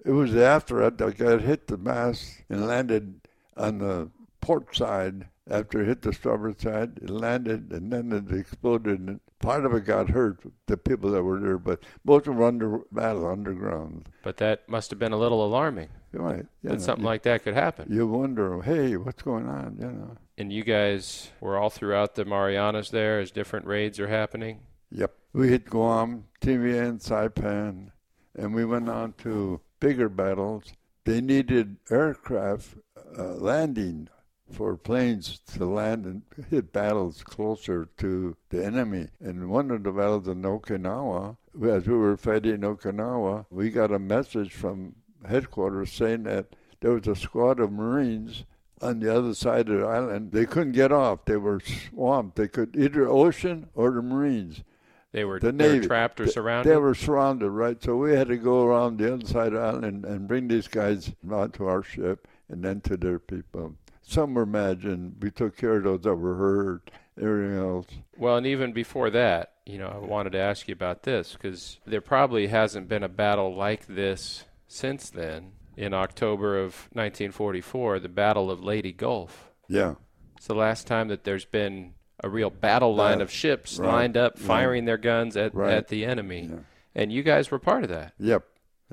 It 0.03 0.11
was 0.11 0.35
after 0.35 0.83
it 0.83 0.99
that 0.99 1.17
got 1.17 1.41
hit 1.41 1.65
the 1.67 1.77
mast 1.77 2.43
and 2.49 2.67
landed 2.67 3.21
on 3.57 3.79
the 3.79 4.11
port 4.39 4.75
side. 4.75 5.29
After 5.49 5.81
it 5.81 5.87
hit 5.87 6.01
the 6.01 6.13
starboard 6.13 6.59
side, 6.59 6.99
it 7.01 7.09
landed 7.09 7.71
and 7.71 7.91
then 7.91 8.11
it 8.11 8.35
exploded. 8.35 8.99
And 8.99 9.19
part 9.39 9.65
of 9.65 9.73
it 9.73 9.85
got 9.85 10.09
hurt, 10.09 10.39
the 10.65 10.77
people 10.77 11.11
that 11.11 11.23
were 11.23 11.39
there, 11.39 11.59
but 11.59 11.83
most 12.03 12.21
of 12.21 12.25
them 12.25 12.37
were 12.37 12.47
under 12.47 12.79
battle 12.91 13.27
underground. 13.27 14.09
But 14.23 14.37
that 14.37 14.67
must 14.67 14.89
have 14.89 14.97
been 14.97 15.13
a 15.13 15.17
little 15.17 15.45
alarming 15.45 15.89
Right? 16.17 16.45
You 16.63 16.69
that 16.69 16.81
something 16.81 17.03
you, 17.03 17.09
like 17.09 17.23
that 17.23 17.43
could 17.43 17.53
happen. 17.53 17.87
you 17.91 18.07
wonder, 18.07 18.61
hey, 18.61 18.95
what's 18.97 19.21
going 19.21 19.47
on? 19.47 19.77
You 19.79 19.91
know. 19.91 20.17
And 20.37 20.51
you 20.51 20.63
guys 20.63 21.29
were 21.39 21.57
all 21.57 21.69
throughout 21.69 22.15
the 22.15 22.25
Marianas 22.25 22.89
there 22.89 23.19
as 23.19 23.31
different 23.31 23.65
raids 23.65 23.99
are 23.99 24.07
happening. 24.07 24.61
Yep. 24.91 25.13
We 25.33 25.49
hit 25.49 25.69
Guam, 25.69 26.25
Tinian, 26.41 27.03
Saipan, 27.03 27.91
and 28.35 28.53
we 28.53 28.65
went 28.65 28.89
on 28.89 29.13
to 29.19 29.61
bigger 29.79 30.09
battles. 30.09 30.73
They 31.03 31.21
needed 31.21 31.77
aircraft 31.91 32.75
uh, 33.17 33.33
landing 33.33 34.09
for 34.51 34.77
planes 34.77 35.39
to 35.53 35.65
land 35.65 36.05
and 36.05 36.21
hit 36.49 36.71
battles 36.71 37.23
closer 37.23 37.87
to 37.97 38.35
the 38.49 38.63
enemy. 38.63 39.07
And 39.19 39.49
one 39.49 39.71
of 39.71 39.83
the 39.83 39.91
battles 39.91 40.27
in 40.27 40.41
Okinawa, 40.43 41.37
as 41.63 41.87
we 41.87 41.95
were 41.97 42.17
fighting 42.17 42.59
Okinawa, 42.61 43.45
we 43.49 43.69
got 43.69 43.91
a 43.91 43.99
message 43.99 44.53
from 44.53 44.95
headquarters 45.27 45.91
saying 45.91 46.23
that 46.23 46.47
there 46.81 46.91
was 46.91 47.07
a 47.07 47.15
squad 47.15 47.59
of 47.59 47.71
Marines 47.71 48.45
on 48.81 48.99
the 48.99 49.15
other 49.15 49.33
side 49.33 49.69
of 49.69 49.79
the 49.79 49.85
island. 49.85 50.31
They 50.31 50.45
couldn't 50.45 50.73
get 50.73 50.91
off. 50.91 51.25
They 51.25 51.37
were 51.37 51.59
swamped. 51.61 52.35
They 52.35 52.47
could 52.47 52.75
either 52.77 53.07
ocean 53.07 53.67
or 53.73 53.91
the 53.91 54.01
Marines. 54.01 54.63
They 55.11 55.23
were, 55.23 55.39
The 55.39 55.53
they 55.53 55.67
were 55.67 55.73
Navy. 55.75 55.87
trapped 55.87 56.19
or 56.19 56.27
surrounded. 56.27 56.69
They 56.69 56.77
were 56.77 56.93
surrounded, 56.93 57.49
right? 57.49 57.81
So 57.81 57.95
we 57.95 58.13
had 58.13 58.27
to 58.27 58.37
go 58.37 58.63
around 58.65 58.97
the 58.99 59.13
other 59.13 59.25
side 59.25 59.47
of 59.47 59.53
the 59.53 59.59
island 59.61 59.85
and, 59.85 60.05
and 60.05 60.27
bring 60.27 60.49
these 60.49 60.67
guys 60.67 61.13
onto 61.31 61.65
our 61.65 61.81
ship 61.81 62.27
and 62.49 62.61
then 62.63 62.81
to 62.81 62.97
their 62.97 63.17
people. 63.17 63.75
Some 64.07 64.33
were 64.35 64.45
mad, 64.45 64.83
and 64.83 65.15
we 65.21 65.31
took 65.31 65.57
care 65.57 65.77
of 65.77 65.83
those 65.83 66.01
that 66.01 66.15
were 66.15 66.35
hurt. 66.35 66.91
Everything 67.19 67.57
else. 67.57 67.87
Well, 68.17 68.37
and 68.37 68.45
even 68.45 68.71
before 68.73 69.09
that, 69.09 69.53
you 69.65 69.77
know, 69.77 69.87
I 69.87 69.97
wanted 69.97 70.31
to 70.33 70.39
ask 70.39 70.67
you 70.67 70.73
about 70.73 71.03
this 71.03 71.33
because 71.33 71.79
there 71.85 72.01
probably 72.01 72.47
hasn't 72.47 72.87
been 72.89 73.03
a 73.03 73.09
battle 73.09 73.55
like 73.55 73.87
this 73.87 74.43
since 74.67 75.09
then. 75.09 75.53
In 75.77 75.93
October 75.93 76.57
of 76.57 76.73
1944, 76.93 77.99
the 77.99 78.09
Battle 78.09 78.51
of 78.51 78.63
Leyte 78.63 78.95
Gulf. 78.97 79.49
Yeah. 79.67 79.95
It's 80.37 80.47
the 80.47 80.55
last 80.55 80.87
time 80.87 81.07
that 81.09 81.23
there's 81.23 81.45
been 81.45 81.93
a 82.23 82.29
real 82.29 82.49
battle 82.49 82.95
line 82.95 83.19
Uh, 83.19 83.23
of 83.23 83.31
ships 83.31 83.77
right, 83.79 83.87
lined 83.91 84.17
up, 84.17 84.33
right. 84.37 84.45
firing 84.45 84.85
their 84.85 84.97
guns 84.97 85.35
at, 85.35 85.53
Right. 85.55 85.73
at 85.73 85.87
the 85.89 86.05
enemy. 86.05 86.49
Yeah. 86.51 86.59
And 86.93 87.11
you 87.11 87.23
guys 87.23 87.49
were 87.51 87.59
part 87.59 87.83
of 87.83 87.89
that. 87.89 88.13
Yep. 88.19 88.43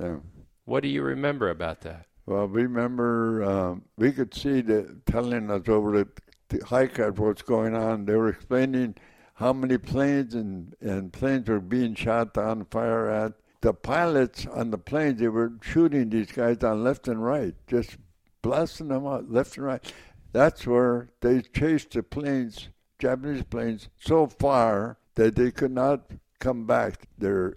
Yeah. 0.00 0.16
What 0.64 0.82
do 0.82 0.88
you 0.88 1.02
remember 1.02 1.50
about 1.50 1.82
that? 1.82 2.06
Well, 2.26 2.46
we 2.46 2.62
remember 2.62 3.42
um, 3.42 3.82
we 3.96 4.12
could 4.12 4.32
see 4.34 4.60
the 4.60 4.96
telling 5.06 5.50
us 5.50 5.68
over 5.68 6.04
the, 6.50 6.64
high 6.64 6.86
cap 6.86 7.18
what's 7.18 7.42
going 7.42 7.74
on. 7.74 8.04
They 8.04 8.14
were 8.14 8.28
explaining 8.28 8.94
how 9.34 9.52
many 9.52 9.78
planes 9.78 10.34
and, 10.34 10.74
and 10.80 11.12
planes 11.12 11.48
were 11.48 11.60
being 11.60 11.94
shot 11.94 12.34
down, 12.34 12.66
fire 12.66 13.08
at. 13.08 13.32
The 13.60 13.72
pilots 13.72 14.46
on 14.46 14.70
the 14.70 14.78
planes, 14.78 15.20
they 15.20 15.28
were 15.28 15.52
shooting 15.62 16.10
these 16.10 16.32
guys 16.32 16.58
down 16.58 16.84
left 16.84 17.08
and 17.08 17.24
right, 17.24 17.54
just 17.68 17.96
blasting 18.42 18.88
them 18.88 19.06
out 19.06 19.30
left 19.30 19.56
and 19.56 19.66
right. 19.66 19.92
That's 20.32 20.66
where 20.66 21.10
they 21.20 21.42
chased 21.42 21.92
the 21.92 22.02
planes, 22.02 22.68
Japanese 22.98 23.44
planes, 23.44 23.88
so 23.98 24.26
far 24.26 24.98
that 25.14 25.36
they 25.36 25.50
could 25.50 25.70
not 25.72 26.10
come 26.40 26.66
back. 26.66 27.06
Their 27.18 27.56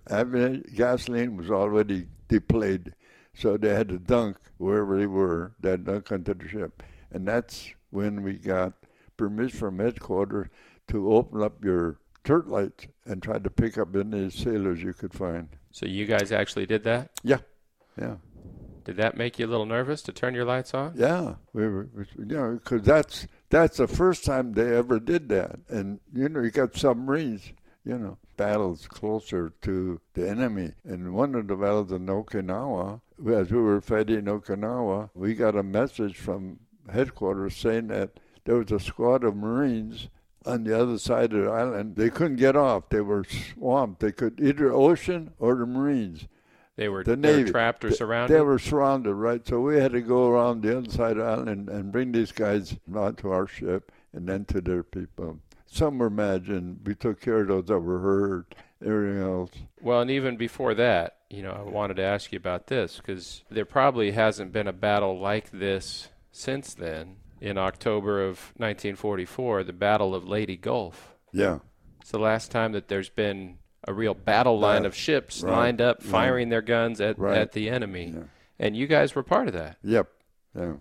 gasoline 0.75 1.38
was 1.38 1.49
already 1.49 2.08
depleted. 2.28 2.95
So 3.38 3.58
they 3.58 3.74
had 3.74 3.89
to 3.89 4.00
dunk 4.00 4.38
wherever 4.58 4.98
they 4.98 5.08
were, 5.08 5.54
they 5.60 5.71
had 5.71 5.86
to 5.86 5.91
dunk 5.91 6.12
onto 6.12 6.34
the 6.34 6.48
ship. 6.48 6.82
And 7.12 7.28
that's 7.28 7.69
when 7.91 8.24
we 8.24 8.34
got 8.34 8.74
permission 9.17 9.58
from 9.60 9.80
headquarters 9.80 10.48
to 10.89 11.13
open 11.13 11.41
up 11.41 11.63
your 11.63 11.98
turret 12.24 12.48
lights 12.48 12.88
and 13.06 13.21
try 13.21 13.38
to 13.39 13.50
pick 13.50 13.78
up 13.78 13.95
any 13.95 14.30
sailors 14.30 14.82
you 14.82 14.93
could 14.93 15.13
find. 15.13 15.50
So 15.71 15.86
you 15.86 16.06
guys 16.06 16.32
actually 16.32 16.65
did 16.65 16.84
that? 16.86 17.12
Yeah, 17.24 17.39
yeah, 18.00 18.15
Did 18.84 18.98
that 18.98 19.17
make 19.17 19.38
you 19.39 19.45
a 19.45 19.48
little 19.48 19.65
nervous 19.65 20.02
to 20.04 20.12
turn 20.12 20.34
your 20.34 20.45
lights 20.45 20.74
on? 20.74 20.93
yeah. 20.95 21.36
We 21.54 21.67
were, 21.67 21.89
we- 21.93 22.06
you 22.17 22.26
know, 22.26 22.54
because 22.62 22.82
that's 22.84 23.28
that's 23.50 23.78
the 23.78 23.88
first 23.88 24.26
time 24.26 24.54
they 24.54 24.76
ever 24.76 25.00
did 25.00 25.30
that. 25.30 25.60
And 25.69 26.00
you 26.13 26.28
know, 26.30 26.41
you 26.41 26.52
got 26.52 26.76
submarines, 26.76 27.52
you 27.86 27.98
know, 27.98 28.17
battles 28.38 28.88
closer 28.88 29.54
to 29.62 30.00
the 30.13 30.30
enemy. 30.30 30.71
And 30.84 31.13
one 31.13 31.36
of 31.36 31.48
the 31.48 31.56
battles 31.56 31.91
in 31.91 32.06
Okinawa, 32.08 33.02
as 33.28 33.51
we 33.51 33.60
were 33.62 33.82
fighting 33.82 34.23
Okinawa, 34.25 35.10
we 35.13 35.34
got 35.34 35.56
a 35.56 35.63
message 35.63 36.17
from 36.17 36.60
headquarters 36.91 37.56
saying 37.56 37.88
that 37.88 38.19
there 38.45 38.56
was 38.58 38.71
a 38.71 38.80
squad 38.80 39.23
of 39.23 39.36
Marines 39.36 40.10
on 40.45 40.63
the 40.63 40.80
other 40.80 40.97
side 40.99 41.34
of 41.34 41.45
the 41.45 41.49
island. 41.49 41.95
They 41.95 42.10
couldn't 42.10 42.36
get 42.38 42.56
off. 42.56 42.89
They 42.89 43.01
were 43.01 43.23
swamped. 43.23 43.99
They 44.01 44.12
could 44.12 44.39
either 44.39 44.71
ocean 44.71 45.32
or 45.39 45.56
the 45.56 45.65
Marines. 45.65 46.28
They 46.75 46.89
were, 46.89 47.04
The 47.04 47.15
they 47.15 47.32
were 47.32 47.38
Navy. 47.38 47.51
trapped 47.51 47.86
or 47.86 47.91
surrounded? 47.91 48.36
They 48.36 48.41
were 48.41 48.60
surrounded, 48.60 49.13
right? 49.15 49.47
So 49.47 49.62
we 49.62 49.78
had 49.78 49.93
to 49.93 50.01
go 50.01 50.28
around 50.28 50.62
the 50.62 50.78
other 50.78 50.89
side 50.91 51.12
of 51.12 51.17
the 51.17 51.23
island 51.23 51.49
and, 51.49 51.69
and 51.69 51.91
bring 51.91 52.12
these 52.12 52.32
guys 52.34 52.75
onto 52.93 53.30
our 53.30 53.47
ship 53.47 53.91
and 54.13 54.28
then 54.28 54.45
to 54.45 54.62
their 54.62 54.84
people. 54.84 55.39
Some 55.65 55.97
were 55.97 56.10
mad, 56.10 56.47
and 56.47 56.80
we 56.86 56.93
took 56.95 57.19
care 57.21 57.41
of 57.41 57.47
those 57.47 57.65
that 57.67 57.80
were 57.80 57.99
hurt. 57.99 58.56
Everything 58.84 59.22
else. 59.22 59.52
Well, 59.82 60.02
and 60.02 60.12
even 60.12 60.38
before 60.38 60.74
that, 60.76 61.18
you 61.30 61.42
know, 61.42 61.52
I 61.52 61.62
wanted 61.62 61.96
to 61.98 62.04
ask 62.04 62.32
you 62.32 62.38
about 62.38 62.68
this 62.68 62.98
because 62.98 63.44
there 63.50 63.66
probably 63.66 64.12
hasn't 64.12 64.52
been 64.52 64.68
a 64.68 64.74
battle 64.74 65.20
like 65.20 65.52
this 65.52 66.10
since 66.32 66.74
then. 66.74 67.18
In 67.42 67.58
October 67.58 68.24
of 68.24 68.54
1944, 68.58 69.64
the 69.64 69.74
Battle 69.74 70.16
of 70.16 70.28
Leyte 70.28 70.62
Gulf. 70.62 71.16
Yeah, 71.32 71.60
It's 72.02 72.12
the 72.12 72.20
last 72.20 72.50
time 72.52 72.72
that 72.74 72.88
there's 72.88 73.10
been 73.10 73.58
a 73.88 73.94
real 73.94 74.14
battle 74.14 74.58
line 74.60 74.82
Right. 74.82 74.86
of 74.88 74.96
ships 74.96 75.42
Right. 75.44 75.52
lined 75.52 75.82
up, 75.82 75.98
Right. 76.02 76.10
firing 76.10 76.50
their 76.50 76.62
guns 76.62 77.02
at, 77.02 77.20
Right. 77.20 77.38
at 77.38 77.52
the 77.52 77.70
enemy. 77.70 78.14
Yeah. 78.16 78.24
And 78.58 78.76
you 78.76 78.88
guys 78.88 79.16
were 79.16 79.24
part 79.24 79.48
of 79.48 79.54
that. 79.54 79.78
yep, 79.84 80.08
yeah. 80.56 80.74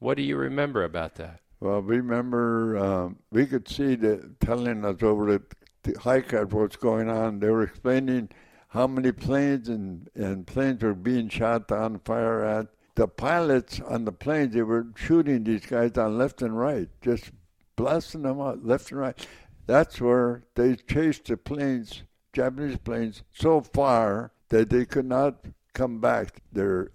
What 0.00 0.16
do 0.16 0.22
you 0.22 0.36
remember 0.36 0.84
about 0.84 1.14
that? 1.16 1.40
Well, 1.60 1.80
we 1.80 1.96
remember 1.96 2.76
um, 2.76 3.18
we 3.30 3.46
could 3.46 3.68
see 3.68 3.94
the 3.94 4.34
telling 4.40 4.84
us 4.84 5.02
over 5.02 5.32
the, 5.32 5.42
the 5.82 5.98
high 5.98 6.20
cap 6.20 6.52
what's 6.52 6.76
going 6.76 7.08
on. 7.08 7.40
They 7.40 7.50
were 7.50 7.64
explaining 7.64 8.30
how 8.68 8.86
many 8.86 9.12
planes 9.12 9.68
and, 9.68 10.08
and 10.14 10.46
planes 10.46 10.82
were 10.82 10.94
being 10.94 11.28
shot 11.28 11.70
on 11.70 11.98
fire 12.00 12.44
at. 12.44 12.68
The 12.94 13.08
pilots 13.08 13.80
on 13.80 14.04
the 14.04 14.12
planes, 14.12 14.54
they 14.54 14.62
were 14.62 14.86
shooting 14.96 15.44
these 15.44 15.64
guys 15.64 15.92
down 15.92 16.18
left 16.18 16.42
and 16.42 16.58
right, 16.58 16.88
just 17.00 17.30
blasting 17.74 18.22
them 18.22 18.40
out 18.40 18.64
left 18.64 18.90
and 18.90 19.00
right. 19.00 19.26
That's 19.66 20.00
where 20.00 20.44
they 20.54 20.76
chased 20.76 21.26
the 21.26 21.36
planes, 21.36 22.02
Japanese 22.32 22.76
planes, 22.78 23.22
so 23.32 23.62
far 23.62 24.32
that 24.50 24.68
they 24.68 24.84
could 24.84 25.06
not 25.06 25.46
come 25.72 26.00
back. 26.00 26.42
Their 26.52 26.90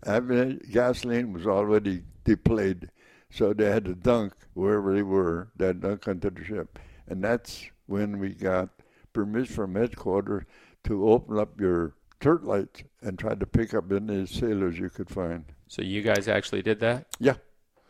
gasoline 0.72 1.34
was 1.34 1.48
already 1.48 2.04
depleted. 2.24 2.92
So 3.30 3.54
they 3.54 3.66
had 3.66 3.86
to 3.86 3.96
dunk 3.96 4.34
wherever 4.54 4.94
they 4.94 5.04
were, 5.04 5.50
they 5.56 5.68
had 5.68 5.82
dunk 5.82 6.08
onto 6.08 6.30
the 6.30 6.44
ship. 6.44 6.80
And 7.08 7.24
that's 7.24 7.70
when 7.88 8.20
we 8.20 8.30
got 8.30 8.70
permission 9.18 9.56
from 9.56 9.74
headquarters 9.76 10.44
to 10.84 11.10
open 11.10 11.40
up 11.40 11.60
your 11.60 11.96
turret 12.20 12.44
lights 12.44 12.84
and 13.02 13.18
try 13.18 13.34
to 13.34 13.46
pick 13.48 13.74
up 13.74 13.92
any 13.92 14.26
sailors 14.28 14.78
you 14.78 14.90
could 14.90 15.10
find. 15.10 15.46
So 15.68 15.82
you 15.82 16.02
guys 16.04 16.28
actually 16.28 16.62
did 16.62 16.80
that? 16.82 17.08
Yeah, 17.20 17.36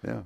yeah, 0.06 0.22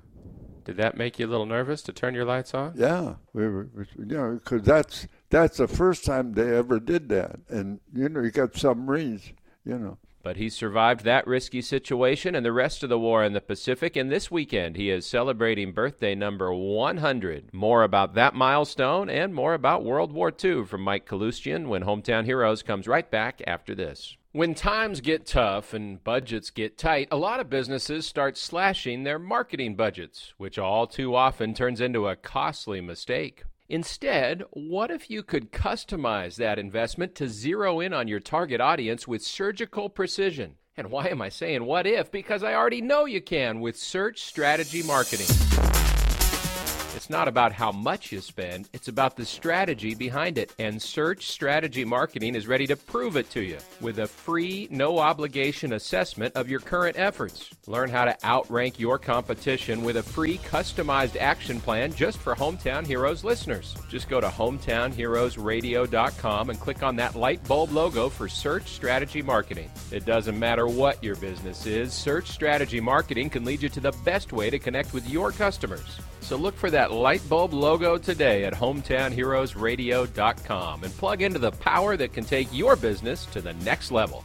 Did 0.64 0.78
that 0.78 0.96
make 0.98 1.18
you 1.18 1.26
a 1.26 1.30
little 1.30 1.48
nervous 1.48 1.82
to 1.84 1.92
turn 1.94 2.14
your 2.14 2.26
lights 2.26 2.54
on? 2.54 2.74
yeah. 2.76 3.16
We 3.34 3.48
were, 3.48 3.68
we- 3.76 3.86
you 3.98 4.06
know, 4.18 4.34
because 4.44 4.62
that's 4.62 5.08
that's 5.32 5.58
the 5.58 5.68
first 5.68 6.06
time 6.06 6.34
they 6.34 6.56
ever 6.56 6.80
did 6.80 7.10
that. 7.10 7.40
And 7.50 7.80
you 7.94 8.08
know, 8.10 8.22
you 8.22 8.30
got 8.32 8.56
submarines, 8.56 9.34
you 9.66 9.78
know, 9.80 9.98
But 10.24 10.38
he 10.38 10.50
survived 10.50 11.04
that 11.04 11.26
risky 11.26 11.62
situation 11.62 12.36
and 12.36 12.46
the 12.46 12.52
rest 12.52 12.84
of 12.84 12.90
the 12.90 13.00
war 13.00 13.24
in 13.24 13.34
the 13.34 13.42
Pacific, 13.42 13.96
and 13.96 14.12
this 14.12 14.30
weekend 14.30 14.76
he 14.76 14.92
is 14.92 15.06
celebrating 15.06 15.72
birthday 15.72 16.14
number 16.14 16.54
100. 16.54 17.54
More 17.54 17.84
about 17.84 18.14
that 18.14 18.36
milestone 18.36 19.10
and 19.10 19.34
more 19.34 19.56
about 19.56 19.84
World 19.84 20.12
War 20.12 20.32
II 20.32 20.66
from 20.66 20.82
Mike 20.82 21.08
Kaloustian 21.08 21.68
when 21.68 21.84
Hometown 21.84 22.26
Heroes 22.26 22.62
comes 22.62 22.88
right 22.88 23.10
back 23.10 23.42
after 23.48 23.74
this. 23.74 24.16
When 24.34 24.54
times 24.54 25.02
get 25.02 25.26
tough 25.26 25.74
and 25.74 26.02
budgets 26.04 26.52
get 26.52 26.78
tight, 26.78 27.10
a 27.12 27.18
lot 27.18 27.42
of 27.42 27.50
businesses 27.50 28.06
start 28.06 28.38
slashing 28.38 29.04
their 29.04 29.20
marketing 29.20 29.76
budgets, 29.76 30.34
which 30.38 30.58
all 30.58 30.88
too 30.88 31.16
often 31.16 31.54
turns 31.54 31.82
into 31.82 32.08
a 32.08 32.16
costly 32.16 32.80
mistake. 32.80 33.44
Instead, 33.72 34.44
what 34.52 34.92
if 34.92 35.10
you 35.10 35.24
could 35.24 35.50
customize 35.50 36.36
that 36.36 36.60
investment 36.60 37.16
to 37.16 37.30
zero 37.30 37.80
in 37.80 37.94
on 37.94 38.06
your 38.06 38.20
target 38.20 38.60
audience 38.60 39.08
with 39.08 39.22
surgical 39.22 39.90
precision? 39.90 40.56
And 40.76 40.92
why 40.92 41.08
am 41.08 41.22
I 41.22 41.30
saying 41.30 41.64
what 41.64 41.88
if? 41.88 42.12
Because 42.12 42.44
I 42.44 42.54
already 42.54 42.82
know 42.82 43.06
you 43.06 43.22
can 43.22 43.62
with 43.62 43.78
Search 43.78 44.24
Strategy 44.24 44.84
Marketing. 44.84 45.71
Not 47.12 47.28
about 47.28 47.52
how 47.52 47.74
much 47.74 48.14
you 48.14 48.22
spend, 48.22 48.70
it's 48.72 48.88
about 48.88 49.18
the 49.18 49.26
strategy 49.26 49.96
behind 49.96 50.38
it. 50.38 50.56
And 50.60 50.82
Search 50.82 51.28
Strategy 51.28 51.84
Marketing 51.84 52.36
is 52.36 52.48
ready 52.48 52.66
to 52.68 52.78
prove 52.78 53.18
it 53.18 53.30
to 53.32 53.42
you 53.42 53.58
with 53.82 54.00
a 54.00 54.08
free, 54.08 54.70
no 54.72 54.98
obligation 54.98 55.74
assessment 55.74 56.38
of 56.38 56.50
your 56.50 56.62
current 56.62 56.98
efforts. 56.98 57.50
Learn 57.68 57.90
how 57.90 58.06
to 58.06 58.16
outrank 58.26 58.80
your 58.80 58.98
competition 58.98 59.84
with 59.84 59.98
a 59.98 60.04
free 60.04 60.38
customized 60.38 61.20
action 61.20 61.60
plan 61.60 61.94
just 61.94 62.18
for 62.18 62.34
Hometown 62.34 62.88
Heroes 62.88 63.26
listeners. 63.26 63.76
Just 63.90 64.08
go 64.08 64.22
to 64.22 64.30
hometownheroesradio.com 64.30 66.50
and 66.50 66.60
click 66.62 66.82
on 66.82 66.96
that 66.96 67.18
light 67.18 67.46
bulb 67.46 67.74
logo 67.74 68.08
for 68.08 68.30
Search 68.30 68.70
Strategy 68.70 69.22
Marketing. 69.22 69.70
It 69.92 70.06
doesn't 70.06 70.40
matter 70.40 70.66
what 70.66 71.04
your 71.04 71.18
business 71.18 71.66
is, 71.66 71.92
Search 71.92 72.30
Strategy 72.30 72.80
Marketing 72.80 73.30
can 73.30 73.44
lead 73.44 73.62
you 73.62 73.68
to 73.68 73.82
the 73.82 73.92
best 74.06 74.32
way 74.32 74.50
to 74.50 74.58
connect 74.58 74.94
with 74.94 75.10
your 75.10 75.34
customers. 75.34 76.00
So 76.22 76.38
look 76.38 76.56
for 76.56 76.72
that 76.72 76.92
light 76.92 77.28
bulb 77.28 77.54
logo 77.54 77.98
today 77.98 78.46
at 78.46 78.54
hometownheroesradio.com 78.54 80.84
and 80.84 80.94
plug 80.94 81.22
into 81.22 81.40
the 81.40 81.52
power 81.52 81.98
that 81.98 82.14
can 82.14 82.24
take 82.24 82.48
your 82.54 82.76
business 82.76 83.26
to 83.28 83.42
the 83.42 83.54
next 83.56 83.92
level. 83.92 84.24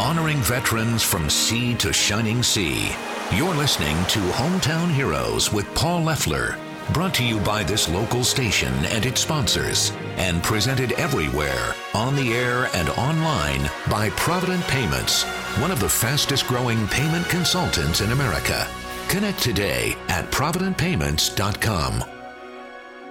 Honoring 0.00 0.38
veterans 0.38 1.02
from 1.02 1.28
sea 1.28 1.74
to 1.74 1.92
shining 1.92 2.42
sea. 2.42 2.90
You're 3.32 3.54
listening 3.54 3.96
to 4.06 4.18
Hometown 4.18 4.92
Heroes 4.92 5.52
with 5.52 5.72
Paul 5.74 6.02
Leffler. 6.02 6.56
Brought 6.92 7.14
to 7.14 7.24
you 7.24 7.38
by 7.40 7.62
this 7.62 7.88
local 7.88 8.24
station 8.24 8.74
and 8.86 9.06
its 9.06 9.20
sponsors, 9.20 9.92
and 10.16 10.42
presented 10.42 10.90
everywhere, 10.92 11.72
on 11.94 12.16
the 12.16 12.32
air 12.32 12.68
and 12.74 12.88
online 12.90 13.70
by 13.88 14.10
Provident 14.16 14.64
Payments, 14.64 15.22
one 15.60 15.70
of 15.70 15.78
the 15.78 15.88
fastest 15.88 16.48
growing 16.48 16.88
payment 16.88 17.28
consultants 17.28 18.00
in 18.00 18.10
America. 18.10 18.66
Connect 19.06 19.40
today 19.40 19.94
at 20.08 20.28
ProvidentPayments.com. 20.32 22.04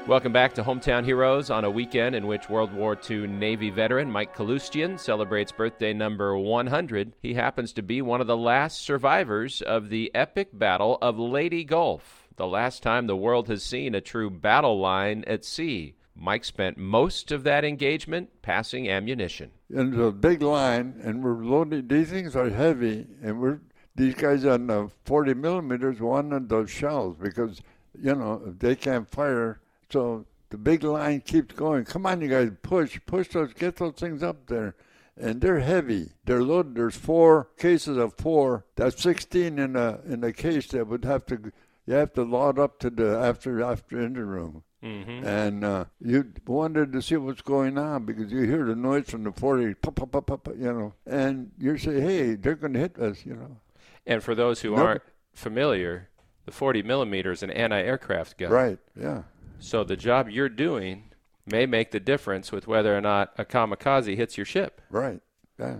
Welcome 0.07 0.33
back 0.33 0.53
to 0.55 0.63
Hometown 0.63 1.05
Heroes 1.05 1.49
on 1.49 1.63
a 1.63 1.71
weekend 1.71 2.15
in 2.15 2.27
which 2.27 2.49
World 2.49 2.73
War 2.73 2.99
II 3.09 3.27
Navy 3.27 3.69
veteran 3.69 4.11
Mike 4.11 4.35
Kaloustian 4.35 4.99
celebrates 4.99 5.53
birthday 5.53 5.93
number 5.93 6.37
100. 6.37 7.13
He 7.21 7.35
happens 7.35 7.71
to 7.73 7.81
be 7.81 8.01
one 8.01 8.19
of 8.19 8.27
the 8.27 8.35
last 8.35 8.81
survivors 8.81 9.61
of 9.61 9.87
the 9.87 10.11
epic 10.13 10.49
Battle 10.51 10.97
of 11.01 11.17
Leyte 11.17 11.65
Gulf 11.65 12.18
the 12.39 12.47
last 12.47 12.81
time 12.81 13.05
the 13.05 13.17
world 13.17 13.49
has 13.49 13.61
seen 13.61 13.93
a 13.93 13.99
true 13.99 14.29
battle 14.29 14.79
line 14.79 15.25
at 15.27 15.43
sea. 15.43 15.93
Mike 16.15 16.45
spent 16.45 16.77
most 16.77 17.33
of 17.33 17.43
that 17.43 17.65
engagement 17.65 18.29
passing 18.41 18.89
ammunition. 18.89 19.51
And 19.69 19.93
there's 19.93 20.07
a 20.07 20.11
big 20.13 20.41
line, 20.41 21.01
and 21.03 21.21
we're 21.21 21.43
loading. 21.43 21.89
These 21.89 22.09
things 22.09 22.37
are 22.37 22.49
heavy, 22.49 23.05
and 23.21 23.41
we're 23.41 23.59
these 23.93 24.15
guys 24.15 24.45
on 24.45 24.67
the 24.67 24.89
40 25.03 25.33
millimeters 25.33 25.99
wanted 25.99 26.47
those 26.47 26.71
shells 26.71 27.17
because 27.21 27.61
you 28.01 28.15
know 28.15 28.41
they 28.57 28.73
can't 28.75 29.11
fire. 29.11 29.59
So 29.89 30.25
the 30.49 30.57
big 30.57 30.85
line 30.85 31.19
keeps 31.19 31.53
going. 31.53 31.83
Come 31.83 32.05
on, 32.05 32.21
you 32.21 32.29
guys, 32.29 32.51
push, 32.61 32.97
push 33.05 33.27
those, 33.27 33.53
get 33.53 33.75
those 33.75 33.95
things 33.95 34.23
up 34.23 34.47
there. 34.47 34.75
And 35.17 35.41
they're 35.41 35.59
heavy. 35.59 36.11
They're 36.23 36.43
loaded. 36.43 36.75
There's 36.75 36.95
four 36.95 37.49
cases 37.57 37.97
of 37.97 38.13
four. 38.13 38.63
That's 38.77 39.01
16 39.03 39.59
in 39.59 39.75
a 39.75 39.99
in 40.07 40.23
a 40.23 40.31
case 40.31 40.67
that 40.67 40.87
would 40.87 41.03
have 41.03 41.25
to 41.25 41.51
you 41.89 41.95
have 41.95 42.13
to 42.13 42.21
load 42.21 42.59
up 42.59 42.77
to 42.77 42.91
the 42.91 43.17
after 43.17 43.63
after 43.63 43.99
engine 43.99 44.27
room. 44.27 44.63
Mm-hmm. 44.83 45.25
And 45.25 45.63
uh, 45.63 45.85
you 45.99 46.31
wanted 46.45 46.93
to 46.93 47.01
see 47.01 47.17
what's 47.17 47.41
going 47.41 47.79
on 47.79 48.05
because 48.05 48.31
you 48.31 48.41
hear 48.41 48.63
the 48.63 48.75
noise 48.75 49.09
from 49.09 49.23
the 49.23 49.31
40, 49.31 49.73
pop, 49.73 49.95
pop, 49.95 50.11
pop, 50.11 50.27
pop, 50.27 50.47
you 50.49 50.71
know, 50.71 50.93
and 51.07 51.51
you 51.57 51.77
say, 51.79 51.99
hey, 51.99 52.35
they're 52.35 52.55
going 52.55 52.73
to 52.73 52.79
hit 52.79 52.97
us, 52.99 53.25
you 53.25 53.33
know. 53.33 53.57
And 54.05 54.23
for 54.23 54.35
those 54.35 54.61
who 54.61 54.75
nope. 54.75 54.79
aren't 54.79 55.01
familiar, 55.33 56.09
the 56.45 56.51
40 56.51 56.83
millimeter 56.83 57.31
is 57.31 57.41
an 57.41 57.49
anti-aircraft 57.49 58.37
gun. 58.37 58.51
Right, 58.51 58.79
yeah. 58.95 59.23
So 59.57 59.83
the 59.83 59.97
job 59.97 60.29
you're 60.29 60.47
doing 60.47 61.05
may 61.47 61.65
make 61.65 61.89
the 61.89 61.99
difference 61.99 62.51
with 62.51 62.67
whether 62.67 62.95
or 62.95 63.01
not 63.01 63.33
a 63.37 63.43
kamikaze 63.43 64.15
hits 64.15 64.37
your 64.37 64.45
ship. 64.45 64.79
Right, 64.91 65.21
yeah. 65.59 65.77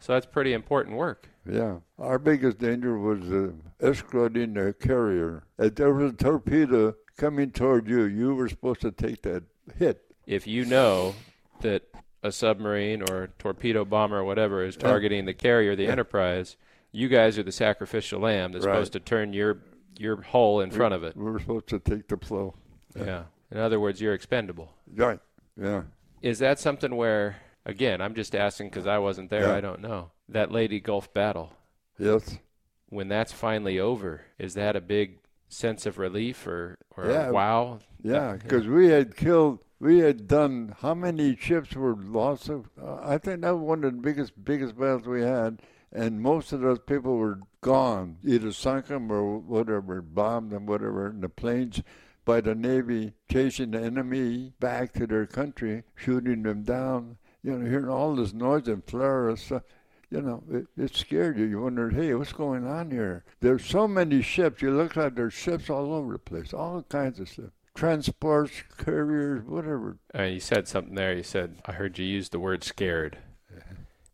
So 0.00 0.12
that's 0.12 0.26
pretty 0.26 0.52
important 0.52 0.96
work. 0.96 1.28
Yeah. 1.48 1.78
Our 1.98 2.18
biggest 2.18 2.58
danger 2.58 2.98
was 2.98 3.30
uh, 3.30 3.52
escorting 3.80 4.54
the 4.54 4.74
carrier. 4.78 5.44
If 5.58 5.76
there 5.76 5.92
was 5.92 6.12
a 6.12 6.16
torpedo 6.16 6.94
coming 7.16 7.50
toward 7.50 7.88
you, 7.88 8.04
you 8.04 8.34
were 8.34 8.48
supposed 8.48 8.80
to 8.82 8.90
take 8.90 9.22
that 9.22 9.44
hit. 9.76 10.02
If 10.26 10.46
you 10.46 10.64
know 10.64 11.14
that 11.60 11.82
a 12.22 12.30
submarine 12.32 13.02
or 13.02 13.24
a 13.24 13.28
torpedo 13.28 13.84
bomber 13.84 14.18
or 14.18 14.24
whatever 14.24 14.64
is 14.64 14.76
targeting 14.76 15.24
the 15.24 15.34
carrier, 15.34 15.74
the 15.74 15.84
yeah. 15.84 15.90
Enterprise, 15.90 16.56
you 16.92 17.08
guys 17.08 17.38
are 17.38 17.42
the 17.42 17.52
sacrificial 17.52 18.20
lamb 18.20 18.52
that's 18.52 18.64
right. 18.64 18.74
supposed 18.74 18.92
to 18.92 19.00
turn 19.00 19.32
your 19.32 19.58
your 19.98 20.22
hull 20.22 20.60
in 20.60 20.70
we, 20.70 20.76
front 20.76 20.94
of 20.94 21.02
it. 21.02 21.16
We 21.16 21.28
are 21.30 21.38
supposed 21.40 21.68
to 21.68 21.78
take 21.80 22.08
the 22.08 22.16
blow. 22.16 22.54
Yeah. 22.96 23.04
yeah. 23.04 23.22
In 23.50 23.58
other 23.58 23.80
words, 23.80 24.00
you're 24.00 24.14
expendable. 24.14 24.72
Right. 24.94 25.18
Yeah. 25.60 25.82
Is 26.22 26.38
that 26.40 26.58
something 26.58 26.94
where 26.94 27.36
Again, 27.68 28.00
I'm 28.00 28.14
just 28.14 28.34
asking 28.34 28.70
because 28.70 28.86
I 28.86 28.96
wasn't 28.96 29.28
there. 29.28 29.48
Yeah. 29.48 29.54
I 29.54 29.60
don't 29.60 29.82
know. 29.82 30.10
That 30.30 30.50
Leyte 30.50 30.82
Gulf 30.82 31.12
battle. 31.12 31.52
Yes. 31.98 32.38
When 32.88 33.08
that's 33.08 33.30
finally 33.30 33.78
over, 33.78 34.22
is 34.38 34.54
that 34.54 34.74
a 34.74 34.80
big 34.80 35.18
sense 35.50 35.84
of 35.84 35.98
relief 35.98 36.46
or, 36.46 36.78
or 36.96 37.10
yeah. 37.10 37.28
wow? 37.30 37.80
Yeah, 38.02 38.38
because 38.42 38.66
we 38.66 38.88
had 38.88 39.14
killed, 39.14 39.58
we 39.78 39.98
had 39.98 40.26
done, 40.26 40.76
how 40.80 40.94
many 40.94 41.36
ships 41.36 41.76
were 41.76 41.94
lost? 41.94 42.48
Of, 42.48 42.70
uh, 42.82 43.00
I 43.02 43.18
think 43.18 43.42
that 43.42 43.54
was 43.54 43.62
one 43.62 43.84
of 43.84 43.92
the 43.92 44.00
biggest, 44.00 44.42
biggest 44.42 44.78
battles 44.78 45.06
we 45.06 45.20
had. 45.20 45.60
And 45.92 46.22
most 46.22 46.52
of 46.52 46.60
those 46.60 46.78
people 46.78 47.16
were 47.16 47.40
gone, 47.60 48.16
either 48.24 48.52
sunk 48.52 48.86
them 48.86 49.12
or 49.12 49.38
whatever, 49.38 50.00
bombed 50.00 50.52
them, 50.52 50.64
whatever, 50.64 51.10
in 51.10 51.20
the 51.20 51.28
planes 51.28 51.82
by 52.24 52.40
the 52.40 52.54
Navy 52.54 53.12
chasing 53.30 53.72
the 53.72 53.80
enemy 53.80 54.52
back 54.58 54.94
to 54.94 55.06
their 55.06 55.26
country, 55.26 55.82
shooting 55.94 56.44
them 56.44 56.62
down 56.62 57.18
you 57.48 57.58
know, 57.58 57.70
hearing 57.70 57.88
all 57.88 58.14
this 58.14 58.34
noise 58.34 58.68
and 58.68 58.84
flare 58.84 59.30
and 59.30 59.38
stuff, 59.38 59.62
you 60.10 60.20
know, 60.20 60.42
it, 60.50 60.66
it 60.76 60.94
scared 60.94 61.38
you. 61.38 61.46
You 61.46 61.62
wondered, 61.62 61.94
hey, 61.94 62.12
what's 62.14 62.32
going 62.32 62.66
on 62.66 62.90
here? 62.90 63.24
There's 63.40 63.64
so 63.64 63.88
many 63.88 64.20
ships. 64.20 64.60
You 64.60 64.70
look 64.70 64.96
like 64.96 65.14
there's 65.14 65.32
ships 65.32 65.70
all 65.70 65.94
over 65.94 66.12
the 66.12 66.18
place, 66.18 66.52
all 66.52 66.82
kinds 66.82 67.20
of 67.20 67.28
stuff. 67.28 67.50
Transports, 67.74 68.52
carriers, 68.76 69.44
whatever. 69.44 69.96
Uh, 70.14 70.24
you 70.24 70.40
said 70.40 70.68
something 70.68 70.94
there. 70.94 71.14
You 71.14 71.22
said, 71.22 71.56
I 71.64 71.72
heard 71.72 71.98
you 71.98 72.04
use 72.04 72.28
the 72.28 72.40
word 72.40 72.64
scared. 72.64 73.16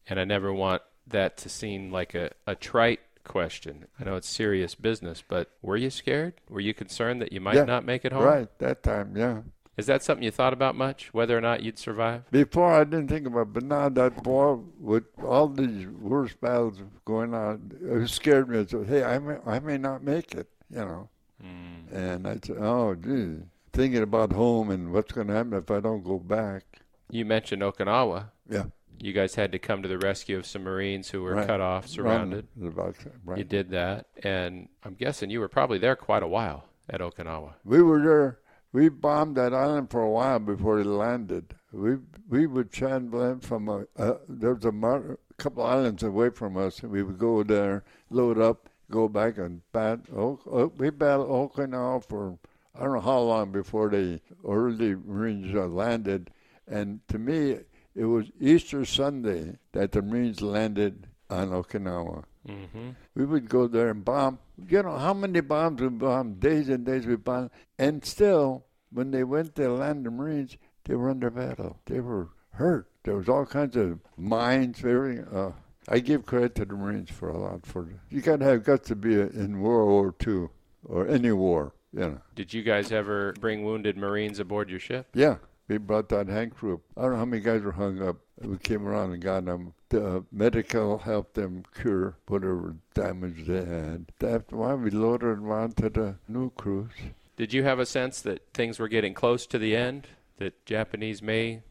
And 0.06 0.20
I 0.20 0.24
never 0.24 0.52
want 0.52 0.82
that 1.06 1.38
to 1.38 1.48
seem 1.48 1.90
like 1.90 2.14
a, 2.14 2.30
a 2.46 2.54
trite 2.54 3.00
question. 3.24 3.86
I 3.98 4.04
know 4.04 4.16
it's 4.16 4.28
serious 4.28 4.74
business, 4.74 5.24
but 5.26 5.50
were 5.62 5.78
you 5.78 5.90
scared? 5.90 6.34
Were 6.48 6.60
you 6.60 6.74
concerned 6.74 7.22
that 7.22 7.32
you 7.32 7.40
might 7.40 7.56
yeah, 7.56 7.64
not 7.64 7.84
make 7.84 8.04
it 8.04 8.12
home? 8.12 8.22
Right, 8.22 8.58
that 8.58 8.82
time, 8.82 9.16
yeah. 9.16 9.40
Is 9.76 9.86
that 9.86 10.02
something 10.02 10.22
you 10.22 10.30
thought 10.30 10.52
about 10.52 10.76
much, 10.76 11.12
whether 11.12 11.36
or 11.36 11.40
not 11.40 11.62
you'd 11.62 11.78
survive? 11.78 12.30
Before 12.30 12.72
I 12.72 12.84
didn't 12.84 13.08
think 13.08 13.26
about, 13.26 13.48
it, 13.48 13.52
but 13.54 13.64
now 13.64 13.88
that 13.88 14.22
boy, 14.22 14.60
with 14.78 15.04
all 15.22 15.48
these 15.48 15.88
worst 15.88 16.40
battles 16.40 16.78
going 17.04 17.34
on, 17.34 17.72
it 17.82 18.08
scared 18.08 18.48
me. 18.48 18.60
I 18.60 18.66
said, 18.66 18.86
"Hey, 18.86 19.02
I 19.02 19.18
may, 19.18 19.36
I 19.44 19.58
may 19.58 19.78
not 19.78 20.04
make 20.04 20.34
it," 20.34 20.48
you 20.70 20.78
know. 20.78 21.08
Mm. 21.42 21.92
And 21.92 22.28
I 22.28 22.38
said, 22.44 22.58
"Oh, 22.58 22.94
gee," 22.94 23.42
thinking 23.72 24.02
about 24.02 24.32
home 24.32 24.70
and 24.70 24.92
what's 24.92 25.12
going 25.12 25.26
to 25.26 25.34
happen 25.34 25.54
if 25.54 25.70
I 25.70 25.80
don't 25.80 26.04
go 26.04 26.18
back. 26.18 26.64
You 27.10 27.24
mentioned 27.24 27.62
Okinawa. 27.62 28.30
Yeah. 28.48 28.66
You 29.00 29.12
guys 29.12 29.34
had 29.34 29.50
to 29.52 29.58
come 29.58 29.82
to 29.82 29.88
the 29.88 29.98
rescue 29.98 30.38
of 30.38 30.46
some 30.46 30.62
Marines 30.62 31.10
who 31.10 31.22
were 31.22 31.34
right. 31.34 31.46
cut 31.46 31.60
off, 31.60 31.88
surrounded. 31.88 32.46
Right. 32.56 33.38
You 33.38 33.44
did 33.44 33.70
that, 33.70 34.06
and 34.22 34.68
I'm 34.84 34.94
guessing 34.94 35.30
you 35.30 35.40
were 35.40 35.48
probably 35.48 35.78
there 35.78 35.96
quite 35.96 36.22
a 36.22 36.28
while 36.28 36.68
at 36.88 37.00
Okinawa. 37.00 37.54
We 37.64 37.82
were 37.82 38.00
there 38.00 38.38
we 38.74 38.88
bombed 38.88 39.36
that 39.36 39.54
island 39.54 39.88
for 39.88 40.02
a 40.02 40.10
while 40.10 40.40
before 40.40 40.80
it 40.80 40.86
landed. 40.86 41.54
We 41.72 41.98
we 42.28 42.46
would 42.48 42.72
transland 42.72 43.44
from 43.44 43.68
a, 43.68 43.86
was 43.96 44.64
a 44.64 44.72
mar- 44.72 45.20
couple 45.38 45.62
islands 45.62 46.02
away 46.02 46.30
from 46.30 46.56
us, 46.56 46.82
and 46.82 46.90
we 46.90 47.04
would 47.04 47.18
go 47.18 47.44
there, 47.44 47.84
load 48.10 48.38
up, 48.38 48.68
go 48.90 49.08
back 49.08 49.38
and 49.38 49.62
bat. 49.70 50.00
Oh, 50.14 50.40
oh 50.46 50.72
we 50.76 50.90
battled 50.90 51.28
Okinawa 51.28 52.04
for 52.04 52.36
I 52.74 52.80
don't 52.80 52.94
know 52.94 53.00
how 53.00 53.20
long 53.20 53.52
before 53.52 53.90
the 53.90 54.20
early 54.44 54.96
Marines 54.96 55.54
uh, 55.54 55.66
landed. 55.66 56.30
And 56.66 57.06
to 57.08 57.18
me, 57.18 57.58
it 57.94 58.04
was 58.04 58.26
Easter 58.40 58.84
Sunday 58.84 59.56
that 59.70 59.92
the 59.92 60.02
Marines 60.02 60.42
landed 60.42 61.06
on 61.30 61.50
Okinawa. 61.50 62.24
Mm-hmm. 62.48 62.90
We 63.14 63.24
would 63.24 63.48
go 63.48 63.66
there 63.66 63.90
and 63.90 64.04
bomb. 64.04 64.38
You 64.68 64.82
know 64.82 64.98
how 64.98 65.14
many 65.14 65.40
bombs 65.40 65.80
we 65.80 65.88
bombed? 65.88 66.40
Days 66.40 66.68
and 66.68 66.84
days 66.84 67.06
we 67.06 67.16
bombed. 67.16 67.50
And 67.78 68.04
still, 68.04 68.66
when 68.90 69.10
they 69.10 69.24
went 69.24 69.54
to 69.56 69.68
land 69.70 70.04
the 70.04 70.10
Marines, 70.10 70.56
they 70.84 70.94
were 70.94 71.10
under 71.10 71.30
battle. 71.30 71.80
They 71.86 72.00
were 72.00 72.28
hurt. 72.52 72.88
There 73.04 73.16
was 73.16 73.28
all 73.28 73.46
kinds 73.46 73.76
of 73.76 74.00
mines. 74.16 74.78
Everything. 74.84 75.24
Uh, 75.24 75.52
I 75.88 75.98
give 75.98 76.24
credit 76.24 76.54
to 76.56 76.64
the 76.64 76.74
Marines 76.74 77.10
for 77.10 77.28
a 77.28 77.38
lot. 77.38 77.66
For 77.66 77.88
you 78.10 78.20
got 78.20 78.40
to 78.40 78.46
have 78.46 78.64
guts 78.64 78.88
to 78.88 78.96
be 78.96 79.20
in 79.20 79.60
World 79.60 79.88
War 79.88 80.14
II 80.26 80.48
or 80.84 81.08
any 81.08 81.32
war. 81.32 81.74
You 81.92 82.00
know. 82.00 82.20
Did 82.34 82.52
you 82.52 82.62
guys 82.62 82.90
ever 82.90 83.34
bring 83.40 83.64
wounded 83.64 83.96
Marines 83.96 84.38
aboard 84.38 84.70
your 84.70 84.80
ship? 84.80 85.08
Yeah, 85.14 85.36
we 85.68 85.78
brought 85.78 86.08
that 86.10 86.28
Hank 86.28 86.56
group. 86.56 86.82
I 86.96 87.02
don't 87.02 87.12
know 87.12 87.18
how 87.18 87.24
many 87.24 87.42
guys 87.42 87.62
were 87.62 87.72
hung 87.72 88.02
up. 88.02 88.16
We 88.40 88.58
came 88.58 88.86
around 88.86 89.12
and 89.12 89.22
got 89.22 89.44
them. 89.44 89.74
The 89.88 90.24
medical 90.32 90.98
helped 90.98 91.34
them 91.34 91.64
cure 91.80 92.16
whatever 92.26 92.76
damage 92.94 93.46
they 93.46 93.64
had. 93.64 94.06
After 94.20 94.56
a 94.56 94.58
while, 94.58 94.76
we 94.76 94.90
loaded 94.90 95.36
them 95.36 95.50
onto 95.50 95.88
the 95.88 96.16
new 96.28 96.50
cruise. 96.50 96.90
Did 97.36 97.52
you 97.52 97.62
have 97.62 97.78
a 97.78 97.86
sense 97.86 98.20
that 98.22 98.42
things 98.52 98.78
were 98.78 98.88
getting 98.88 99.14
close 99.14 99.46
to 99.46 99.58
the 99.58 99.74
end? 99.76 100.08
That 100.38 100.66
Japanese 100.66 101.22
may 101.22 101.62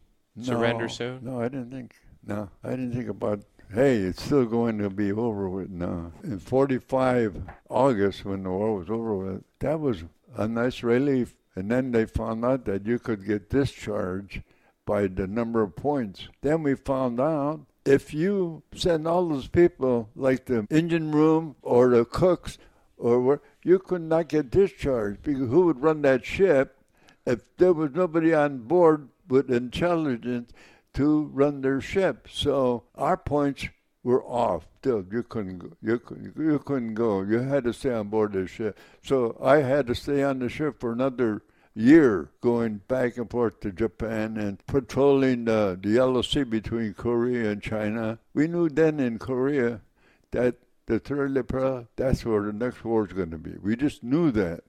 surrender 0.41 0.87
soon? 0.87 1.19
No, 1.21 1.41
I 1.41 1.49
didn't 1.49 1.71
think. 1.71 1.95
No, 2.25 2.49
I 2.63 2.71
didn't 2.71 2.93
think 2.93 3.09
about. 3.09 3.41
Hey, 3.73 3.97
it's 3.97 4.23
still 4.23 4.45
going 4.45 4.77
to 4.77 4.89
be 4.89 5.11
over 5.11 5.49
with. 5.49 5.69
No, 5.69 6.13
in 6.23 6.39
'45 6.39 7.43
August, 7.69 8.23
when 8.23 8.43
the 8.43 8.49
war 8.49 8.77
was 8.77 8.89
over 8.89 9.15
with, 9.15 9.43
that 9.59 9.79
was 9.79 10.03
a 10.37 10.47
nice 10.47 10.81
relief. 10.81 11.35
And 11.55 11.69
then 11.69 11.91
they 11.91 12.05
found 12.05 12.43
out 12.43 12.65
that 12.65 12.85
you 12.85 12.99
could 12.99 13.25
get 13.25 13.49
discharged 13.49 14.41
by 14.85 15.07
the 15.07 15.27
number 15.27 15.61
of 15.61 15.75
points. 15.75 16.27
Then 16.41 16.63
we 16.63 16.75
found 16.75 17.19
out 17.19 17.61
if 17.85 18.13
you 18.13 18.63
send 18.75 19.07
all 19.07 19.27
those 19.27 19.47
people, 19.47 20.09
like 20.15 20.45
the 20.45 20.67
engine 20.69 21.11
room 21.11 21.55
or 21.61 21.89
the 21.89 22.05
cooks, 22.05 22.57
or 22.97 23.19
where 23.19 23.41
you 23.63 23.79
could 23.79 24.01
not 24.01 24.29
get 24.29 24.49
discharged 24.49 25.21
because 25.23 25.49
who 25.49 25.65
would 25.65 25.81
run 25.81 26.01
that 26.03 26.25
ship 26.25 26.77
if 27.25 27.55
there 27.57 27.73
was 27.73 27.91
nobody 27.93 28.33
on 28.33 28.59
board 28.59 29.09
with 29.27 29.51
intelligence 29.51 30.51
to 30.93 31.23
run 31.33 31.61
their 31.61 31.81
ship? 31.81 32.27
So 32.31 32.83
our 32.95 33.17
points 33.17 33.67
were 34.03 34.23
off. 34.25 34.67
Still, 34.79 35.05
you 35.11 35.23
couldn't 35.23 35.59
go. 35.59 35.69
You 35.81 35.99
couldn't. 35.99 36.35
You 36.37 36.59
couldn't 36.59 36.93
go. 36.93 37.21
You 37.21 37.39
had 37.39 37.63
to 37.63 37.73
stay 37.73 37.93
on 37.93 38.09
board 38.09 38.33
the 38.33 38.47
ship. 38.47 38.77
So 39.01 39.37
I 39.41 39.57
had 39.57 39.87
to 39.87 39.95
stay 39.95 40.23
on 40.23 40.39
the 40.39 40.49
ship 40.49 40.79
for 40.79 40.91
another 40.91 41.41
year 41.75 42.29
going 42.41 42.81
back 42.87 43.17
and 43.17 43.29
forth 43.29 43.59
to 43.61 43.71
Japan 43.71 44.37
and 44.37 44.63
patrolling 44.67 45.45
the, 45.45 45.79
the 45.81 45.89
Yellow 45.89 46.21
Sea 46.21 46.43
between 46.43 46.93
Korea 46.93 47.51
and 47.51 47.61
China. 47.63 48.19
We 48.33 48.47
knew 48.47 48.69
then 48.69 48.99
in 48.99 49.17
Korea 49.19 49.81
that 50.31 50.55
the 50.85 50.99
Third 50.99 51.47
Pearl, 51.47 51.87
that's 51.95 52.25
where 52.25 52.41
the 52.43 52.53
next 52.53 52.83
war 52.83 53.07
is 53.07 53.13
going 53.13 53.31
to 53.31 53.37
be. 53.37 53.53
We 53.61 53.75
just 53.75 54.03
knew 54.03 54.31
that. 54.31 54.63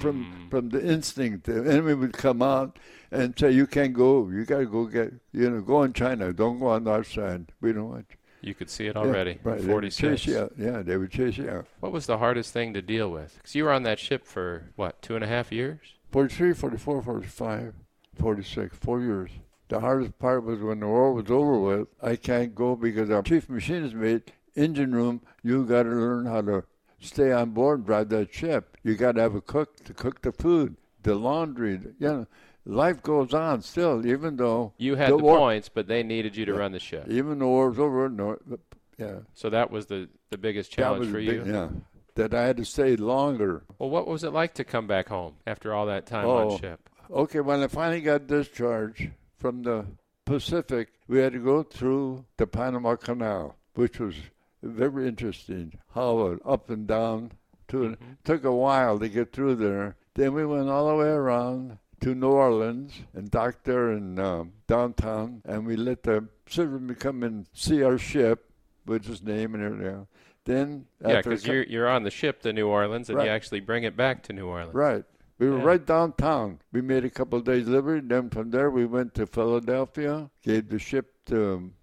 From 0.00 0.24
Mm. 0.24 0.50
from 0.50 0.68
the 0.70 0.84
instinct, 0.84 1.44
the 1.44 1.58
enemy 1.58 1.94
would 1.94 2.14
come 2.14 2.42
out 2.42 2.80
and 3.12 3.38
say, 3.38 3.52
"You 3.52 3.68
can't 3.68 3.92
go. 3.92 4.28
You 4.28 4.44
got 4.44 4.58
to 4.58 4.66
go 4.66 4.86
get. 4.86 5.12
You 5.32 5.50
know, 5.50 5.60
go 5.60 5.84
in 5.84 5.92
China. 5.92 6.32
Don't 6.32 6.58
go 6.58 6.66
on 6.66 6.88
our 6.88 7.04
side. 7.04 7.52
We 7.60 7.72
don't 7.72 7.88
want." 7.88 8.06
You. 8.10 8.16
You 8.42 8.54
could 8.54 8.68
see 8.68 8.86
it 8.86 8.96
Yeah, 8.96 9.02
already. 9.02 9.38
right. 9.44 9.58
They 9.58 9.66
would 9.66 9.92
46. 9.92 10.20
chase 10.22 10.26
you 10.26 10.38
out. 10.38 10.52
Yeah, 10.58 10.82
they 10.82 10.96
would 10.96 11.10
chase 11.10 11.38
you 11.38 11.48
out. 11.48 11.66
What 11.80 11.92
was 11.92 12.06
the 12.06 12.18
hardest 12.18 12.52
thing 12.52 12.74
to 12.74 12.82
deal 12.82 13.10
with? 13.10 13.36
Because 13.36 13.54
you 13.54 13.64
were 13.64 13.72
on 13.72 13.84
that 13.84 13.98
ship 14.00 14.26
for, 14.26 14.70
what, 14.76 15.00
two 15.00 15.14
and 15.14 15.24
a 15.24 15.28
half 15.28 15.52
years? 15.52 15.78
43, 16.10 16.52
44, 16.52 17.02
45, 17.02 17.74
46, 18.18 18.76
four 18.76 19.00
years. 19.00 19.30
The 19.68 19.80
hardest 19.80 20.18
part 20.18 20.44
was 20.44 20.60
when 20.60 20.80
the 20.80 20.86
war 20.88 21.14
was 21.14 21.30
over 21.30 21.58
with, 21.58 21.88
I 22.02 22.16
can't 22.16 22.54
go 22.54 22.76
because 22.76 23.10
our 23.10 23.22
chief 23.22 23.48
machinist 23.48 23.94
mate, 23.94 24.32
engine 24.54 24.94
room, 24.94 25.22
you 25.42 25.64
got 25.64 25.84
to 25.84 25.88
learn 25.88 26.26
how 26.26 26.42
to 26.42 26.64
stay 27.00 27.32
on 27.32 27.50
board 27.50 27.78
and 27.78 27.86
drive 27.86 28.08
that 28.10 28.34
ship. 28.34 28.76
You 28.82 28.96
got 28.96 29.12
to 29.14 29.22
have 29.22 29.34
a 29.34 29.40
cook 29.40 29.76
to 29.84 29.94
cook 29.94 30.20
the 30.22 30.32
food, 30.32 30.76
the 31.02 31.14
laundry. 31.14 31.80
You 31.98 32.06
know, 32.08 32.26
life 32.64 33.02
goes 33.02 33.34
on 33.34 33.62
still, 33.62 34.06
even 34.06 34.36
though 34.36 34.72
You 34.78 34.94
had 34.96 35.12
the 35.12 35.16
the, 35.16 35.22
war- 35.24 35.38
points, 35.38 35.68
but 35.68 35.86
they 35.88 36.02
needed 36.02 36.36
you 36.36 36.44
to 36.46 36.52
Yeah. 36.52 36.58
run 36.58 36.72
the 36.72 36.78
ship. 36.78 37.06
even 37.08 37.38
the 37.38 37.46
war's 37.46 37.78
over. 37.78 38.08
No, 38.08 38.36
yeah, 38.98 39.20
So 39.34 39.50
that 39.50 39.70
was 39.70 39.86
the, 39.86 40.08
the 40.30 40.38
biggest 40.38 40.70
challenge 40.70 41.06
for 41.06 41.14
big- 41.18 41.26
you. 41.26 41.44
Yeah, 41.46 41.68
that 42.14 42.34
I 42.34 42.42
had 42.46 42.56
to 42.58 42.64
stay 42.64 42.96
longer. 42.96 43.64
Well, 43.78 43.90
what 43.90 44.06
was 44.06 44.22
it 44.24 44.32
like 44.32 44.54
to 44.54 44.64
come 44.64 44.86
back 44.86 45.08
home 45.08 45.34
after 45.46 45.72
all 45.74 45.86
that 45.86 46.06
time 46.06 46.26
Oh. 46.26 46.50
on 46.52 46.58
ship? 46.58 46.88
Okay, 47.10 47.40
when 47.40 47.62
I 47.62 47.66
finally 47.66 48.00
got 48.00 48.26
discharged 48.26 49.10
from 49.38 49.62
the 49.62 49.86
Pacific, 50.24 50.88
we 51.08 51.18
had 51.18 51.32
to 51.32 51.38
go 51.40 51.62
through 51.62 52.24
the 52.36 52.46
Panama 52.46 52.96
Canal, 52.96 53.56
which 53.74 53.98
was 53.98 54.14
very 54.62 55.08
interesting. 55.08 55.78
How 55.94 56.38
up 56.44 56.70
and 56.70 56.86
down. 56.86 57.32
To 57.68 57.84
it 57.84 57.98
took 58.24 58.44
a 58.44 58.52
while 58.52 58.98
to 58.98 59.08
get 59.08 59.32
through 59.32 59.54
there. 59.56 59.96
Then 60.14 60.34
we 60.34 60.44
went 60.44 60.68
all 60.68 60.88
the 60.88 60.94
way 60.94 61.08
around 61.08 61.78
to 62.02 62.14
New 62.14 62.30
Orleans 62.30 62.92
and 63.14 63.30
docked 63.30 63.64
there 63.64 63.92
in 63.92 64.18
um, 64.18 64.52
downtown, 64.66 65.42
and 65.44 65.66
we 65.66 65.76
let 65.76 66.02
the 66.02 66.28
citizen 66.48 66.94
come 66.98 67.22
and 67.22 67.46
see 67.52 67.82
our 67.82 67.98
ship, 67.98 68.52
with 68.86 69.06
his 69.06 69.22
name 69.22 69.54
and 69.54 69.62
everything. 69.64 70.06
Then 70.44 70.86
Yeah, 71.00 71.18
because 71.18 71.46
you're, 71.46 71.62
you're 71.62 71.88
on 71.88 72.02
the 72.02 72.10
ship 72.10 72.42
to 72.42 72.52
New 72.52 72.68
Orleans 72.68 73.08
and 73.08 73.16
Right. 73.18 73.26
you 73.26 73.30
actually 73.30 73.60
bring 73.60 73.84
it 73.84 73.96
back 73.96 74.22
to 74.24 74.32
New 74.32 74.46
Orleans. 74.48 74.74
Right. 74.74 75.04
We 75.38 75.48
were 75.48 75.58
Yeah. 75.58 75.64
right 75.64 75.86
downtown. 75.86 76.60
We 76.72 76.80
made 76.80 77.04
a 77.04 77.10
couple 77.10 77.38
of 77.38 77.44
days 77.44 77.68
liberty. 77.68 78.06
Then 78.06 78.30
from 78.30 78.50
there 78.50 78.70
we 78.70 78.84
went 78.84 79.14
to 79.14 79.26
Philadelphia, 79.26 80.30
gave 80.42 80.68
the 80.68 80.78
ship 80.78 81.14
to 81.26 81.54
um, 81.54 81.74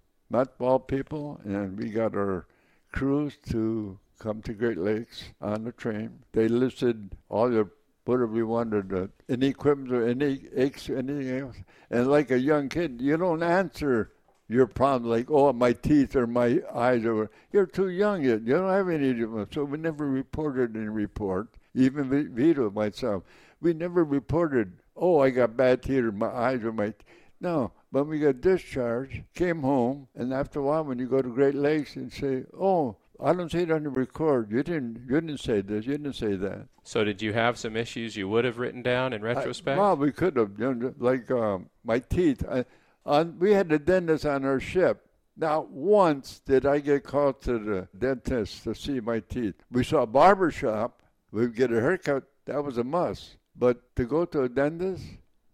Ball 0.58 0.78
people, 0.78 1.40
and 1.44 1.78
we 1.78 1.90
got 1.90 2.14
our 2.14 2.46
crews 2.92 3.36
to 3.48 3.98
come 4.18 4.42
to 4.42 4.52
Great 4.52 4.78
Lakes 4.78 5.24
on 5.40 5.64
the 5.64 5.72
train. 5.72 6.20
They 6.32 6.46
listed 6.46 7.16
all 7.28 7.52
your 7.52 7.70
whatever 8.04 8.36
you 8.36 8.46
wanted, 8.46 8.92
uh, 8.92 9.06
any 9.28 9.48
equipment 9.48 9.92
or 9.92 10.06
any 10.06 10.42
aches, 10.54 10.88
anything 10.88 11.40
else. 11.40 11.56
And 11.90 12.08
like 12.08 12.30
a 12.30 12.38
young 12.38 12.68
kid, 12.68 13.00
you 13.00 13.16
don't 13.16 13.42
answer 13.42 14.12
your 14.48 14.66
problem 14.66 15.10
like, 15.10 15.30
oh, 15.30 15.52
my 15.52 15.72
teeth 15.72 16.16
or 16.16 16.26
my 16.26 16.60
eyes 16.74 17.04
or 17.04 17.30
you're 17.52 17.66
too 17.66 17.88
young 17.88 18.22
yet. 18.22 18.42
You 18.42 18.54
don't 18.54 18.70
have 18.70 18.88
any 18.88 19.12
them. 19.12 19.46
So 19.52 19.64
we 19.64 19.78
never 19.78 20.06
reported 20.06 20.76
any 20.76 20.88
report. 20.88 21.48
Even 21.72 22.34
Vito 22.34 22.68
myself, 22.70 23.22
we 23.60 23.72
never 23.72 24.02
reported. 24.02 24.72
Oh, 24.96 25.20
I 25.20 25.30
got 25.30 25.56
bad 25.56 25.82
teeth 25.82 26.04
or 26.04 26.12
my 26.12 26.26
eyes 26.26 26.64
or 26.64 26.72
my. 26.72 26.92
No, 27.40 27.72
when 27.90 28.08
we 28.08 28.18
got 28.18 28.40
discharged, 28.40 29.22
came 29.34 29.62
home, 29.62 30.08
and 30.14 30.32
after 30.32 30.58
a 30.58 30.62
while, 30.62 30.84
when 30.84 30.98
you 30.98 31.06
go 31.06 31.22
to 31.22 31.28
Great 31.28 31.54
Lakes 31.54 31.94
and 31.96 32.12
say, 32.12 32.44
"Oh, 32.52 32.96
I 33.22 33.32
don't 33.32 33.50
see 33.50 33.60
it 33.60 33.70
on 33.70 33.82
the 33.82 33.90
record. 33.90 34.50
You 34.50 34.62
didn't. 34.62 35.06
You 35.08 35.20
didn't 35.20 35.40
say 35.40 35.60
this. 35.60 35.86
You 35.86 35.98
didn't 35.98 36.14
say 36.14 36.36
that." 36.36 36.68
So 36.82 37.04
did 37.04 37.20
you 37.20 37.32
have 37.32 37.58
some 37.58 37.76
issues 37.76 38.16
you 38.16 38.28
would 38.28 38.44
have 38.44 38.58
written 38.58 38.82
down 38.82 39.12
in 39.12 39.22
retrospect? 39.22 39.78
I, 39.78 39.80
well, 39.80 39.96
we 39.96 40.12
could 40.12 40.36
have. 40.36 40.58
You 40.58 40.74
know, 40.74 40.94
like 40.98 41.30
um, 41.30 41.68
my 41.84 41.98
teeth. 41.98 42.44
I, 42.48 42.64
on, 43.06 43.38
we 43.38 43.52
had 43.52 43.70
a 43.72 43.78
dentist 43.78 44.26
on 44.26 44.44
our 44.44 44.60
ship. 44.60 45.06
Not 45.36 45.70
once 45.70 46.40
did 46.40 46.66
I 46.66 46.80
get 46.80 47.04
called 47.04 47.40
to 47.42 47.58
the 47.58 47.88
dentist 47.96 48.64
to 48.64 48.74
see 48.74 49.00
my 49.00 49.20
teeth. 49.20 49.54
We 49.70 49.84
saw 49.84 50.02
a 50.02 50.06
barber 50.06 50.50
shop. 50.50 51.02
We'd 51.32 51.54
get 51.54 51.72
a 51.72 51.80
haircut. 51.80 52.24
That 52.44 52.62
was 52.62 52.78
a 52.78 52.84
must. 52.84 53.36
But 53.56 53.94
to 53.96 54.04
go 54.04 54.24
to 54.26 54.42
a 54.42 54.48
dentist, 54.48 55.04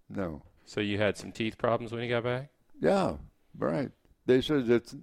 no. 0.08 0.42
so 0.64 0.80
you 0.80 0.98
had 0.98 1.16
some 1.16 1.32
teeth 1.32 1.58
problems 1.58 1.92
when 1.92 2.02
you 2.02 2.08
got 2.08 2.24
back? 2.24 2.50
Yeah, 2.80 3.16
right. 3.58 3.90
They 4.26 4.40
said 4.40 4.68
it's 4.68 4.94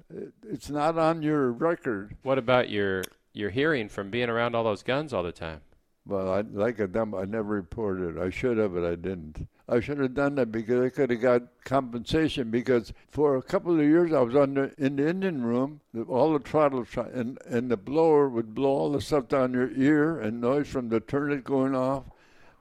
it's 0.47 0.69
not 0.69 0.97
on 0.97 1.21
your 1.21 1.51
record. 1.51 2.17
What 2.23 2.37
about 2.37 2.69
your 2.69 3.03
your 3.33 3.49
hearing 3.49 3.89
from 3.89 4.09
being 4.09 4.29
around 4.29 4.55
all 4.55 4.63
those 4.63 4.83
guns 4.83 5.13
all 5.13 5.23
the 5.23 5.31
time? 5.31 5.61
Well, 6.05 6.33
I, 6.33 6.41
like 6.41 6.79
a 6.79 6.87
dumb, 6.87 7.15
I 7.15 7.23
never 7.23 7.55
reported. 7.55 8.19
I 8.19 8.29
should 8.29 8.57
have, 8.57 8.73
but 8.73 8.83
I 8.83 8.95
didn't. 8.95 9.47
I 9.69 9.79
should 9.79 9.99
have 9.99 10.13
done 10.13 10.35
that 10.35 10.51
because 10.51 10.85
I 10.85 10.89
could 10.89 11.09
have 11.11 11.21
got 11.21 11.43
compensation. 11.63 12.51
Because 12.51 12.91
for 13.09 13.37
a 13.37 13.41
couple 13.41 13.79
of 13.79 13.85
years, 13.85 14.11
I 14.11 14.19
was 14.19 14.35
on 14.35 14.55
the, 14.55 14.73
in 14.77 14.97
the 14.97 15.07
engine 15.07 15.43
room. 15.43 15.79
All 16.09 16.33
the 16.33 16.39
throttles 16.39 16.89
shot, 16.89 17.11
and 17.11 17.37
and 17.45 17.71
the 17.71 17.77
blower 17.77 18.27
would 18.27 18.53
blow 18.53 18.69
all 18.69 18.91
the 18.91 18.99
stuff 18.99 19.29
down 19.29 19.53
your 19.53 19.71
ear, 19.71 20.19
and 20.19 20.41
noise 20.41 20.67
from 20.67 20.89
the 20.89 20.99
turret 20.99 21.45
going 21.45 21.73
off. 21.73 22.03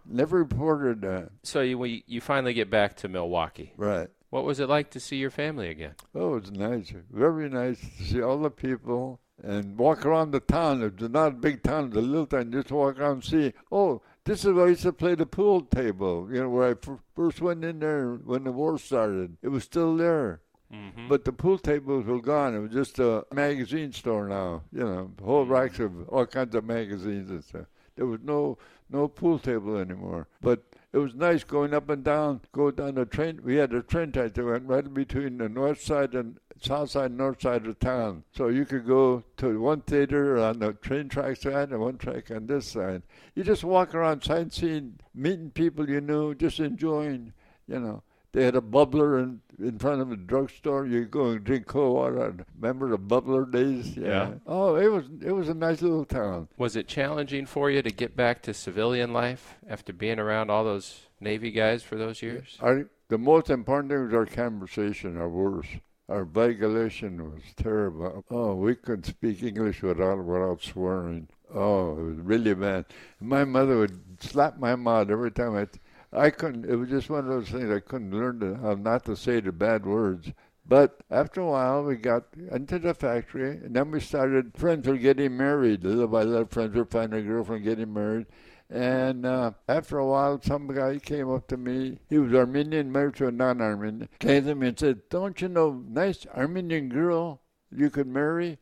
Never 0.06 0.38
reported 0.38 1.00
that. 1.02 1.30
So 1.42 1.62
you 1.62 2.02
you 2.06 2.20
finally 2.20 2.54
get 2.54 2.70
back 2.70 2.96
to 2.98 3.08
Milwaukee. 3.08 3.72
Right. 3.76 4.08
What 4.32 4.44
was 4.44 4.60
it 4.60 4.68
like 4.70 4.88
to 4.92 4.98
see 4.98 5.16
your 5.16 5.28
family 5.28 5.68
again? 5.68 5.94
Oh, 6.14 6.36
it 6.36 6.44
was 6.44 6.52
nice. 6.52 6.90
Very 7.10 7.50
nice 7.50 7.78
to 7.98 8.02
see 8.02 8.22
all 8.22 8.38
the 8.38 8.50
people 8.50 9.20
and 9.42 9.76
walk 9.76 10.06
around 10.06 10.30
the 10.30 10.40
town. 10.40 10.82
It's 10.82 11.02
not 11.02 11.32
a 11.32 11.36
big 11.36 11.62
town, 11.62 11.88
it's 11.88 11.98
a 11.98 12.00
little 12.00 12.24
town. 12.24 12.50
Just 12.50 12.70
walk 12.70 12.98
around 12.98 13.12
and 13.12 13.24
see, 13.24 13.52
oh, 13.70 14.00
this 14.24 14.46
is 14.46 14.54
where 14.54 14.64
I 14.64 14.70
used 14.70 14.84
to 14.84 14.92
play 14.94 15.14
the 15.16 15.26
pool 15.26 15.60
table, 15.60 16.30
you 16.32 16.40
know, 16.40 16.48
where 16.48 16.68
I 16.68 16.70
f- 16.70 17.00
first 17.14 17.42
went 17.42 17.62
in 17.62 17.80
there 17.80 18.14
when 18.14 18.44
the 18.44 18.52
war 18.52 18.78
started. 18.78 19.36
It 19.42 19.48
was 19.48 19.64
still 19.64 19.98
there. 19.98 20.40
Mm-hmm. 20.72 21.08
But 21.08 21.26
the 21.26 21.32
pool 21.32 21.58
tables 21.58 22.06
were 22.06 22.22
gone. 22.22 22.54
It 22.54 22.60
was 22.60 22.72
just 22.72 22.98
a 23.00 23.26
magazine 23.34 23.92
store 23.92 24.28
now, 24.28 24.62
you 24.72 24.82
know, 24.82 25.10
whole 25.22 25.44
racks 25.44 25.78
of 25.78 26.08
all 26.08 26.24
kinds 26.24 26.54
of 26.54 26.64
magazines 26.64 27.28
and 27.28 27.44
stuff. 27.44 27.66
There 27.96 28.06
was 28.06 28.20
no 28.24 28.56
no 28.88 29.08
pool 29.08 29.38
table 29.38 29.76
anymore. 29.76 30.26
But 30.40 30.62
it 30.92 30.98
was 30.98 31.14
nice 31.14 31.42
going 31.42 31.72
up 31.72 31.88
and 31.88 32.04
down, 32.04 32.42
go 32.52 32.70
down 32.70 32.96
the 32.96 33.06
train. 33.06 33.40
We 33.42 33.56
had 33.56 33.72
a 33.72 33.82
train 33.82 34.12
track 34.12 34.34
that 34.34 34.44
went 34.44 34.66
right 34.66 34.92
between 34.92 35.38
the 35.38 35.48
north 35.48 35.80
side 35.80 36.14
and 36.14 36.38
south 36.60 36.90
side, 36.90 37.12
north 37.12 37.40
side 37.40 37.66
of 37.66 37.78
town. 37.78 38.24
So 38.36 38.48
you 38.48 38.66
could 38.66 38.86
go 38.86 39.24
to 39.38 39.60
one 39.60 39.80
theater 39.80 40.38
on 40.38 40.58
the 40.58 40.74
train 40.74 41.08
track 41.08 41.36
side 41.36 41.70
and 41.70 41.80
one 41.80 41.96
track 41.96 42.30
on 42.30 42.46
this 42.46 42.66
side. 42.66 43.02
You 43.34 43.42
just 43.42 43.64
walk 43.64 43.94
around 43.94 44.22
sightseeing, 44.22 44.98
meeting 45.14 45.50
people 45.50 45.88
you 45.88 46.02
knew, 46.02 46.34
just 46.34 46.60
enjoying, 46.60 47.32
you 47.66 47.80
know. 47.80 48.02
They 48.32 48.44
had 48.44 48.56
a 48.56 48.62
bubbler 48.62 49.22
in, 49.22 49.40
in 49.58 49.78
front 49.78 50.00
of 50.00 50.10
a 50.10 50.16
drugstore. 50.16 50.86
You 50.86 51.04
go 51.04 51.26
and 51.26 51.44
drink 51.44 51.66
cold 51.66 51.94
water. 51.94 52.34
Remember 52.58 52.88
the 52.88 52.98
bubbler 52.98 53.50
days? 53.50 53.94
Yeah. 53.96 54.06
yeah. 54.06 54.34
Oh, 54.46 54.76
it 54.76 54.90
was 54.90 55.04
it 55.22 55.32
was 55.32 55.48
a 55.50 55.54
nice 55.54 55.82
little 55.82 56.06
town. 56.06 56.48
Was 56.56 56.74
it 56.74 56.88
challenging 56.88 57.44
for 57.44 57.70
you 57.70 57.82
to 57.82 57.90
get 57.90 58.16
back 58.16 58.42
to 58.42 58.54
civilian 58.54 59.12
life 59.12 59.56
after 59.68 59.92
being 59.92 60.18
around 60.18 60.50
all 60.50 60.64
those 60.64 61.02
Navy 61.20 61.50
guys 61.50 61.82
for 61.82 61.96
those 61.96 62.22
years? 62.22 62.58
I, 62.62 62.84
the 63.08 63.18
most 63.18 63.50
important 63.50 63.92
thing 63.92 64.04
was 64.04 64.14
our 64.14 64.26
conversation, 64.26 65.18
our 65.18 65.28
words. 65.28 65.68
Our 66.08 66.24
Vigilation 66.24 67.32
was 67.32 67.42
terrible. 67.56 68.24
Oh, 68.30 68.54
we 68.54 68.74
couldn't 68.74 69.04
speak 69.04 69.42
English 69.42 69.82
without 69.82 70.24
without 70.24 70.62
swearing. 70.62 71.28
Oh, 71.54 71.98
it 71.98 72.02
was 72.02 72.16
really 72.18 72.54
bad. 72.54 72.86
My 73.20 73.44
mother 73.44 73.78
would 73.78 74.22
slap 74.22 74.58
my 74.58 74.74
mouth 74.74 75.10
every 75.10 75.30
time 75.30 75.56
I. 75.56 75.66
T- 75.66 75.80
I 76.12 76.30
couldn't. 76.30 76.66
It 76.66 76.76
was 76.76 76.90
just 76.90 77.08
one 77.08 77.20
of 77.20 77.26
those 77.26 77.48
things 77.48 77.70
I 77.70 77.80
couldn't 77.80 78.10
learn 78.10 78.40
to, 78.40 78.56
how 78.56 78.74
not 78.74 79.04
to 79.06 79.16
say 79.16 79.40
the 79.40 79.52
bad 79.52 79.86
words. 79.86 80.32
But 80.66 81.02
after 81.10 81.40
a 81.40 81.46
while, 81.46 81.82
we 81.82 81.96
got 81.96 82.24
into 82.36 82.78
the 82.78 82.94
factory, 82.94 83.56
and 83.56 83.74
then 83.74 83.90
we 83.90 84.00
started. 84.00 84.56
Friends 84.56 84.86
were 84.86 84.96
getting 84.96 85.36
married. 85.36 85.84
Little 85.84 86.06
by 86.06 86.22
little, 86.22 86.46
friends 86.46 86.76
were 86.76 86.84
finding 86.84 87.20
a 87.20 87.22
girlfriend, 87.28 87.64
getting 87.64 87.92
married. 87.92 88.26
And 88.70 89.26
uh, 89.26 89.52
after 89.68 89.98
a 89.98 90.06
while, 90.06 90.40
some 90.40 90.66
guy 90.68 90.98
came 90.98 91.30
up 91.30 91.46
to 91.48 91.56
me. 91.56 91.98
He 92.08 92.18
was 92.18 92.32
Armenian, 92.32 92.92
married 92.92 93.16
to 93.16 93.26
a 93.26 93.32
non-Armenian. 93.32 94.08
Came 94.18 94.44
to 94.44 94.54
me 94.54 94.68
and 94.68 94.78
said, 94.78 95.08
"Don't 95.10 95.40
you 95.40 95.48
know, 95.48 95.82
nice 95.88 96.26
Armenian 96.34 96.88
girl 96.88 97.42
you 97.70 97.90
could 97.90 98.06
marry?" 98.06 98.58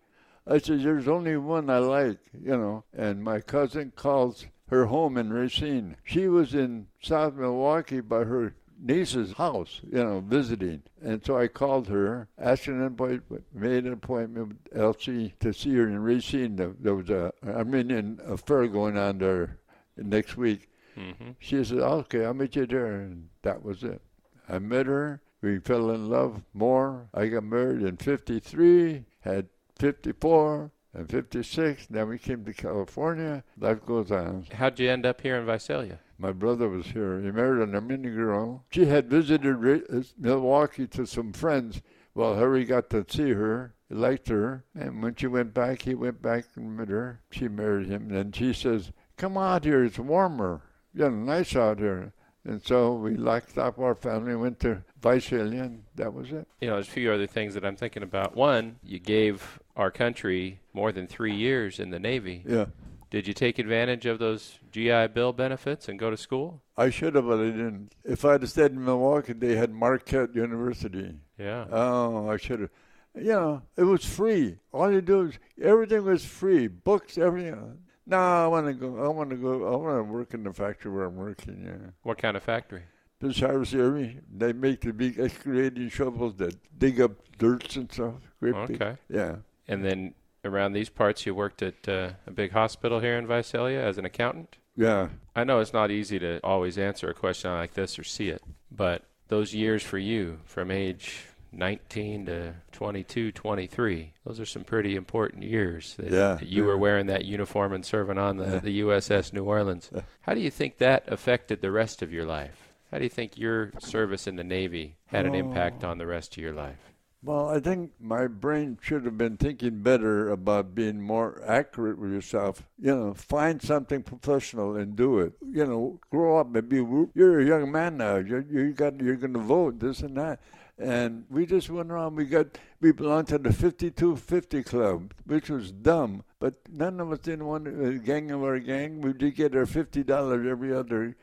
I 0.46 0.58
said, 0.58 0.82
"There's 0.82 1.06
only 1.06 1.36
one 1.36 1.68
I 1.68 1.78
like, 1.78 2.18
you 2.32 2.56
know." 2.56 2.84
And 2.92 3.22
my 3.22 3.40
cousin 3.40 3.92
calls 3.94 4.46
her 4.70 4.86
home 4.86 5.16
in 5.18 5.32
Racine. 5.32 5.96
She 6.04 6.28
was 6.28 6.54
in 6.54 6.86
South 7.02 7.34
Milwaukee 7.34 8.00
by 8.00 8.24
her 8.24 8.54
niece's 8.82 9.32
house, 9.32 9.80
you 9.84 10.02
know, 10.02 10.20
visiting. 10.20 10.82
And 11.02 11.24
so 11.24 11.36
I 11.36 11.48
called 11.48 11.88
her, 11.88 12.28
asked 12.38 12.66
an 12.66 12.82
appointment, 12.82 13.44
made 13.52 13.84
an 13.84 13.92
appointment 13.92 14.48
with 14.48 14.78
Elsie 14.80 15.34
to 15.40 15.52
see 15.52 15.74
her 15.74 15.86
in 15.86 15.98
Racine. 15.98 16.56
There 16.56 16.94
was 16.94 17.10
a 17.10 17.32
Armenian 17.46 18.20
affair 18.24 18.66
going 18.68 18.96
on 18.96 19.18
there 19.18 19.58
next 19.96 20.36
week. 20.36 20.68
Mm-hmm. 20.96 21.32
She 21.38 21.62
said, 21.64 21.78
okay, 21.78 22.24
I'll 22.24 22.34
meet 22.34 22.56
you 22.56 22.66
there. 22.66 23.00
And 23.00 23.28
that 23.42 23.62
was 23.62 23.84
it. 23.84 24.00
I 24.48 24.58
met 24.58 24.86
her. 24.86 25.20
We 25.42 25.58
fell 25.58 25.90
in 25.90 26.08
love 26.08 26.42
more. 26.52 27.08
I 27.14 27.26
got 27.26 27.44
married 27.44 27.82
in 27.82 27.96
53, 27.96 29.04
had 29.20 29.48
54, 29.78 30.70
and 30.94 31.08
56. 31.08 31.86
Then 31.88 32.08
we 32.08 32.18
came 32.18 32.44
to 32.44 32.52
California. 32.52 33.44
Life 33.58 33.84
goes 33.86 34.10
on. 34.10 34.46
How'd 34.52 34.78
you 34.78 34.90
end 34.90 35.06
up 35.06 35.20
here 35.20 35.36
in 35.36 35.46
Visalia? 35.46 36.00
My 36.18 36.32
brother 36.32 36.68
was 36.68 36.86
here. 36.86 37.20
He 37.20 37.30
married 37.30 37.62
an 37.62 37.74
Armenian 37.74 38.14
girl. 38.14 38.64
She 38.70 38.86
had 38.86 39.08
visited 39.08 39.84
uh, 39.90 40.02
Milwaukee 40.18 40.86
to 40.88 41.06
some 41.06 41.32
friends. 41.32 41.80
Well, 42.14 42.34
Harry 42.34 42.64
got 42.64 42.90
to 42.90 43.06
see 43.08 43.30
her. 43.30 43.74
He 43.88 43.94
liked 43.94 44.28
her. 44.28 44.64
And 44.74 45.02
when 45.02 45.14
she 45.14 45.26
went 45.26 45.54
back, 45.54 45.82
he 45.82 45.94
went 45.94 46.20
back 46.20 46.44
and 46.56 46.76
met 46.76 46.88
her. 46.88 47.22
She 47.30 47.48
married 47.48 47.88
him. 47.88 48.10
And 48.10 48.34
she 48.34 48.52
says, 48.52 48.92
Come 49.16 49.38
out 49.38 49.64
here. 49.64 49.84
It's 49.84 49.98
warmer. 49.98 50.62
Yeah, 50.92 51.08
nice 51.08 51.56
out 51.56 51.78
here. 51.78 52.12
And 52.44 52.62
so 52.64 52.94
we 52.94 53.16
locked 53.16 53.58
up 53.58 53.78
our 53.78 53.94
family, 53.94 54.34
went 54.34 54.60
to 54.60 54.82
Visalia, 55.02 55.64
and 55.64 55.82
that 55.96 56.14
was 56.14 56.32
it. 56.32 56.48
You 56.60 56.68
know, 56.68 56.74
there's 56.74 56.88
a 56.88 56.92
few 56.92 57.12
other 57.12 57.26
things 57.26 57.54
that 57.54 57.64
I'm 57.64 57.76
thinking 57.76 58.02
about. 58.02 58.34
One, 58.34 58.76
you 58.82 58.98
gave 58.98 59.60
our 59.76 59.90
country 59.90 60.60
more 60.72 60.90
than 60.90 61.06
three 61.06 61.34
years 61.34 61.78
in 61.78 61.90
the 61.90 61.98
Navy. 61.98 62.42
Yeah. 62.46 62.66
Did 63.10 63.26
you 63.26 63.34
take 63.34 63.58
advantage 63.58 64.06
of 64.06 64.18
those 64.18 64.58
GI 64.70 65.08
Bill 65.08 65.32
benefits 65.32 65.88
and 65.88 65.98
go 65.98 66.10
to 66.10 66.16
school? 66.16 66.62
I 66.76 66.90
should 66.90 67.16
have, 67.16 67.26
but 67.26 67.40
I 67.40 67.46
didn't. 67.46 67.94
If 68.04 68.24
I'd 68.24 68.40
have 68.40 68.50
stayed 68.50 68.70
in 68.70 68.84
Milwaukee, 68.84 69.32
they 69.32 69.56
had 69.56 69.72
Marquette 69.72 70.34
University. 70.34 71.16
Yeah. 71.36 71.66
Oh, 71.70 72.30
I 72.30 72.36
should 72.36 72.60
have. 72.60 72.70
You 73.16 73.32
know, 73.32 73.62
it 73.76 73.82
was 73.82 74.04
free. 74.04 74.58
All 74.72 74.90
you 74.92 75.00
do 75.00 75.22
is 75.22 75.38
everything 75.60 76.04
was 76.04 76.24
free. 76.24 76.68
Books, 76.68 77.18
everything. 77.18 77.78
No, 78.06 78.18
I 78.18 78.46
want 78.46 78.66
to 78.66 78.72
go. 78.72 79.04
I 79.04 79.08
want 79.08 79.30
to 79.30 79.36
go. 79.36 79.72
I 79.72 79.76
want 79.76 79.98
to 79.98 80.12
work 80.12 80.34
in 80.34 80.44
the 80.44 80.52
factory 80.52 80.90
where 80.92 81.04
I'm 81.04 81.16
working. 81.16 81.64
Yeah. 81.64 81.90
What 82.02 82.18
kind 82.18 82.36
of 82.36 82.42
factory? 82.42 82.82
Bucyrus-Erie. 83.22 84.20
They 84.34 84.52
make 84.52 84.80
the 84.80 84.92
big 84.92 85.20
excavating 85.20 85.90
shovels 85.90 86.36
that 86.36 86.56
dig 86.78 87.00
up 87.00 87.12
dirt 87.38 87.76
and 87.76 87.92
stuff. 87.92 88.14
Great 88.40 88.54
okay. 88.54 88.76
Big. 88.76 88.98
Yeah. 89.08 89.36
And 89.68 89.84
then 89.84 90.14
around 90.44 90.72
these 90.72 90.88
parts, 90.88 91.26
you 91.26 91.34
worked 91.34 91.62
at 91.62 91.88
uh, 91.88 92.12
a 92.26 92.30
big 92.30 92.52
hospital 92.52 93.00
here 93.00 93.18
in 93.18 93.26
Visalia 93.26 93.80
as 93.80 93.98
an 93.98 94.06
accountant. 94.06 94.56
Yeah. 94.74 95.08
I 95.36 95.44
know 95.44 95.60
it's 95.60 95.74
not 95.74 95.90
easy 95.90 96.18
to 96.18 96.40
always 96.42 96.78
answer 96.78 97.10
a 97.10 97.14
question 97.14 97.50
like 97.50 97.74
this 97.74 97.98
or 97.98 98.04
see 98.04 98.30
it, 98.30 98.42
but 98.70 99.04
those 99.28 99.54
years 99.54 99.82
for 99.82 99.98
you, 99.98 100.40
from 100.44 100.70
age 100.70 101.26
19 101.52 102.26
to 102.26 102.54
22, 102.72 103.32
23. 103.32 104.12
Those 104.24 104.40
are 104.40 104.46
some 104.46 104.64
pretty 104.64 104.96
important 104.96 105.42
years 105.42 105.94
that, 105.96 106.10
yeah, 106.10 106.34
that 106.34 106.48
you 106.48 106.62
yeah. 106.62 106.68
were 106.68 106.78
wearing 106.78 107.06
that 107.06 107.24
uniform 107.24 107.72
and 107.72 107.84
serving 107.84 108.18
on 108.18 108.36
the, 108.36 108.44
yeah. 108.44 108.58
the 108.58 108.80
USS 108.80 109.32
New 109.32 109.44
Orleans. 109.44 109.90
How 110.22 110.34
do 110.34 110.40
you 110.40 110.50
think 110.50 110.78
that 110.78 111.04
affected 111.08 111.60
the 111.60 111.70
rest 111.70 112.02
of 112.02 112.12
your 112.12 112.24
life? 112.24 112.70
How 112.90 112.98
do 112.98 113.04
you 113.04 113.10
think 113.10 113.38
your 113.38 113.72
service 113.78 114.26
in 114.26 114.36
the 114.36 114.44
Navy 114.44 114.96
had 115.06 115.26
an 115.26 115.34
oh. 115.34 115.38
impact 115.38 115.84
on 115.84 115.98
the 115.98 116.06
rest 116.06 116.36
of 116.36 116.42
your 116.42 116.52
life? 116.52 116.90
Well, 117.22 117.50
I 117.50 117.60
think 117.60 117.92
my 118.00 118.28
brain 118.28 118.78
should 118.80 119.04
have 119.04 119.18
been 119.18 119.36
thinking 119.36 119.82
better 119.82 120.30
about 120.30 120.74
being 120.74 121.02
more 121.02 121.42
accurate 121.46 121.98
with 121.98 122.12
yourself. 122.12 122.66
You 122.78 122.96
know, 122.96 123.14
find 123.14 123.60
something 123.60 124.02
professional 124.02 124.74
and 124.74 124.96
do 124.96 125.18
it. 125.18 125.34
You 125.46 125.66
know, 125.66 126.00
grow 126.10 126.38
up 126.38 126.54
and 126.54 126.66
be. 126.66 126.76
You're 127.14 127.40
a 127.40 127.44
young 127.44 127.70
man 127.70 127.98
now. 127.98 128.16
You 128.16 128.44
you 128.50 128.72
got 128.72 128.98
you're 129.00 129.16
going 129.16 129.34
to 129.34 129.38
vote 129.38 129.80
this 129.80 130.00
and 130.00 130.16
that. 130.16 130.40
And 130.80 131.26
we 131.28 131.44
just 131.44 131.68
went 131.68 131.90
around. 131.92 132.16
We 132.16 132.24
got 132.24 132.58
we 132.80 132.92
belonged 132.92 133.28
to 133.28 133.38
the 133.38 133.52
5250 133.52 134.62
club, 134.62 135.12
which 135.26 135.50
was 135.50 135.70
dumb. 135.70 136.24
But 136.38 136.54
none 136.70 137.00
of 137.00 137.12
us 137.12 137.18
didn't 137.18 137.46
want 137.46 137.68
a 137.68 137.98
gang 137.98 138.30
of 138.30 138.42
our 138.42 138.58
gang. 138.58 139.02
We 139.02 139.12
did 139.12 139.34
get 139.36 139.54
our 139.54 139.66
fifty 139.66 140.02
dollars 140.02 140.46
every 140.48 140.74
other 140.74 141.16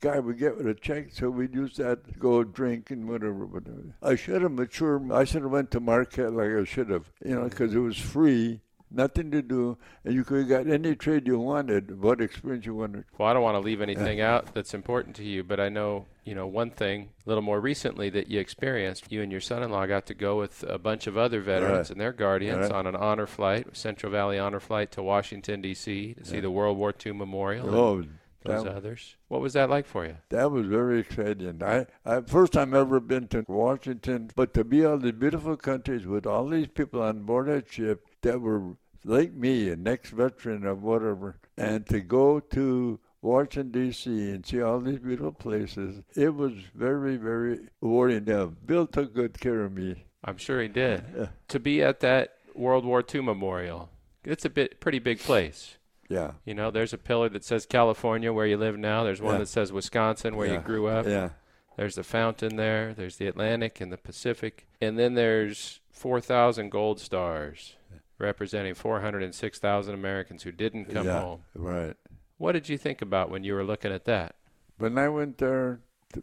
guy 0.00 0.18
would 0.18 0.38
get 0.38 0.56
with 0.56 0.66
a 0.66 0.74
check, 0.74 1.06
so 1.12 1.30
we'd 1.30 1.54
use 1.54 1.76
that 1.76 2.04
to 2.04 2.18
go 2.18 2.44
drink 2.44 2.90
and 2.90 3.08
whatever. 3.08 3.46
whatever. 3.46 3.96
I 4.02 4.16
should 4.16 4.42
have 4.42 4.52
matured. 4.52 5.10
I 5.10 5.24
should 5.24 5.42
have 5.42 5.50
went 5.50 5.70
to 5.70 5.80
Marquette 5.80 6.32
like 6.32 6.50
I 6.50 6.64
should 6.64 6.90
have, 6.90 7.10
you 7.24 7.34
know, 7.36 7.44
because 7.48 7.74
it 7.74 7.78
was 7.78 7.96
free 7.96 8.60
nothing 8.94 9.30
to 9.30 9.42
do, 9.42 9.78
and 10.04 10.14
you 10.14 10.24
could 10.24 10.40
have 10.40 10.48
got 10.48 10.66
any 10.66 10.94
trade 10.94 11.26
you 11.26 11.38
wanted, 11.38 12.00
what 12.02 12.20
experience 12.20 12.66
you 12.66 12.74
wanted. 12.74 13.04
Well, 13.18 13.28
I 13.28 13.32
don't 13.32 13.42
want 13.42 13.56
to 13.56 13.60
leave 13.60 13.80
anything 13.80 14.20
out 14.20 14.54
that's 14.54 14.74
important 14.74 15.16
to 15.16 15.24
you, 15.24 15.44
but 15.44 15.60
I 15.60 15.68
know, 15.68 16.06
you 16.24 16.34
know, 16.34 16.46
one 16.46 16.70
thing 16.70 17.10
a 17.24 17.28
little 17.28 17.42
more 17.42 17.60
recently 17.60 18.10
that 18.10 18.28
you 18.28 18.40
experienced, 18.40 19.10
you 19.10 19.22
and 19.22 19.32
your 19.32 19.40
son-in-law 19.40 19.86
got 19.86 20.06
to 20.06 20.14
go 20.14 20.38
with 20.38 20.64
a 20.68 20.78
bunch 20.78 21.06
of 21.06 21.16
other 21.16 21.40
veterans 21.40 21.88
right. 21.88 21.90
and 21.90 22.00
their 22.00 22.12
guardians 22.12 22.70
right. 22.70 22.72
on 22.72 22.86
an 22.86 22.96
honor 22.96 23.26
flight, 23.26 23.76
Central 23.76 24.12
Valley 24.12 24.38
honor 24.38 24.60
flight 24.60 24.92
to 24.92 25.02
Washington, 25.02 25.60
D.C. 25.60 26.14
to 26.14 26.20
yeah. 26.20 26.30
see 26.30 26.40
the 26.40 26.50
World 26.50 26.78
War 26.78 26.94
II 27.04 27.12
Memorial. 27.12 27.74
Oh, 27.74 28.04
those 28.44 28.64
that, 28.64 28.76
others. 28.76 29.16
What 29.28 29.40
was 29.40 29.54
that 29.54 29.70
like 29.70 29.86
for 29.86 30.04
you? 30.04 30.16
That 30.28 30.50
was 30.50 30.66
very 30.66 31.00
exciting. 31.00 31.62
I, 31.62 31.86
I 32.04 32.20
first 32.20 32.52
time 32.52 32.74
ever 32.74 33.00
been 33.00 33.26
to 33.28 33.44
Washington, 33.48 34.30
but 34.36 34.52
to 34.54 34.64
be 34.64 34.84
all 34.84 34.98
these 34.98 35.12
beautiful 35.12 35.56
countries 35.56 36.06
with 36.06 36.26
all 36.26 36.48
these 36.48 36.68
people 36.68 37.02
on 37.02 37.22
board 37.22 37.46
that 37.46 37.72
ship 37.72 38.06
that 38.22 38.40
were 38.40 38.76
like 39.04 39.32
me, 39.32 39.70
a 39.70 39.76
next 39.76 40.10
veteran 40.10 40.66
of 40.66 40.82
whatever, 40.82 41.36
and 41.56 41.86
to 41.86 42.00
go 42.00 42.40
to 42.40 42.98
Washington 43.24 43.70
D.C. 43.70 44.10
and 44.30 44.44
see 44.44 44.60
all 44.60 44.80
these 44.80 44.98
beautiful 44.98 45.32
places, 45.32 46.02
it 46.14 46.34
was 46.34 46.52
very, 46.74 47.16
very 47.16 47.60
rewarding. 47.80 48.24
Now, 48.24 48.46
Bill 48.46 48.86
took 48.86 49.14
good 49.14 49.40
care 49.40 49.62
of 49.62 49.72
me. 49.72 50.04
I'm 50.22 50.36
sure 50.36 50.60
he 50.60 50.68
did. 50.68 51.04
Yeah. 51.16 51.26
To 51.48 51.60
be 51.60 51.82
at 51.82 52.00
that 52.00 52.36
World 52.54 52.84
War 52.84 53.04
II 53.14 53.22
memorial, 53.22 53.90
it's 54.24 54.44
a 54.44 54.50
bit 54.50 54.80
pretty 54.80 54.98
big 54.98 55.20
place. 55.20 55.76
Yeah. 56.08 56.32
You 56.44 56.54
know, 56.54 56.70
there's 56.70 56.92
a 56.92 56.98
pillar 56.98 57.28
that 57.30 57.44
says 57.44 57.66
California 57.66 58.32
where 58.32 58.46
you 58.46 58.56
live 58.56 58.78
now. 58.78 59.04
There's 59.04 59.22
one 59.22 59.34
yeah. 59.34 59.40
that 59.40 59.48
says 59.48 59.72
Wisconsin 59.72 60.36
where 60.36 60.46
yeah. 60.46 60.54
you 60.54 60.60
grew 60.60 60.86
up. 60.86 61.06
Yeah. 61.06 61.30
There's 61.76 61.94
the 61.94 62.04
fountain 62.04 62.56
there. 62.56 62.94
There's 62.94 63.16
the 63.16 63.26
Atlantic 63.26 63.80
and 63.80 63.92
the 63.92 63.96
Pacific. 63.96 64.66
And 64.80 64.98
then 64.98 65.14
there's 65.14 65.80
4,000 65.90 66.70
gold 66.70 67.00
stars 67.00 67.76
representing 68.24 68.74
406,000 68.74 69.94
Americans 69.94 70.42
who 70.42 70.52
didn't 70.52 70.86
come 70.86 71.06
yeah, 71.06 71.20
home. 71.20 71.40
Right. 71.54 71.96
What 72.38 72.52
did 72.52 72.68
you 72.68 72.78
think 72.78 73.02
about 73.02 73.30
when 73.30 73.44
you 73.44 73.54
were 73.54 73.64
looking 73.64 73.92
at 73.92 74.04
that? 74.06 74.34
When 74.78 74.98
I 74.98 75.08
went 75.08 75.38
there, 75.38 75.80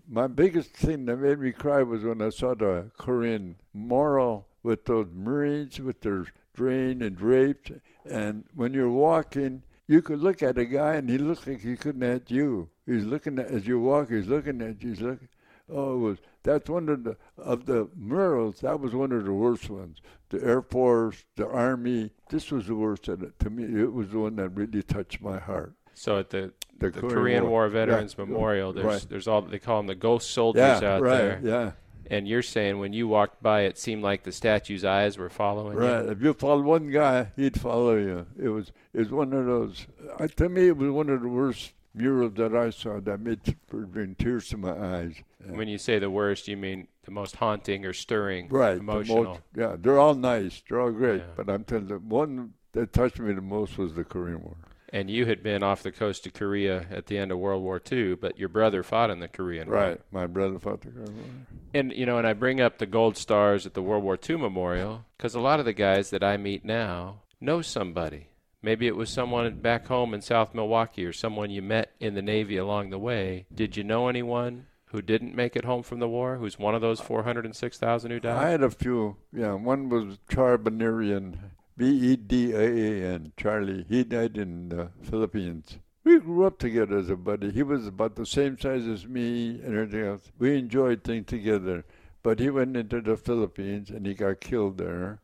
my 0.10 0.28
biggest 0.28 0.72
thing 0.72 1.06
that 1.06 1.18
made 1.18 1.39
me 1.39 1.52
cry 1.52 1.84
was 1.84 2.04
when 2.04 2.22
I 2.22 2.30
saw 2.30 2.54
the 2.54 2.91
Korean 2.97 3.56
moral 3.74 4.47
with 4.64 4.86
those 4.86 5.08
Marines 5.14 5.80
with 5.80 6.02
their 6.02 6.26
drain 6.54 7.02
and 7.02 7.16
drapes. 7.16 7.72
And 8.10 8.45
when 8.54 8.74
you're 8.74 8.89
walking, 8.89 9.64
you 9.88 10.02
could 10.02 10.20
look 10.20 10.43
at 10.43 10.58
a 10.58 10.66
guy 10.66 10.95
and 10.95 11.10
he 11.10 11.18
looked 11.18 11.47
like 11.47 11.62
he 11.62 11.76
couldn't 11.76 12.04
at 12.04 12.30
you. 12.32 12.70
He's 12.86 13.06
looking 13.06 13.39
at 13.39 13.47
as 13.47 13.68
you 13.68 13.80
walk. 13.80 14.10
He's 14.10 14.28
looking 14.28 14.62
at 14.62 14.82
you. 14.82 14.89
He's 14.89 15.02
looking. 15.02 15.28
Oh, 15.72 15.96
it 15.96 16.00
was 16.00 16.18
that's 16.44 16.70
one 16.70 16.90
of 16.90 17.04
the 17.04 17.18
of 17.38 17.66
the 17.66 17.88
murals. 17.96 18.60
That 18.62 18.80
was 18.80 18.94
one 18.94 19.12
of 19.12 19.26
the 19.26 19.34
worst 19.34 19.70
ones. 19.70 20.02
The 20.30 20.44
Air 20.44 20.62
Force, 20.62 21.26
the 21.36 21.48
Army. 21.48 22.12
This 22.30 22.52
was 22.52 22.68
the 22.68 22.76
worst. 22.76 23.08
And 23.08 23.32
to 23.40 23.50
me, 23.50 23.82
it 23.82 23.92
was 23.94 24.10
the 24.10 24.20
one 24.20 24.36
that 24.38 24.50
really 24.50 24.84
touched 24.84 25.22
my 25.22 25.40
heart. 25.40 25.74
So 25.94 26.18
at 26.20 26.30
the 26.30 26.54
The 26.80 26.90
the 26.90 27.00
Korean 27.02 27.14
Korean, 27.16 27.44
War. 27.44 27.52
War, 27.52 27.70
Veterans 27.70 28.16
Yeah. 28.18 28.26
Memorial, 28.26 28.74
there's 28.74 28.86
Right. 28.86 29.06
there's 29.10 29.28
all 29.28 29.42
they 29.42 29.60
call 29.60 29.78
them 29.80 29.88
the 29.88 29.96
ghost 29.96 30.32
soldiers 30.32 30.82
Yeah, 30.82 30.96
out 30.96 31.02
right. 31.02 31.18
there. 31.18 31.42
Yeah, 31.44 31.72
And 32.10 32.28
you're 32.28 32.42
saying 32.42 32.80
when 32.80 32.92
you 32.94 33.08
walked 33.08 33.44
by, 33.44 33.62
it 33.62 33.78
seemed 33.78 34.02
like 34.02 34.24
the 34.24 34.32
statue's 34.32 34.84
eyes 34.84 35.18
were 35.18 35.30
following 35.30 35.78
right. 35.78 35.88
you. 35.88 35.94
Right. 36.08 36.10
If 36.10 36.22
you 36.24 36.34
followed 36.34 36.66
one 36.66 36.90
guy, 36.90 37.32
he'd 37.36 37.60
follow 37.60 37.96
you. 37.98 38.26
It 38.40 38.50
was 38.50 38.72
it 38.94 39.00
was 39.00 39.12
one 39.12 39.32
of 39.34 39.46
those. 39.46 39.86
Uh, 40.20 40.28
to 40.28 40.50
me, 40.50 40.68
it 40.70 40.78
was 40.78 40.90
one 40.92 41.10
of 41.10 41.22
the 41.22 41.28
worst 41.30 41.74
murals 41.94 42.34
that 42.36 42.56
I 42.56 42.70
saw. 42.70 43.00
That 43.00 43.20
made 43.20 43.39
bring 43.70 44.16
tears 44.16 44.50
to 44.50 44.58
my 44.58 44.72
eyes. 44.72 45.16
When 45.46 45.68
you 45.68 45.78
say 45.78 46.00
the 46.00 46.10
worst, 46.10 46.48
you 46.48 46.58
mean 46.58 46.88
the 47.04 47.12
most 47.12 47.38
haunting 47.38 47.86
or 47.86 47.94
stirring, 47.94 48.48
right. 48.50 48.76
the 48.76 48.80
emotional. 48.80 49.24
most- 49.24 49.42
yeah, 49.56 49.76
they're 49.80 50.00
all 50.00 50.14
nice. 50.14 50.62
They're 50.68 50.80
all 50.80 50.92
great. 50.92 51.22
Yeah. 51.22 51.28
But 51.36 51.50
I'm 51.50 51.64
telling 51.64 51.89
you, 51.89 51.96
the 51.96 52.00
one 52.00 52.54
that 52.74 52.94
touched 52.94 53.20
me 53.20 53.34
the 53.34 53.42
most 53.42 53.78
was 53.78 53.94
the 53.94 54.04
Korean 54.04 54.42
War. 54.44 54.56
And 54.94 55.10
you 55.10 55.26
had 55.26 55.42
been 55.42 55.64
off 55.64 55.84
the 55.84 55.92
coast 55.92 56.26
of 56.28 56.34
Korea 56.34 56.86
at 56.92 57.08
the 57.08 57.18
end 57.18 57.32
of 57.32 57.39
World 57.39 57.64
War 57.64 57.82
II, 57.89 58.16
but 58.16 58.38
your 58.38 58.50
brother 58.50 58.84
fought 58.84 59.10
in 59.10 59.20
the 59.20 59.30
Korean 59.30 59.70
War. 59.70 59.78
Right. 59.78 60.02
My 60.12 60.28
brother 60.28 60.60
fought 60.60 60.82
the 60.82 60.89
Korean 60.89 61.16
War. 61.16 61.26
And 61.74 61.94
you 61.94 62.06
know, 62.06 62.18
and 62.18 62.28
I 62.28 62.34
bring 62.34 62.60
up 62.60 62.78
the 62.78 62.86
gold 62.86 63.16
stars 63.16 63.66
at 63.66 63.74
the 63.74 63.82
World 63.82 64.04
War 64.04 64.20
II 64.30 64.38
memorial 64.38 65.06
because 65.18 65.34
a 65.34 65.39
lot 65.39 65.60
of 65.60 65.66
the 65.66 65.74
guys 65.74 66.10
that 66.10 66.24
I 66.24 66.36
meet 66.36 66.66
now 66.66 67.22
know 67.39 67.62
somebody. 67.62 68.28
Maybe 68.64 68.88
it 68.88 68.95
was 68.95 69.09
someone 69.09 69.55
back 69.55 69.88
home 69.88 70.14
in 70.14 70.22
South 70.22 70.53
Milwaukee 70.53 71.05
or 71.05 71.14
someone 71.14 71.49
you 71.49 71.62
met 71.62 71.93
in 71.99 72.14
the 72.14 72.22
Navy 72.22 72.57
along 72.57 72.89
the 72.89 72.99
way. 72.99 73.47
Did 73.53 73.76
you 73.76 73.84
know 73.84 74.07
anyone 74.07 74.68
who 74.86 75.01
didn't 75.01 75.36
make 75.36 75.55
it 75.55 75.66
home 75.66 75.82
from 75.82 75.99
the 75.99 76.07
war? 76.07 76.38
Who's 76.38 76.59
one 76.59 76.76
of 76.76 76.82
those 76.82 76.99
406,000 76.99 78.12
who 78.12 78.20
died? 78.20 78.38
I 78.38 78.49
had 78.49 78.62
a 78.62 78.70
few. 78.70 79.18
Yeah, 79.34 79.53
one 79.53 79.89
was 79.89 80.20
Charbonarian, 80.30 81.38
B 81.76 81.86
E 81.88 82.16
D 82.16 82.51
A 82.53 82.59
A 82.59 83.14
N, 83.14 83.34
Charlie. 83.36 83.86
He 83.89 84.03
died 84.03 84.38
in 84.38 84.70
the 84.70 84.89
Philippines. 85.01 85.80
We 86.03 86.20
grew 86.20 86.45
up 86.45 86.59
together 86.59 86.97
as 86.97 87.09
a 87.09 87.16
buddy. 87.16 87.51
He 87.51 87.64
was 87.64 87.88
about 87.88 88.16
the 88.16 88.26
same 88.26 88.59
size 88.59 88.86
as 88.86 89.07
me 89.07 89.62
and 89.64 89.76
everything 89.76 90.05
else. 90.05 90.32
We 90.38 90.57
enjoyed 90.57 91.03
things 91.03 91.28
together. 91.28 91.86
But 92.24 92.39
he 92.39 92.49
went 92.49 92.78
into 92.78 93.01
the 93.01 93.18
Philippines 93.18 93.89
and 93.89 94.05
he 94.05 94.14
got 94.14 94.41
killed 94.41 94.78
there. 94.78 95.20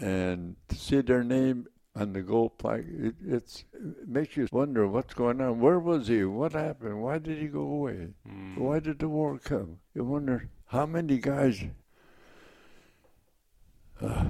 And 0.00 0.56
to 0.68 0.76
see 0.76 1.00
their 1.00 1.24
name 1.24 1.66
on 1.94 2.12
the 2.12 2.22
gold 2.22 2.58
plaque, 2.58 2.84
it, 2.88 3.14
it's, 3.26 3.64
it 3.72 4.08
makes 4.08 4.36
you 4.36 4.46
wonder 4.52 4.86
what's 4.86 5.14
going 5.14 5.40
on. 5.40 5.60
Where 5.60 5.78
was 5.78 6.08
he? 6.08 6.24
What 6.24 6.52
happened? 6.52 7.02
Why 7.02 7.18
did 7.18 7.38
he 7.38 7.48
go 7.48 7.60
away? 7.60 8.08
Mm. 8.28 8.58
Why 8.58 8.80
did 8.80 8.98
the 9.00 9.08
war 9.08 9.38
come? 9.38 9.78
You 9.94 10.04
wonder 10.04 10.48
how 10.66 10.86
many 10.86 11.18
guys. 11.18 11.64
Uh, 14.00 14.24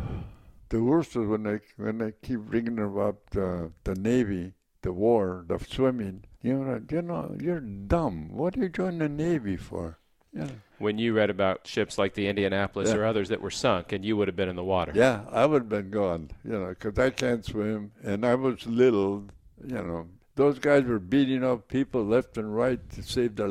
the 0.70 0.82
worst 0.82 1.10
is 1.10 1.26
when 1.26 1.42
they 1.42 1.60
when 1.76 1.98
they 1.98 2.12
keep 2.22 2.40
bringing 2.40 2.78
about 2.78 3.20
uh, 3.36 3.68
the 3.84 3.94
navy, 3.94 4.54
the 4.82 4.92
war, 4.92 5.44
the 5.46 5.58
swimming. 5.58 6.24
You 6.42 6.64
know, 6.64 6.82
you 6.90 7.02
know, 7.02 7.36
you're 7.40 7.60
dumb. 7.60 8.30
What 8.30 8.56
are 8.56 8.60
you 8.60 8.68
joining 8.68 8.98
the 8.98 9.08
navy 9.08 9.56
for? 9.56 9.97
Yeah, 10.32 10.48
When 10.78 10.98
you 10.98 11.14
read 11.14 11.30
about 11.30 11.66
ships 11.66 11.96
like 11.98 12.14
the 12.14 12.26
Indianapolis 12.28 12.90
Yeah. 12.90 12.96
or 12.96 13.04
others 13.06 13.30
that 13.30 13.40
were 13.40 13.50
sunk 13.50 13.92
and 13.92 14.04
you 14.04 14.16
would 14.16 14.28
have 14.28 14.36
been 14.36 14.48
in 14.48 14.56
the 14.56 14.64
water. 14.64 14.92
yeah. 14.94 15.22
I 15.30 15.46
would 15.46 15.62
have 15.62 15.68
been 15.68 15.90
gone. 15.90 16.30
You 16.44 16.52
know, 16.52 16.68
because 16.68 16.98
I 16.98 17.10
can't 17.10 17.44
swim, 17.44 17.92
and 18.02 18.24
I 18.26 18.34
was 18.34 18.66
little. 18.66 19.24
You 19.66 19.74
know, 19.82 20.06
those 20.36 20.58
guys 20.58 20.84
were 20.84 20.98
beating 21.00 21.42
up 21.42 21.66
people 21.68 22.04
left 22.04 22.36
and 22.38 22.54
right 22.54 22.78
to 22.90 23.02
save 23.02 23.36
their, 23.36 23.48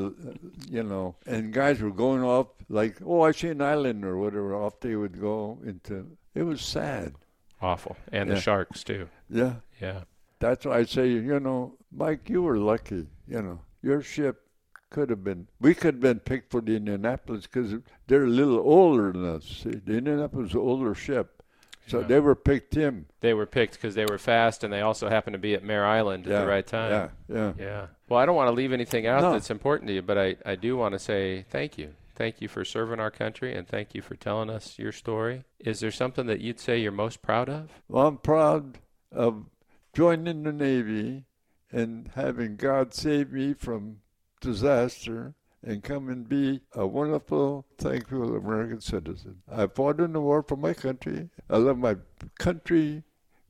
you 0.70 0.84
know, 0.84 1.16
and 1.26 1.52
guys 1.52 1.82
were 1.82 1.92
going 1.92 2.24
off 2.24 2.48
like, 2.70 2.98
oh, 3.06 3.22
I 3.24 3.32
see 3.32 3.50
an 3.50 3.62
island 3.62 4.06
or 4.06 4.18
whatever. 4.18 4.54
Off 4.56 4.80
they 4.80 4.96
would 4.96 5.20
go 5.20 5.60
into. 5.66 6.16
It 6.36 6.44
was 6.44 6.62
sad. 6.62 7.16
Awful. 7.62 7.98
And 8.12 8.30
Yeah. 8.30 8.36
the 8.36 8.42
sharks, 8.42 8.84
too. 8.84 9.10
Yeah, 9.30 9.56
Yeah. 9.82 10.04
that's 10.40 10.66
why 10.66 10.78
I 10.78 10.84
say, 10.86 11.10
you 11.10 11.40
know, 11.40 11.74
Mike, 11.92 12.30
you 12.30 12.44
were 12.44 12.58
lucky. 12.58 13.08
You 13.28 13.42
know, 13.42 13.60
your 13.82 14.02
ship 14.02 14.47
could 14.90 15.10
have 15.10 15.24
been. 15.24 15.48
We 15.60 15.74
could 15.74 15.96
have 15.96 16.02
been 16.02 16.20
picked 16.20 16.52
for 16.52 16.62
the 16.62 16.76
Indianapolis 16.76 17.44
because 17.48 17.76
they're 18.08 18.24
a 18.24 18.28
little 18.28 18.60
older 18.60 19.12
than 19.12 19.26
us. 19.36 19.46
See, 19.46 19.72
the 19.72 19.98
Indianapolis 19.98 20.56
older 20.56 20.96
ship, 20.96 21.44
so 21.88 22.00
Yeah. 22.02 22.08
they 22.08 22.20
were 22.20 22.36
picked 22.36 22.76
him. 22.76 23.08
They 23.22 23.34
were 23.34 23.46
picked 23.46 23.74
because 23.74 23.96
they 23.96 24.06
were 24.06 24.18
fast 24.18 24.64
and 24.64 24.72
they 24.72 24.82
also 24.82 25.10
happened 25.10 25.34
to 25.34 25.40
be 25.40 25.54
at 25.54 25.64
Mare 25.64 25.86
Island 25.86 26.26
at 26.26 26.32
yeah, 26.32 26.42
the 26.42 26.48
right 26.48 26.66
time. 26.68 26.92
Yeah, 26.92 27.10
yeah. 27.36 27.54
Yeah. 27.58 27.88
Well, 28.10 28.20
I 28.20 28.26
don't 28.26 28.36
want 28.36 28.48
to 28.48 28.54
leave 28.56 28.72
anything 28.74 29.08
out 29.08 29.22
No. 29.22 29.34
that's 29.34 29.50
important 29.50 29.88
to 29.90 29.94
you, 29.94 30.02
but 30.02 30.18
I, 30.18 30.36
I 30.46 30.56
do 30.56 30.78
want 30.78 30.94
to 30.94 31.00
say 31.00 31.46
thank 31.50 31.78
you. 31.78 31.94
Thank 32.16 32.42
you 32.42 32.48
for 32.48 32.66
serving 32.66 33.00
our 33.00 33.12
country 33.12 33.54
and 33.56 33.68
thank 33.68 33.94
you 33.94 34.02
for 34.02 34.16
telling 34.16 34.50
us 34.50 34.80
your 34.80 34.92
story. 34.92 35.44
Is 35.60 35.82
there 35.82 35.92
something 35.92 36.26
that 36.28 36.42
you'd 36.42 36.60
say 36.60 36.80
you're 36.80 36.92
most 36.92 37.22
proud 37.22 37.48
of? 37.50 37.70
Well, 37.88 38.08
I'm 38.08 38.18
proud 38.18 38.80
of 39.12 39.46
joining 39.94 40.44
the 40.44 40.52
Navy 40.54 41.26
and 41.72 42.10
having 42.16 42.56
God 42.56 42.94
save 42.94 43.32
me 43.32 43.54
from 43.54 43.98
disaster 44.42 45.34
and 45.64 45.84
come 45.84 46.10
and 46.10 46.30
be 46.30 46.62
a 46.74 46.86
wonderful, 46.86 47.66
thankful 47.78 48.36
American 48.36 48.80
citizen. 48.80 49.42
I 49.52 49.68
fought 49.68 50.00
in 50.00 50.14
the 50.14 50.22
war 50.22 50.44
for 50.44 50.56
my 50.56 50.74
country. 50.74 51.30
I 51.50 51.58
love 51.58 51.78
my 51.78 51.98
country 52.38 53.04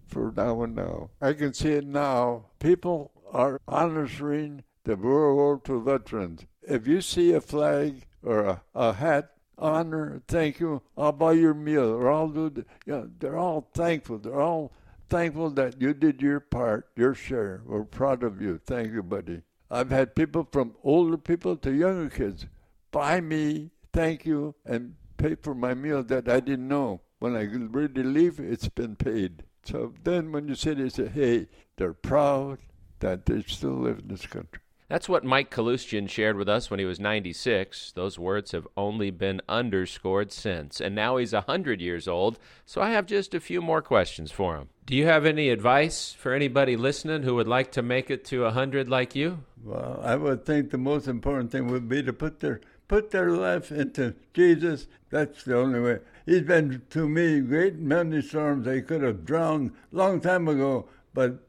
for 0.08 0.34
now 0.36 0.64
and 0.64 0.76
now. 0.76 1.10
I 1.22 1.34
can 1.34 1.54
see 1.54 1.74
it 1.74 1.86
now. 1.86 2.46
People 2.60 3.12
are 3.32 3.60
honoring 3.68 4.64
the 4.84 4.96
World 4.96 5.36
War 5.36 5.62
II 5.70 5.84
veterans. 5.84 6.46
If 6.62 6.88
you 6.88 7.02
see 7.02 7.34
a 7.34 7.42
flag 7.42 8.06
or 8.24 8.46
a, 8.46 8.62
a 8.74 8.94
hat, 8.94 9.32
honor, 9.58 10.22
thank 10.28 10.60
you, 10.60 10.82
I'll 10.98 11.12
buy 11.12 11.34
your 11.34 11.54
meal, 11.54 11.90
or 11.90 12.12
I'll 12.12 12.30
do 12.30 12.50
the, 12.50 12.66
you 12.86 12.94
know, 12.94 13.10
they're 13.20 13.38
all 13.38 13.70
thankful. 13.74 14.20
They're 14.20 14.40
all 14.40 14.72
thankful 15.10 15.50
that 15.52 15.82
you 15.82 15.94
did 15.94 16.22
your 16.22 16.40
part, 16.40 16.90
your 16.96 17.14
share. 17.14 17.62
We're 17.66 17.84
proud 17.84 18.24
of 18.24 18.42
you. 18.42 18.60
Thank 18.66 18.94
you, 18.94 19.04
buddy. 19.04 19.42
I've 19.70 19.90
had 19.90 20.16
people 20.16 20.48
from 20.52 20.76
older 20.84 21.18
people 21.18 21.58
to 21.58 21.72
younger 21.72 22.10
kids 22.10 22.46
buy 22.92 23.22
me, 23.22 23.70
thank 23.94 24.26
you, 24.26 24.56
and 24.66 24.96
pay 25.18 25.36
for 25.36 25.54
my 25.54 25.74
meal 25.74 26.04
that 26.04 26.30
I 26.30 26.40
didn't 26.40 26.68
know. 26.68 27.02
When 27.20 27.36
I 27.36 27.46
to 27.46 28.04
leave, 28.04 28.40
it's 28.40 28.70
been 28.70 28.96
paid. 28.96 29.44
So 29.64 29.94
then 30.04 30.32
when 30.32 30.48
you 30.48 30.56
say 30.56 30.74
they 30.74 30.90
say, 30.90 31.08
hey, 31.08 31.48
they're 31.76 31.94
proud 31.94 32.60
that 33.00 33.26
they 33.26 33.42
still 33.42 33.72
live 33.72 34.00
in 34.00 34.08
this 34.08 34.26
country. 34.26 34.62
That's 34.90 35.10
what 35.10 35.26
Mike 35.26 35.52
Kaloustian 35.52 36.08
shared 36.10 36.38
with 36.38 36.48
us 36.48 36.72
when 36.72 36.80
he 36.80 36.86
was 36.86 36.98
96. 36.98 37.92
Those 37.92 38.18
words 38.18 38.54
have 38.54 38.66
only 38.78 39.12
been 39.12 39.42
underscored 39.50 40.32
since. 40.32 40.80
And 40.80 40.96
now 40.96 41.18
he's 41.18 41.34
100 41.34 41.82
years 41.82 42.08
old, 42.08 42.40
so 42.66 42.82
I 42.82 42.92
have 42.92 43.06
just 43.06 43.34
a 43.34 43.42
few 43.42 43.62
more 43.62 43.82
questions 43.82 44.32
for 44.32 44.56
him. 44.56 44.70
Do 44.86 44.96
you 44.96 45.06
have 45.06 45.26
any 45.26 45.50
advice 45.50 46.14
for 46.14 46.34
anybody 46.34 46.78
listening 46.78 47.24
who 47.24 47.36
would 47.36 47.50
like 47.50 47.74
to 47.74 47.82
make 47.82 48.10
it 48.10 48.24
to 48.26 48.44
100 48.44 48.88
like 48.88 49.14
you? 49.14 49.44
Well, 49.62 50.00
I 50.02 50.16
would 50.16 50.46
think 50.46 50.70
the 50.70 50.78
most 50.78 51.10
important 51.10 51.52
thing 51.52 51.70
would 51.70 51.90
be 51.90 52.02
to 52.04 52.14
put 52.14 52.40
their 52.40 52.62
put 52.88 53.12
their 53.12 53.32
life 53.32 53.70
into 53.70 54.16
Jesus. 54.34 54.88
That's 55.10 55.44
the 55.44 55.58
only 55.58 55.82
way. 55.82 56.00
He's 56.26 56.44
been 56.44 56.82
to 56.92 57.10
me 57.10 57.42
great 57.42 57.76
many 57.76 58.22
storms. 58.22 58.66
I 58.66 58.80
could 58.80 59.02
have 59.02 59.26
drowned 59.26 59.74
long 59.92 60.22
time 60.22 60.48
ago, 60.48 60.88
but 61.14 61.40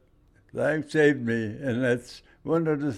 life 0.51 0.91
saved 0.91 1.25
me, 1.25 1.45
and 1.45 1.81
that's 1.81 2.21
one 2.43 2.67
of 2.67 2.81
the 2.81 2.97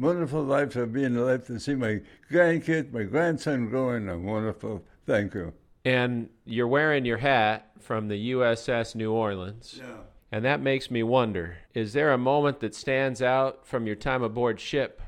wonderful 0.00 0.42
lives 0.42 0.76
of 0.76 0.92
being 0.92 1.16
alive 1.16 1.46
to 1.46 1.60
see 1.60 1.74
my 1.74 2.00
grandkids, 2.30 2.92
my 2.92 3.04
grandson 3.04 3.68
growing. 3.68 4.08
A 4.08 4.18
wonderful. 4.18 4.84
Thank 5.06 5.34
you. 5.34 5.52
And 5.84 6.28
you're 6.44 6.68
wearing 6.68 7.04
your 7.04 7.18
hat 7.18 7.70
from 7.78 8.08
the 8.08 8.32
USS 8.32 8.94
New 8.94 9.12
Orleans. 9.12 9.76
Yeah. 9.78 9.96
And 10.32 10.44
that 10.44 10.60
makes 10.60 10.90
me 10.90 11.02
wonder 11.02 11.56
is 11.74 11.92
there 11.92 12.12
a 12.12 12.18
moment 12.18 12.60
that 12.60 12.74
stands 12.74 13.20
out 13.20 13.66
from 13.66 13.86
your 13.86 13.96
time 13.96 14.22
aboard 14.22 14.60
ship 14.60 15.02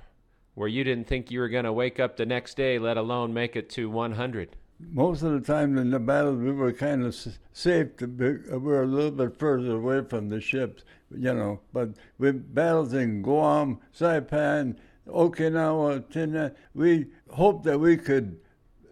where 0.55 0.69
you 0.69 0.85
didn't 0.85 1.07
think 1.07 1.31
you 1.31 1.41
were 1.41 1.49
going 1.49 1.65
to 1.65 1.73
wake 1.73 1.99
up 1.99 2.17
the 2.17 2.27
next 2.27 2.57
day, 2.57 2.79
let 2.79 2.97
alone 2.97 3.33
make 3.33 3.57
it 3.57 3.71
to 3.71 3.89
100? 3.89 4.57
Most 4.91 5.23
of 5.23 5.33
the 5.33 5.41
time 5.41 5.79
in 5.79 5.91
the 5.91 5.99
battles, 5.99 6.39
we 6.39 6.53
were 6.53 6.73
kind 6.73 7.05
of 7.05 7.15
safe. 7.53 7.97
Be, 7.97 8.07
we 8.07 8.59
were 8.59 8.83
a 8.83 8.87
little 8.87 9.11
bit 9.11 9.39
further 9.39 9.77
away 9.77 10.03
from 10.09 10.29
the 10.29 10.41
ships, 10.41 10.85
you 11.11 11.33
know. 11.33 11.61
But 11.73 11.91
with 12.19 12.55
battles 12.55 12.93
in 12.93 13.23
Guam, 13.23 13.79
Saipan, 13.97 14.77
Okinawa, 15.09 16.11
Tina, 16.11 16.53
we 16.75 17.07
hoped 17.31 17.65
that 17.65 17.79
we 17.79 17.97
could 17.97 18.39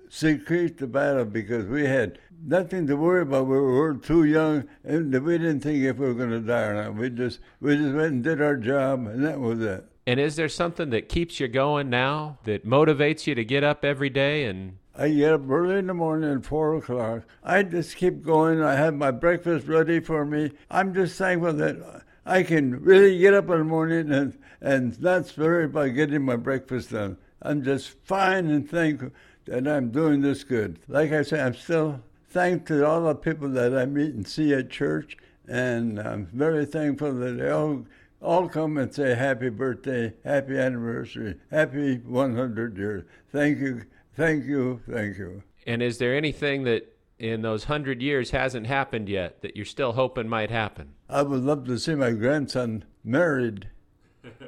secrete 0.08 0.78
the 0.78 0.86
battle 0.86 1.24
because 1.24 1.66
we 1.66 1.86
had 1.86 2.18
nothing 2.44 2.86
to 2.86 2.96
worry 2.96 3.22
about. 3.22 3.46
We 3.46 3.58
were 3.58 3.94
too 3.94 4.24
young, 4.24 4.68
and 4.84 5.12
we 5.24 5.38
didn't 5.38 5.60
think 5.60 5.82
if 5.84 5.96
we 5.98 6.06
were 6.06 6.14
going 6.14 6.30
to 6.30 6.40
die 6.40 6.62
or 6.62 6.74
not. 6.74 6.94
We 6.94 7.10
just 7.10 7.40
we 7.60 7.76
just 7.76 7.94
went 7.94 8.12
and 8.12 8.24
did 8.24 8.40
our 8.40 8.56
job, 8.56 9.06
and 9.06 9.24
that 9.24 9.40
was 9.40 9.60
it. 9.60 9.84
And 10.06 10.18
is 10.18 10.36
there 10.36 10.48
something 10.48 10.90
that 10.90 11.08
keeps 11.08 11.38
you 11.38 11.46
going 11.46 11.88
now 11.88 12.38
that 12.44 12.66
motivates 12.66 13.26
you 13.26 13.34
to 13.34 13.44
get 13.44 13.62
up 13.62 13.84
every 13.84 14.10
day 14.10 14.44
and 14.44 14.78
I 14.96 15.08
get 15.10 15.32
up 15.32 15.48
early 15.48 15.78
in 15.78 15.86
the 15.86 15.94
morning 15.94 16.32
at 16.32 16.44
four 16.44 16.76
o'clock. 16.76 17.22
I 17.42 17.62
just 17.62 17.96
keep 17.96 18.22
going. 18.22 18.62
I 18.62 18.74
have 18.74 18.94
my 18.94 19.10
breakfast 19.10 19.66
ready 19.66 20.00
for 20.00 20.24
me. 20.24 20.50
I'm 20.70 20.92
just 20.94 21.16
thankful 21.16 21.52
that 21.54 22.04
I 22.26 22.42
can 22.42 22.82
really 22.82 23.18
get 23.18 23.34
up 23.34 23.48
in 23.50 23.58
the 23.58 23.64
morning 23.64 24.12
and, 24.12 24.38
and 24.60 25.00
not 25.00 25.32
worry 25.36 25.64
about 25.64 25.94
getting 25.94 26.22
my 26.22 26.36
breakfast 26.36 26.90
done. 26.90 27.16
I'm 27.42 27.62
just 27.62 27.90
fine 28.04 28.50
and 28.50 28.68
thankful 28.68 29.10
that 29.46 29.66
I'm 29.66 29.90
doing 29.90 30.20
this 30.20 30.44
good. 30.44 30.78
Like 30.88 31.12
I 31.12 31.22
say, 31.22 31.40
I'm 31.40 31.54
still 31.54 32.00
thankful 32.28 32.78
to 32.78 32.86
all 32.86 33.04
the 33.04 33.14
people 33.14 33.48
that 33.50 33.76
I 33.76 33.86
meet 33.86 34.14
and 34.14 34.26
see 34.26 34.52
at 34.52 34.70
church, 34.70 35.16
and 35.48 35.98
I'm 35.98 36.26
very 36.26 36.66
thankful 36.66 37.12
that 37.14 37.38
they 37.38 37.50
all 37.50 37.84
all 38.22 38.48
come 38.48 38.76
and 38.76 38.92
say 38.92 39.14
happy 39.14 39.48
birthday, 39.48 40.12
happy 40.24 40.58
anniversary, 40.58 41.36
happy 41.50 41.96
100 41.96 42.76
years. 42.76 43.04
Thank 43.32 43.58
you, 43.60 43.84
thank 44.20 44.44
you, 44.44 44.80
thank 44.88 45.18
you. 45.18 45.42
And 45.66 45.82
is 45.82 45.98
there 45.98 46.16
anything 46.16 46.64
that 46.64 46.96
in 47.18 47.42
those 47.42 47.64
hundred 47.64 48.02
years 48.02 48.30
hasn't 48.30 48.66
happened 48.66 49.08
yet 49.08 49.42
that 49.42 49.56
you're 49.56 49.64
still 49.64 49.92
hoping 49.92 50.28
might 50.28 50.50
happen? 50.50 50.94
I 51.08 51.22
would 51.22 51.42
love 51.42 51.66
to 51.66 51.78
see 51.78 51.94
my 51.94 52.12
grandson 52.12 52.84
married 53.04 53.68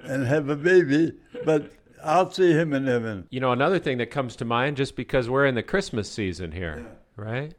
and 0.05 0.27
have 0.27 0.49
a 0.49 0.57
baby, 0.57 1.13
but 1.45 1.73
I'll 2.05 2.31
see 2.31 2.53
him 2.53 2.73
in 2.73 2.87
heaven. 2.87 3.27
You 3.31 3.41
know, 3.41 3.53
another 3.53 3.79
thing 3.79 3.99
that 3.99 4.11
comes 4.11 4.37
to 4.37 4.45
mind 4.45 4.77
just 4.77 4.97
because 4.97 5.29
we're 5.29 5.47
in 5.47 5.55
the 5.55 5.63
Christmas 5.63 6.11
season 6.11 6.53
here, 6.53 6.85
yeah. 6.85 7.25
right? 7.25 7.55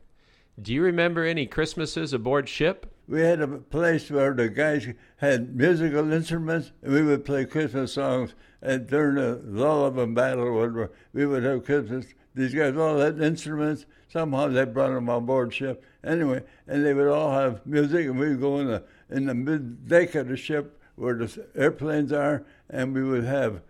Do 0.62 0.74
you 0.74 0.84
remember 0.84 1.24
any 1.24 1.48
Christmases 1.48 2.14
aboard 2.14 2.48
ship? 2.48 2.94
We 3.08 3.22
had 3.22 3.42
a 3.42 3.48
place 3.48 4.10
where 4.10 4.34
the 4.34 4.50
guys 4.50 4.88
had 5.18 5.56
musical 5.56 6.12
instruments, 6.12 6.72
and 6.82 6.94
we 6.94 7.02
would 7.02 7.26
play 7.26 7.46
Christmas 7.46 7.94
songs. 7.94 8.34
And 8.64 8.88
during 8.88 9.16
the 9.16 9.66
a 9.66 10.08
battle, 10.08 10.88
we 11.12 11.26
would 11.26 11.44
have 11.44 11.66
Christmas. 11.66 12.06
These 12.34 12.56
guys 12.56 12.78
all 12.78 12.98
had 12.98 13.20
instruments. 13.22 13.86
Somehow 14.08 14.48
they 14.48 14.64
brought 14.64 14.94
them 14.94 15.10
on 15.10 15.26
board 15.26 15.54
ship. 15.54 15.84
Anyway, 16.02 16.44
and 16.66 16.86
they 16.86 16.94
would 16.94 17.10
all 17.10 17.34
have 17.34 17.66
music, 17.66 18.08
and 18.08 18.18
we 18.18 18.30
would 18.30 18.40
go 18.40 18.60
in 18.60 18.68
the 18.68 18.84
in 19.10 19.26
the 19.26 19.34
mid 19.34 19.90
deck 19.90 20.16
of 20.16 20.30
the 20.30 20.38
ship 20.38 20.80
where 20.96 21.14
the 21.14 21.46
airplanes 21.56 22.14
are, 22.14 22.46
and 22.70 22.94
we 22.94 23.04
would 23.04 23.26
have 23.26 23.62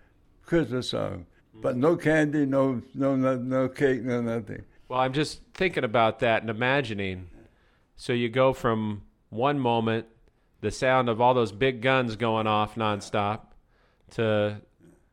Christmas 0.45 0.89
songs. 0.89 1.25
But 1.55 1.75
no 1.75 1.95
candy, 1.95 2.45
no 2.45 2.83
no 2.93 3.15
no, 3.15 3.35
no 3.35 3.69
cake, 3.69 4.03
no 4.03 4.21
nothing. 4.21 4.63
Well, 4.89 4.99
I'm 4.99 5.13
just 5.13 5.41
thinking 5.55 5.83
about 5.83 6.19
that 6.19 6.43
and 6.43 6.51
imagining. 6.51 7.29
So 7.95 8.13
you 8.13 8.29
go 8.29 8.53
from 8.53 9.01
one 9.29 9.57
moment, 9.57 10.05
the 10.61 10.69
sound 10.69 11.09
of 11.09 11.19
all 11.19 11.33
those 11.33 11.51
big 11.51 11.81
guns 11.81 12.15
going 12.15 12.45
off 12.45 12.75
nonstop, 12.75 13.39
to 14.11 14.61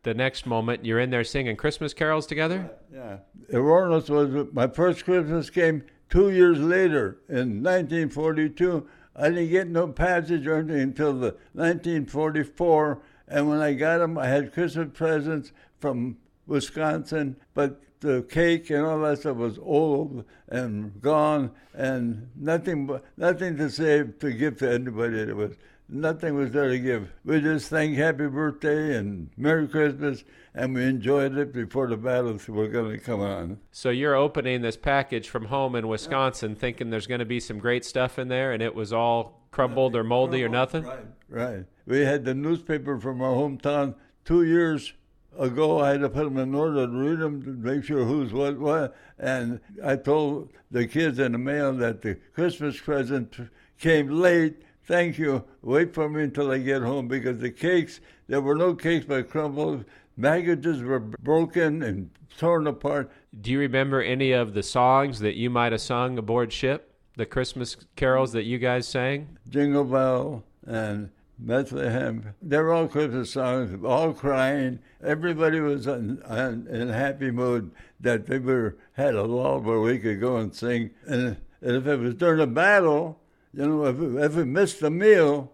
the 0.02 0.14
next 0.14 0.46
moment 0.46 0.84
you're 0.84 1.00
in 1.00 1.10
there 1.10 1.24
singing 1.24 1.56
Christmas 1.56 1.92
carols 1.92 2.26
together. 2.26 2.70
Yeah, 2.92 3.18
Orleans 3.52 4.10
was 4.10 4.48
my 4.52 4.66
first 4.66 5.04
Christmas 5.04 5.50
came 5.50 5.84
two 6.08 6.30
years 6.30 6.58
later 6.58 7.18
in 7.28 7.62
1942. 7.62 8.88
I 9.16 9.28
didn't 9.28 9.50
get 9.50 9.68
no 9.68 9.88
passage 9.88 10.46
or 10.46 10.56
anything 10.56 10.80
until 10.80 11.12
the 11.12 11.36
1944, 11.52 13.02
and 13.28 13.48
when 13.48 13.60
I 13.60 13.74
got 13.74 13.98
them, 13.98 14.16
I 14.16 14.26
had 14.26 14.52
Christmas 14.52 14.88
presents 14.94 15.52
from 15.78 16.16
Wisconsin, 16.46 17.36
but 17.54 17.82
the 18.00 18.22
cake 18.22 18.70
and 18.70 18.84
all 18.84 19.00
that 19.00 19.18
stuff 19.18 19.36
was 19.36 19.58
old 19.58 20.24
and 20.48 21.00
gone, 21.02 21.50
and 21.74 22.28
nothing 22.34 22.98
nothing 23.16 23.56
to 23.58 23.68
save 23.70 24.18
to 24.20 24.32
give 24.32 24.58
to 24.58 24.72
anybody. 24.72 25.18
It 25.18 25.36
was 25.36 25.56
nothing 25.90 26.34
was 26.34 26.50
there 26.52 26.68
to 26.68 26.78
give. 26.78 27.12
We 27.24 27.40
just 27.40 27.68
sang 27.68 27.94
Happy 27.94 28.26
Birthday 28.26 28.96
and 28.96 29.30
Merry 29.36 29.68
Christmas, 29.68 30.24
and 30.54 30.74
we 30.74 30.84
enjoyed 30.84 31.36
it 31.36 31.52
before 31.52 31.88
the 31.88 31.96
battles 31.96 32.48
were 32.48 32.68
going 32.68 32.92
to 32.92 32.98
come 32.98 33.20
on. 33.20 33.58
So 33.72 33.90
you're 33.90 34.14
opening 34.14 34.62
this 34.62 34.76
package 34.76 35.28
from 35.28 35.46
home 35.46 35.74
in 35.74 35.88
Wisconsin, 35.88 36.54
thinking 36.54 36.90
there's 36.90 37.06
going 37.06 37.20
to 37.20 37.24
be 37.24 37.40
some 37.40 37.58
great 37.58 37.84
stuff 37.84 38.18
in 38.18 38.28
there, 38.28 38.52
and 38.52 38.62
it 38.62 38.74
was 38.74 38.92
all 38.92 39.42
crumbled 39.50 39.96
or 39.96 40.04
moldy 40.04 40.44
or 40.44 40.48
nothing. 40.48 40.84
Right, 40.84 41.06
right. 41.28 41.64
We 41.86 42.00
had 42.00 42.24
the 42.24 42.34
newspaper 42.34 42.98
from 43.00 43.20
our 43.20 43.34
hometown 43.34 43.94
two 44.24 44.44
years 44.44 44.92
ago, 45.38 45.80
I 45.80 45.90
had 45.90 46.00
to 46.00 46.08
put 46.08 46.24
them 46.24 46.38
in 46.38 46.54
order 46.54 46.86
to 46.86 46.92
read 46.92 47.18
them 47.18 47.42
to 47.42 47.50
make 47.50 47.84
sure 47.84 48.04
who's 48.04 48.32
what 48.32 48.58
what. 48.58 48.96
And 49.18 49.60
I 49.84 49.96
told 49.96 50.50
the 50.70 50.86
kids 50.86 51.18
in 51.18 51.32
the 51.32 51.38
mail 51.38 51.72
that 51.74 52.02
the 52.02 52.16
Christmas 52.34 52.78
present 52.78 53.36
came 53.78 54.08
late. 54.08 54.62
Thank 54.84 55.18
you. 55.18 55.44
Wait 55.62 55.94
for 55.94 56.08
me 56.08 56.24
until 56.24 56.50
I 56.50 56.58
get 56.58 56.82
home 56.82 57.08
because 57.08 57.40
the 57.40 57.50
cakes, 57.50 58.00
there 58.26 58.40
were 58.40 58.54
no 58.54 58.74
cakes 58.74 59.06
but 59.06 59.30
crumbles. 59.30 59.84
Packages 60.20 60.82
were 60.82 61.00
broken 61.00 61.82
and 61.82 62.10
torn 62.36 62.66
apart. 62.66 63.10
Do 63.40 63.50
you 63.50 63.58
remember 63.58 64.02
any 64.02 64.32
of 64.32 64.54
the 64.54 64.62
songs 64.62 65.20
that 65.20 65.36
you 65.36 65.50
might 65.50 65.72
have 65.72 65.80
sung 65.80 66.18
aboard 66.18 66.52
ship? 66.52 66.94
The 67.16 67.26
Christmas 67.26 67.76
carols 67.96 68.32
that 68.32 68.44
you 68.44 68.58
guys 68.58 68.88
sang? 68.88 69.38
Jingle 69.48 69.84
Bell 69.84 70.44
and 70.66 71.10
Bethlehem. 71.38 72.34
They 72.42 72.58
were 72.58 72.72
all 72.72 72.88
Christmas 72.88 73.32
songs, 73.32 73.84
all 73.84 74.12
crying. 74.12 74.80
Everybody 75.02 75.60
was 75.60 75.86
in, 75.86 76.22
in, 76.28 76.90
a 76.90 76.92
happy 76.92 77.30
mood 77.30 77.72
that 78.00 78.26
they 78.26 78.38
were 78.38 78.76
had 78.92 79.14
a 79.14 79.22
lull 79.22 79.60
where 79.60 79.80
we 79.80 79.98
could 79.98 80.20
go 80.20 80.36
and 80.36 80.54
sing. 80.54 80.90
And, 81.06 81.38
and 81.60 81.76
if 81.76 81.86
it 81.86 81.98
was 81.98 82.14
during 82.14 82.40
a 82.40 82.46
battle, 82.46 83.20
you 83.52 83.66
know, 83.66 83.84
if, 83.86 84.00
if 84.00 84.36
we 84.36 84.44
missed 84.44 84.82
a 84.82 84.90
meal, 84.90 85.52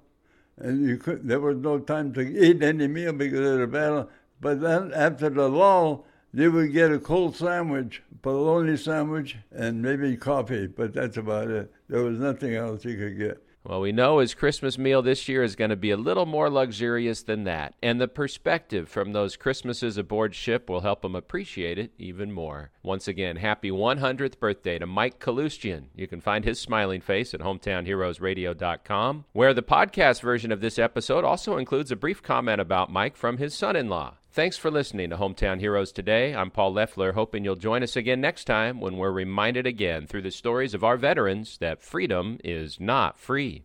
and 0.59 0.86
you 0.86 0.97
could, 0.97 1.26
there 1.26 1.40
was 1.40 1.57
no 1.59 1.78
time 1.78 2.12
to 2.14 2.20
eat 2.20 2.62
any 2.62 2.86
meal 2.86 3.12
because 3.12 3.40
of 3.40 3.59
the 3.59 3.66
battle. 3.66 4.09
But 4.40 4.61
then 4.61 4.92
after 4.94 5.28
the 5.30 5.49
lull, 5.49 6.07
they 6.32 6.49
would 6.49 6.72
get 6.72 6.92
a 6.92 6.99
cold 6.99 7.36
sandwich, 7.36 8.03
bologna 8.22 8.76
sandwich, 8.76 9.36
and 9.51 9.82
maybe 9.82 10.16
coffee. 10.16 10.66
But 10.66 10.92
that's 10.94 11.16
about 11.16 11.49
it. 11.51 11.72
There 11.88 12.03
was 12.03 12.18
nothing 12.18 12.55
else 12.55 12.84
you 12.84 12.97
could 12.97 13.18
get. 13.18 13.45
Well, 13.68 13.80
we 13.80 13.90
know 13.90 14.18
his 14.18 14.32
Christmas 14.32 14.78
meal 14.78 15.02
this 15.02 15.28
year 15.28 15.42
is 15.42 15.56
going 15.56 15.70
to 15.70 15.76
be 15.76 15.90
a 15.90 15.96
little 15.96 16.24
more 16.24 16.48
luxurious 16.48 17.24
than 17.24 17.42
that, 17.44 17.74
and 17.82 18.00
the 18.00 18.06
perspective 18.06 18.88
from 18.88 19.12
those 19.12 19.36
Christmases 19.36 19.98
aboard 19.98 20.36
ship 20.36 20.70
will 20.70 20.82
help 20.82 21.04
him 21.04 21.16
appreciate 21.16 21.76
it 21.76 21.90
even 21.98 22.30
more. 22.30 22.70
Once 22.84 23.08
again, 23.08 23.34
happy 23.34 23.72
100th 23.72 24.38
birthday 24.38 24.78
to 24.78 24.86
Mike 24.86 25.18
Kaloustian. 25.18 25.86
You 25.96 26.06
can 26.06 26.20
find 26.20 26.44
his 26.44 26.60
smiling 26.60 27.00
face 27.00 27.34
at 27.34 27.40
hometownheroesradio.com, 27.40 29.24
where 29.32 29.52
the 29.52 29.62
podcast 29.62 30.22
version 30.22 30.52
of 30.52 30.60
this 30.60 30.78
episode 30.78 31.24
also 31.24 31.56
includes 31.56 31.90
a 31.90 31.96
brief 31.96 32.22
comment 32.22 32.60
about 32.60 32.92
Mike 32.92 33.16
from 33.16 33.38
his 33.38 33.52
son 33.52 33.74
in 33.74 33.88
law. 33.88 34.14
Thanks 34.37 34.57
for 34.59 34.70
listening 34.70 35.09
to 35.09 35.16
Hometown 35.16 35.61
Heroes 35.61 35.93
today. 35.93 36.34
I'm 36.34 36.51
Paul 36.51 36.74
Leffler, 36.74 37.12
hoping 37.12 37.43
you'll 37.43 37.57
join 37.57 37.82
us 37.82 37.97
again 37.97 38.20
next 38.20 38.45
time 38.45 38.82
when 38.82 38.99
we're 38.99 39.11
reminded 39.11 39.66
again 39.66 40.07
through 40.07 40.20
the 40.20 40.30
stories 40.30 40.74
of 40.74 40.84
our 40.84 40.99
veterans 40.99 41.57
that 41.57 41.80
freedom 41.80 42.39
is 42.45 42.78
not 42.78 43.18
free. 43.18 43.64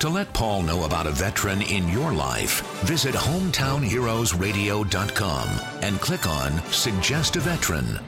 To 0.00 0.10
let 0.10 0.34
Paul 0.34 0.64
know 0.64 0.84
about 0.84 1.06
a 1.06 1.12
veteran 1.12 1.62
in 1.62 1.88
your 1.88 2.12
life, 2.12 2.60
visit 2.82 3.14
hometownheroesradio.com 3.14 5.48
and 5.80 5.98
click 5.98 6.28
on 6.28 6.62
Suggest 6.66 7.36
a 7.36 7.40
Veteran. 7.40 7.98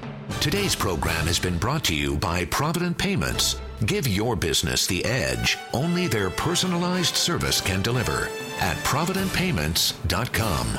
Today's 0.43 0.77
program 0.77 1.27
has 1.27 1.39
been 1.39 1.57
brought 1.57 1.85
to 1.85 1.95
you 1.95 2.19
by 2.19 2.45
Provident 2.45 2.99
Payments. 2.99 3.59
Give 3.87 4.07
your 4.07 4.37
business 4.37 4.87
the 4.87 5.03
edge 5.07 5.57
only 5.73 6.07
their 6.07 6.29
personalized 6.29 7.17
service 7.17 7.63
can 7.63 7.81
deliver 7.81 8.29
at 8.61 8.77
providentpayments.com. 8.85 10.79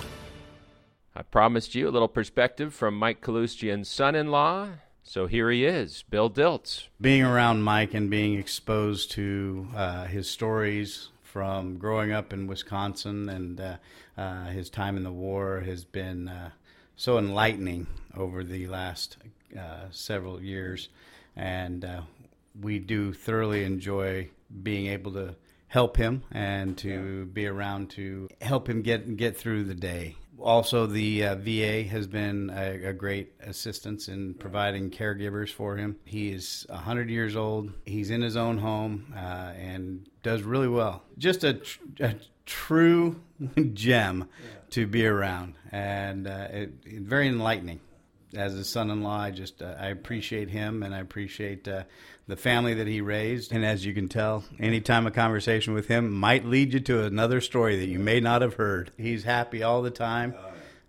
I 1.17 1.23
promised 1.23 1.73
you 1.73 1.87
a 1.87 1.89
little 1.89 2.07
perspective 2.07 2.75
from 2.75 2.93
Mike 2.93 3.21
Kaloustian's 3.21 3.89
son 3.89 4.13
in 4.13 4.29
law. 4.29 4.67
So 5.01 5.25
here 5.25 5.49
he 5.49 5.65
is, 5.65 6.03
Bill 6.11 6.29
Dilts. 6.29 6.89
Being 7.01 7.23
around 7.23 7.63
Mike 7.63 7.95
and 7.95 8.07
being 8.07 8.37
exposed 8.37 9.09
to 9.13 9.67
uh, 9.75 10.05
his 10.05 10.29
stories 10.29 11.09
from 11.23 11.79
growing 11.79 12.11
up 12.11 12.33
in 12.33 12.45
Wisconsin 12.45 13.29
and 13.29 13.59
uh, 13.59 13.77
uh, 14.15 14.45
his 14.49 14.69
time 14.69 14.95
in 14.95 15.01
the 15.01 15.11
war 15.11 15.61
has 15.61 15.85
been 15.85 16.27
uh, 16.27 16.51
so 16.95 17.17
enlightening 17.17 17.87
over 18.15 18.43
the 18.43 18.67
last 18.67 19.17
uh, 19.59 19.85
several 19.89 20.39
years. 20.39 20.89
And 21.35 21.83
uh, 21.83 22.01
we 22.61 22.77
do 22.77 23.11
thoroughly 23.11 23.63
enjoy 23.63 24.29
being 24.61 24.85
able 24.85 25.13
to 25.13 25.35
help 25.67 25.97
him 25.97 26.23
and 26.31 26.77
to 26.77 26.89
yeah. 26.89 27.33
be 27.33 27.47
around 27.47 27.89
to 27.89 28.29
help 28.39 28.69
him 28.69 28.83
get 28.83 29.17
get 29.17 29.35
through 29.35 29.63
the 29.65 29.75
day 29.75 30.15
also, 30.39 30.85
the 30.85 31.25
uh, 31.25 31.35
VA 31.35 31.83
has 31.83 32.07
been 32.07 32.51
a, 32.53 32.89
a, 32.89 32.93
great 32.93 33.33
assistance 33.41 34.07
in 34.07 34.35
providing 34.35 34.91
caregivers 34.91 35.51
for 35.51 35.77
him. 35.77 35.97
He 36.05 36.29
is 36.31 36.65
100 36.69 37.09
years 37.09 37.35
old. 37.35 37.71
He's 37.85 38.11
in 38.11 38.21
his 38.21 38.37
own 38.37 38.57
home 38.59 39.13
uh, 39.15 39.53
and 39.57 40.07
does 40.23 40.43
really 40.43 40.67
well. 40.67 41.03
Just 41.17 41.43
a, 41.43 41.53
tr- 41.53 41.79
a 41.99 42.15
true 42.45 43.19
gem 43.73 44.29
yeah. 44.43 44.49
to 44.71 44.87
be 44.87 45.05
around, 45.05 45.55
and 45.71 46.27
uh, 46.27 46.47
it, 46.51 46.73
it, 46.85 47.01
very 47.01 47.27
enlightening. 47.27 47.79
As 48.35 48.55
a 48.55 48.65
son-in-law, 48.65 49.19
I 49.19 49.31
just 49.31 49.61
uh, 49.61 49.75
I 49.79 49.87
appreciate 49.87 50.49
him, 50.49 50.83
and 50.83 50.93
I 50.93 50.99
appreciate 50.99 51.67
uh, 51.67 51.83
the 52.27 52.35
family 52.35 52.73
that 52.73 52.87
he 52.87 52.99
raised. 52.99 53.53
And 53.53 53.65
as 53.65 53.85
you 53.85 53.93
can 53.93 54.09
tell, 54.09 54.43
anytime 54.59 55.07
a 55.07 55.11
conversation 55.11 55.73
with 55.73 55.87
him 55.87 56.11
might 56.11 56.45
lead 56.45 56.73
you 56.73 56.81
to 56.81 57.05
another 57.05 57.39
story 57.39 57.77
that 57.77 57.87
you 57.87 57.99
may 57.99 58.19
not 58.19 58.41
have 58.41 58.55
heard. 58.55 58.91
He's 58.97 59.23
happy 59.23 59.63
all 59.63 59.81
the 59.81 59.91
time. 59.91 60.35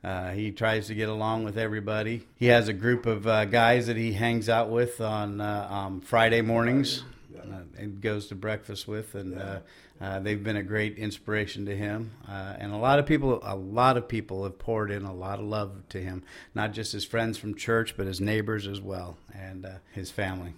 Uh, 0.03 0.31
he 0.31 0.53
tries 0.53 0.87
to 0.87 0.95
get 0.95 1.09
along 1.09 1.45
with 1.45 1.59
everybody. 1.59 2.23
He 2.37 2.47
has 2.47 2.69
a 2.69 2.73
group 2.73 3.07
of 3.07 3.27
uh, 3.27 3.45
guys 3.47 3.89
that 3.89 3.97
he 3.97 4.13
hangs 4.13 4.49
out 4.49 4.71
with 4.71 5.01
on 5.01 5.41
uh, 5.41 5.69
um, 5.71 6.01
Friday 6.01 6.41
mornings 6.41 7.03
uh, 7.37 7.63
and 7.77 8.01
goes 8.01 8.29
to 8.29 8.35
breakfast 8.37 8.87
with, 8.87 9.15
and 9.15 9.39
uh, 9.39 9.59
uh, 10.01 10.21
they've 10.21 10.43
been 10.43 10.57
a 10.57 10.63
great 10.63 10.97
inspiration 10.97 11.67
to 11.67 11.77
him. 11.77 12.13
Uh, 12.29 12.55
and 12.59 12.73
a 12.73 12.77
lot 12.77 12.99
of 12.99 13.07
people, 13.07 13.41
a 13.43 13.57
lot 13.57 13.97
of 13.97 14.09
people 14.09 14.45
have 14.45 14.59
poured 14.59 14.91
in 14.91 15.05
a 15.05 15.15
lot 15.15 15.39
of 15.39 15.45
love 15.45 15.83
to 15.89 16.01
him, 16.01 16.23
not 16.55 16.73
just 16.73 16.93
his 16.93 17.05
friends 17.05 17.39
from 17.39 17.55
church, 17.55 17.97
but 17.97 18.07
his 18.07 18.21
neighbors 18.21 18.67
as 18.67 18.81
well, 18.81 19.17
and 19.35 19.67
uh, 19.67 19.71
his 19.93 20.11
family. 20.11 20.55